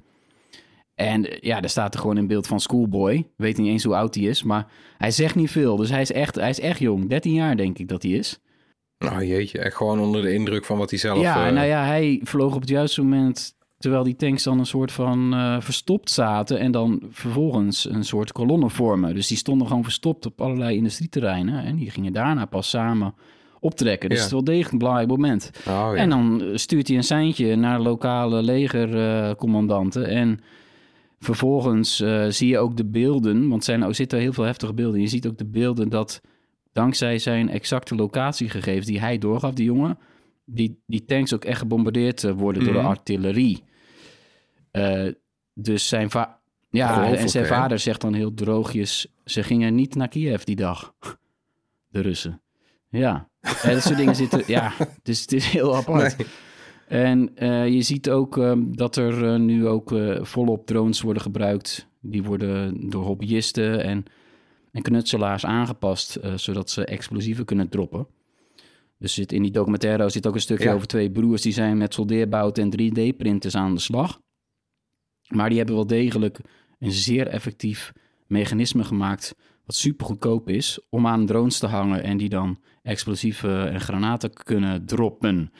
En 0.94 1.30
eh, 1.30 1.38
ja, 1.40 1.60
daar 1.60 1.70
staat 1.70 1.94
er 1.94 2.00
gewoon 2.00 2.16
in 2.18 2.26
beeld 2.26 2.46
van 2.46 2.60
Schoolboy. 2.60 3.26
Weet 3.36 3.56
niet 3.56 3.68
eens 3.68 3.84
hoe 3.84 3.96
oud 3.96 4.14
hij 4.14 4.24
is, 4.24 4.42
maar 4.42 4.66
hij 4.98 5.10
zegt 5.10 5.34
niet 5.34 5.50
veel. 5.50 5.76
Dus 5.76 5.90
hij 5.90 6.00
is 6.00 6.12
echt, 6.12 6.34
hij 6.34 6.50
is 6.50 6.60
echt 6.60 6.78
jong. 6.78 7.08
13 7.08 7.32
jaar 7.32 7.56
denk 7.56 7.78
ik 7.78 7.88
dat 7.88 8.02
hij 8.02 8.12
is. 8.12 8.38
Nou 8.98 9.24
jeetje, 9.26 9.58
echt 9.58 9.76
gewoon 9.76 10.00
onder 10.00 10.22
de 10.22 10.32
indruk 10.32 10.64
van 10.64 10.78
wat 10.78 10.90
hij 10.90 10.98
zelf... 10.98 11.20
ja, 11.20 11.46
eh, 11.46 11.52
nou 11.52 11.66
ja, 11.66 11.84
hij 11.84 12.20
vloog 12.24 12.54
op 12.54 12.60
het 12.60 12.70
juiste 12.70 13.02
moment 13.02 13.54
terwijl 13.80 14.04
die 14.04 14.16
tanks 14.16 14.42
dan 14.42 14.58
een 14.58 14.66
soort 14.66 14.92
van 14.92 15.34
eh, 15.34 15.60
verstopt 15.60 16.10
zaten 16.10 16.58
en 16.58 16.72
dan 16.72 17.02
vervolgens 17.10 17.90
een 17.90 18.04
soort 18.04 18.32
kolonne 18.32 18.70
vormen. 18.70 19.14
Dus 19.14 19.26
die 19.26 19.36
stonden 19.36 19.66
gewoon 19.66 19.82
verstopt 19.82 20.26
op 20.26 20.40
allerlei 20.40 20.76
industrieterreinen 20.76 21.64
en 21.64 21.76
die 21.76 21.90
gingen 21.90 22.12
daarna 22.12 22.44
pas 22.44 22.68
samen 22.70 23.14
optrekken. 23.60 24.08
Dus 24.08 24.18
Ja. 24.18 24.24
het 24.24 24.32
is 24.32 24.38
wel 24.38 24.44
degelijk 24.54 24.72
een 24.72 24.78
belangrijk 24.78 25.08
moment. 25.08 25.50
oh, 25.58 25.64
ja. 25.64 25.94
En 25.94 26.10
dan 26.10 26.42
eh, 26.42 26.56
stuurt 26.56 26.88
hij 26.88 26.96
een 26.96 27.04
seintje 27.04 27.56
naar 27.56 27.80
lokale 27.80 28.42
legercommandanten. 28.42 30.06
en 30.06 30.40
vervolgens 31.20 32.00
eh, 32.00 32.24
zie 32.28 32.48
je 32.48 32.58
ook 32.58 32.76
de 32.76 32.84
beelden, 32.84 33.48
want 33.48 33.66
er 33.68 33.78
zijn, 33.78 33.94
zitten 33.94 34.18
heel 34.18 34.32
veel 34.32 34.44
heftige 34.44 34.72
beelden. 34.74 35.00
Je 35.00 35.06
ziet 35.06 35.26
ook 35.26 35.38
de 35.38 35.46
beelden 35.46 35.88
dat 35.88 36.20
dankzij 36.72 37.18
zijn 37.18 37.48
exacte 37.48 37.94
locatiegegevens 37.94 38.86
die 38.86 39.00
hij 39.00 39.18
doorgaf, 39.18 39.52
die 39.54 39.64
jongen, 39.64 39.98
die, 40.54 40.82
die 40.86 41.04
tanks 41.04 41.34
ook 41.34 41.44
echt 41.44 41.58
gebombardeerd 41.58 42.24
eh, 42.24 42.32
worden 42.32 42.64
door 42.64 42.72
Mhm. 42.72 42.82
de 42.82 42.88
artillerie. 42.88 43.62
Eh, 44.70 45.06
dus 45.54 45.88
zijn, 45.88 46.10
va 46.10 46.40
ja, 46.70 47.12
en 47.14 47.28
zijn 47.28 47.46
vader 47.46 47.78
zegt 47.78 48.00
dan 48.00 48.14
heel 48.14 48.34
droogjes, 48.34 49.06
ze 49.24 49.42
gingen 49.42 49.74
niet 49.74 49.94
naar 49.94 50.08
Kiev 50.08 50.42
die 50.42 50.56
dag, 50.56 50.94
de 51.92 52.00
Russen. 52.00 52.42
Ja, 52.88 53.28
en 53.62 53.74
dat 53.74 53.82
soort 53.82 53.96
dingen 53.96 54.16
zitten, 54.16 54.42
ja, 54.46 54.72
dus 55.02 55.20
het 55.20 55.32
is 55.32 55.46
heel 55.46 55.76
apart. 55.76 56.18
Nee. 56.18 56.26
En 56.88 57.36
eh, 57.36 57.68
je 57.68 57.82
ziet 57.82 58.10
ook 58.10 58.40
dat 58.76 58.96
er 58.96 59.40
nu 59.40 59.66
ook 59.66 59.94
volop 60.20 60.66
drones 60.66 61.00
worden 61.00 61.22
gebruikt. 61.22 61.88
Die 62.00 62.22
worden 62.22 62.90
door 62.90 63.04
hobbyisten 63.04 63.82
en, 63.84 64.04
en 64.72 64.82
knutselaars 64.82 65.44
aangepast, 65.46 66.18
zodat 66.34 66.70
ze 66.70 66.84
explosieven 66.84 67.44
kunnen 67.44 67.68
droppen. 67.68 68.06
Dus 69.00 69.14
zit, 69.14 69.32
in 69.32 69.42
die 69.42 69.50
documentaire 69.50 70.08
zit 70.08 70.26
ook 70.26 70.34
een 70.34 70.40
stukje 70.40 70.64
Ja. 70.64 70.74
over 70.74 70.86
twee 70.86 71.10
broers 71.10 71.42
die 71.42 71.52
zijn 71.52 71.78
met 71.78 71.94
soldeerbouten 71.94 72.62
en 72.62 72.70
3D-printers 72.70 73.54
aan 73.54 73.74
de 73.74 73.80
slag. 73.80 74.20
Maar 75.28 75.48
die 75.48 75.58
hebben 75.58 75.74
wel 75.76 75.86
degelijk 75.86 76.40
een 76.78 76.92
zeer 76.92 77.26
effectief 77.26 77.92
mechanisme 78.26 78.84
gemaakt, 78.84 79.34
wat 79.64 79.74
super 79.74 80.06
goedkoop 80.06 80.48
is, 80.48 80.80
om 80.88 81.06
aan 81.06 81.26
drones 81.26 81.58
te 81.58 81.66
hangen 81.66 82.02
en 82.02 82.16
die 82.16 82.28
dan 82.28 82.60
explosieven 82.82 83.70
en 83.70 83.80
granaten 83.80 84.32
kunnen 84.32 84.86
droppen. 84.86 85.52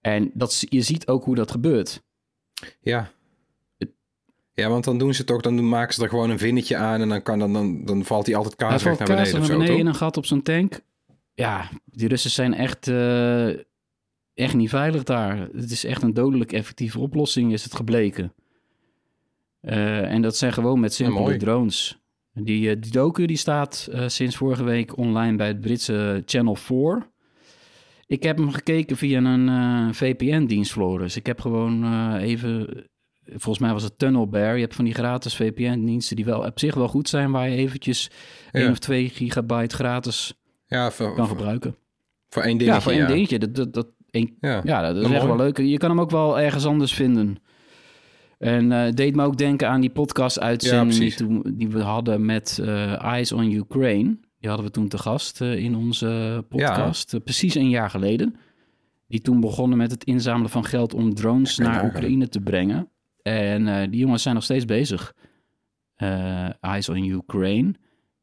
En 0.00 0.30
dat, 0.34 0.64
je 0.68 0.82
ziet 0.82 1.06
ook 1.08 1.24
hoe 1.24 1.34
dat 1.34 1.50
gebeurt. 1.50 2.02
Ja. 2.80 3.10
Ja, 4.52 4.68
want 4.68 4.84
dan 4.84 4.98
doen 4.98 5.14
ze 5.14 5.24
toch, 5.24 5.40
dan 5.40 5.68
maken 5.68 5.94
ze 5.94 6.02
er 6.02 6.08
gewoon 6.08 6.30
een 6.30 6.38
vinnetje 6.38 6.76
aan 6.76 7.00
en 7.00 7.08
dan, 7.08 7.22
kan 7.22 7.38
dan, 7.38 7.52
dan, 7.52 7.84
dan 7.84 8.04
valt 8.04 8.26
hij 8.26 8.36
altijd 8.36 8.56
kaarsrecht 8.56 8.96
valt 8.96 9.08
naar 9.08 9.18
kaas 9.18 9.30
beneden 9.30 9.32
naar 9.32 9.40
of 9.40 9.46
zo, 9.46 9.58
beneden 9.58 9.78
in 9.78 9.84
toch? 9.84 9.92
een 9.92 9.98
gat 9.98 10.16
op 10.16 10.26
zo'n 10.26 10.42
tank. 10.42 10.80
Ja, 11.38 11.68
die 11.84 12.08
Russen 12.08 12.30
zijn 12.30 12.54
echt, 12.54 12.88
eh, 12.88 13.48
echt 14.34 14.54
niet 14.54 14.68
veilig 14.68 15.02
daar. 15.02 15.38
Het 15.38 15.70
is 15.70 15.84
echt 15.84 16.02
een 16.02 16.14
dodelijk 16.14 16.52
effectieve 16.52 16.98
oplossing, 16.98 17.52
is 17.52 17.64
het 17.64 17.74
gebleken. 17.74 18.32
Eh, 19.60 20.12
en 20.12 20.22
dat 20.22 20.36
zijn 20.36 20.52
gewoon 20.52 20.80
met 20.80 20.94
simpele 20.94 21.36
drones. 21.36 21.98
Die, 22.32 22.70
eh, 22.70 22.76
die 22.80 22.92
docu 22.92 23.26
die 23.26 23.36
staat 23.36 23.88
sinds 24.06 24.36
vorige 24.36 24.64
week 24.64 24.96
online 24.96 25.36
bij 25.36 25.46
het 25.46 25.60
Britse 25.60 26.22
Channel 26.26 26.54
4. 26.54 27.10
Ik 28.06 28.22
heb 28.22 28.36
hem 28.36 28.50
gekeken 28.50 28.96
via 28.96 29.22
een 29.22 29.94
VPN-dienst, 29.94 30.72
Floris. 30.72 31.16
Ik 31.16 31.26
heb 31.26 31.40
gewoon 31.40 32.16
even... 32.16 32.84
Volgens 33.24 33.58
mij 33.58 33.72
was 33.72 33.82
het 33.82 33.98
Tunnel 33.98 34.28
Bear. 34.28 34.54
Je 34.54 34.60
hebt 34.60 34.74
van 34.74 34.84
die 34.84 34.94
gratis 34.94 35.36
VPN-diensten 35.36 36.16
die 36.16 36.24
wel 36.24 36.44
op 36.44 36.58
zich 36.58 36.74
wel 36.74 36.88
goed 36.88 37.08
zijn... 37.08 37.30
waar 37.30 37.48
je 37.48 37.56
eventjes 37.56 38.10
Ja. 38.52 38.60
1 38.60 38.70
of 38.70 38.78
2 38.78 39.08
gigabyte 39.08 39.74
gratis 39.74 40.38
Ja, 40.68 40.90
voor, 40.90 41.14
kan 41.14 41.26
voor, 41.28 41.36
gebruiken. 41.36 41.76
voor 42.28 42.42
één 42.42 42.58
dingetje, 42.58 42.74
ja, 42.78 42.80
voor 42.80 42.92
één 42.92 43.06
dingetje. 43.06 43.38
Dat, 43.38 43.54
dat, 43.54 43.74
dat, 43.74 43.86
één, 44.10 44.36
Ja. 44.40 44.60
ja, 44.64 44.80
dat 44.82 44.96
is 44.96 45.02
echt 45.02 45.12
mooi. 45.12 45.26
wel 45.26 45.36
leuk. 45.36 45.58
Je 45.58 45.78
kan 45.78 45.90
hem 45.90 46.00
ook 46.00 46.10
wel 46.10 46.40
ergens 46.40 46.66
anders 46.66 46.94
vinden. 46.94 47.36
En 48.38 48.72
eh 48.72 48.92
deed 48.92 49.14
me 49.16 49.24
ook 49.24 49.36
denken 49.36 49.68
aan 49.68 49.80
die 49.80 49.90
Ja, 49.90 49.94
podcast-uitzending 49.94 50.90
die, 50.90 50.98
precies. 50.98 51.16
toen- 51.16 51.52
die 51.56 51.68
we 51.68 51.80
hadden 51.82 52.24
met 52.24 52.58
eh, 52.62 53.02
Eyes 53.04 53.32
on 53.32 53.52
Ukraine. 53.52 54.18
Die 54.40 54.48
hadden 54.48 54.66
we 54.66 54.72
toen 54.72 54.88
te 54.88 54.98
gast 54.98 55.40
eh, 55.40 55.56
in 55.56 55.76
onze 55.76 56.44
podcast. 56.48 57.24
Precies 57.24 57.54
een 57.54 57.68
jaar 57.68 57.90
geleden. 57.90 58.36
Die 59.08 59.20
toen 59.20 59.40
begonnen 59.40 59.78
met 59.78 59.90
het 59.90 60.04
inzamelen 60.04 60.50
van 60.50 60.64
geld 60.64 60.94
om 60.94 61.14
drones 61.14 61.58
naar. 61.58 61.84
Oekraïne 61.84 62.28
te 62.28 62.40
brengen. 62.40 62.88
En 63.22 63.90
die 63.90 64.00
jongens 64.00 64.22
zijn 64.22 64.34
nog 64.34 64.44
steeds 64.44 64.64
bezig. 64.64 65.14
Eyes 66.60 66.88
on 66.88 67.04
Ukraine. 67.04 67.74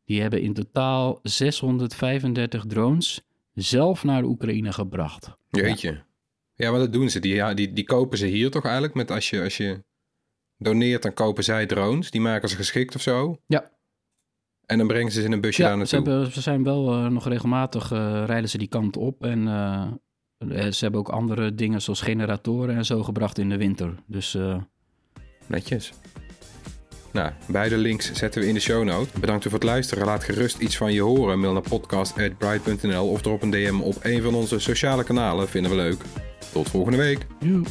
Die 0.06 0.22
hebben 0.22 0.42
in 0.42 0.54
totaal 0.54 1.20
635 1.24 2.66
drones 2.66 3.22
zelf 3.54 4.04
naar 4.04 4.22
de 4.22 4.28
Oekraïne 4.28 4.74
gebracht. 4.74 5.32
Jeetje. 5.50 6.04
Ja, 6.54 6.72
maar 6.72 6.80
dat 6.80 6.94
doen 6.94 7.10
ze. 7.10 7.20
Die, 7.20 7.34
ja, 7.34 7.54
die, 7.54 7.74
die 7.74 7.84
kopen 7.84 8.18
ze 8.18 8.26
hier 8.26 8.52
toch 8.52 8.64
eigenlijk? 8.64 8.94
Met 8.94 9.12
als 9.12 9.30
je, 9.30 9.42
als 9.42 9.58
je 9.58 9.84
doneert, 10.58 11.02
dan 11.02 11.14
kopen 11.14 11.44
zij 11.44 11.66
drones. 11.66 12.12
Die 12.12 12.22
maken 12.22 12.50
ze 12.50 12.56
geschikt 12.56 12.96
of 12.96 13.02
zo. 13.02 13.38
Ja. 13.48 13.72
En 14.66 14.78
dan 14.78 14.88
brengen 14.88 15.12
ze 15.12 15.20
ze 15.20 15.26
in 15.26 15.32
een 15.32 15.42
busje 15.42 15.62
daar 15.62 15.78
Ja, 15.78 15.86
ze, 15.86 15.96
naartoe. 15.96 16.14
hebben, 16.14 16.34
ze 16.34 16.42
zijn 16.42 16.64
wel 16.64 16.92
eh, 16.94 17.08
nog 17.08 17.28
regelmatig 17.28 17.92
eh, 17.92 18.24
rijden 18.26 18.50
ze 18.50 18.58
die 18.58 18.68
kant 18.68 18.98
op. 18.98 19.24
En 19.24 19.48
eh, 19.48 20.72
ze 20.72 20.78
hebben 20.80 21.00
ook 21.00 21.10
andere 21.10 21.56
dingen 21.56 21.82
zoals 21.82 22.02
generatoren 22.02 22.76
en 22.76 22.86
zo 22.86 23.04
gebracht 23.04 23.38
in 23.38 23.50
de 23.50 23.58
winter. 23.58 23.96
Dus 24.08 24.38
Netjes. 25.48 25.94
Nou, 27.16 27.32
beide 27.48 27.78
links 27.78 28.12
zetten 28.14 28.42
we 28.42 28.48
in 28.48 28.54
de 28.54 28.60
show 28.60 28.84
note. 28.84 29.20
Bedankt 29.20 29.44
voor 29.44 29.54
het 29.54 29.64
luisteren. 29.64 30.06
Laat 30.06 30.24
gerust 30.24 30.58
iets 30.58 30.78
van 30.78 30.94
je 30.94 31.02
horen. 31.02 31.40
Mail 31.40 31.54
naar 31.54 31.62
podcast.bright.nl 31.62 33.10
of 33.10 33.22
drop 33.22 33.42
een 33.42 33.52
DM 33.52 33.80
op 33.82 33.96
een 34.02 34.22
van 34.22 34.34
onze 34.34 34.60
sociale 34.60 35.04
kanalen. 35.04 35.50
Vinden 35.50 35.72
we 35.72 35.78
leuk. 35.78 36.02
Tot 36.52 36.70
volgende 36.70 36.98
week. 36.98 37.26
joe. 37.40 37.64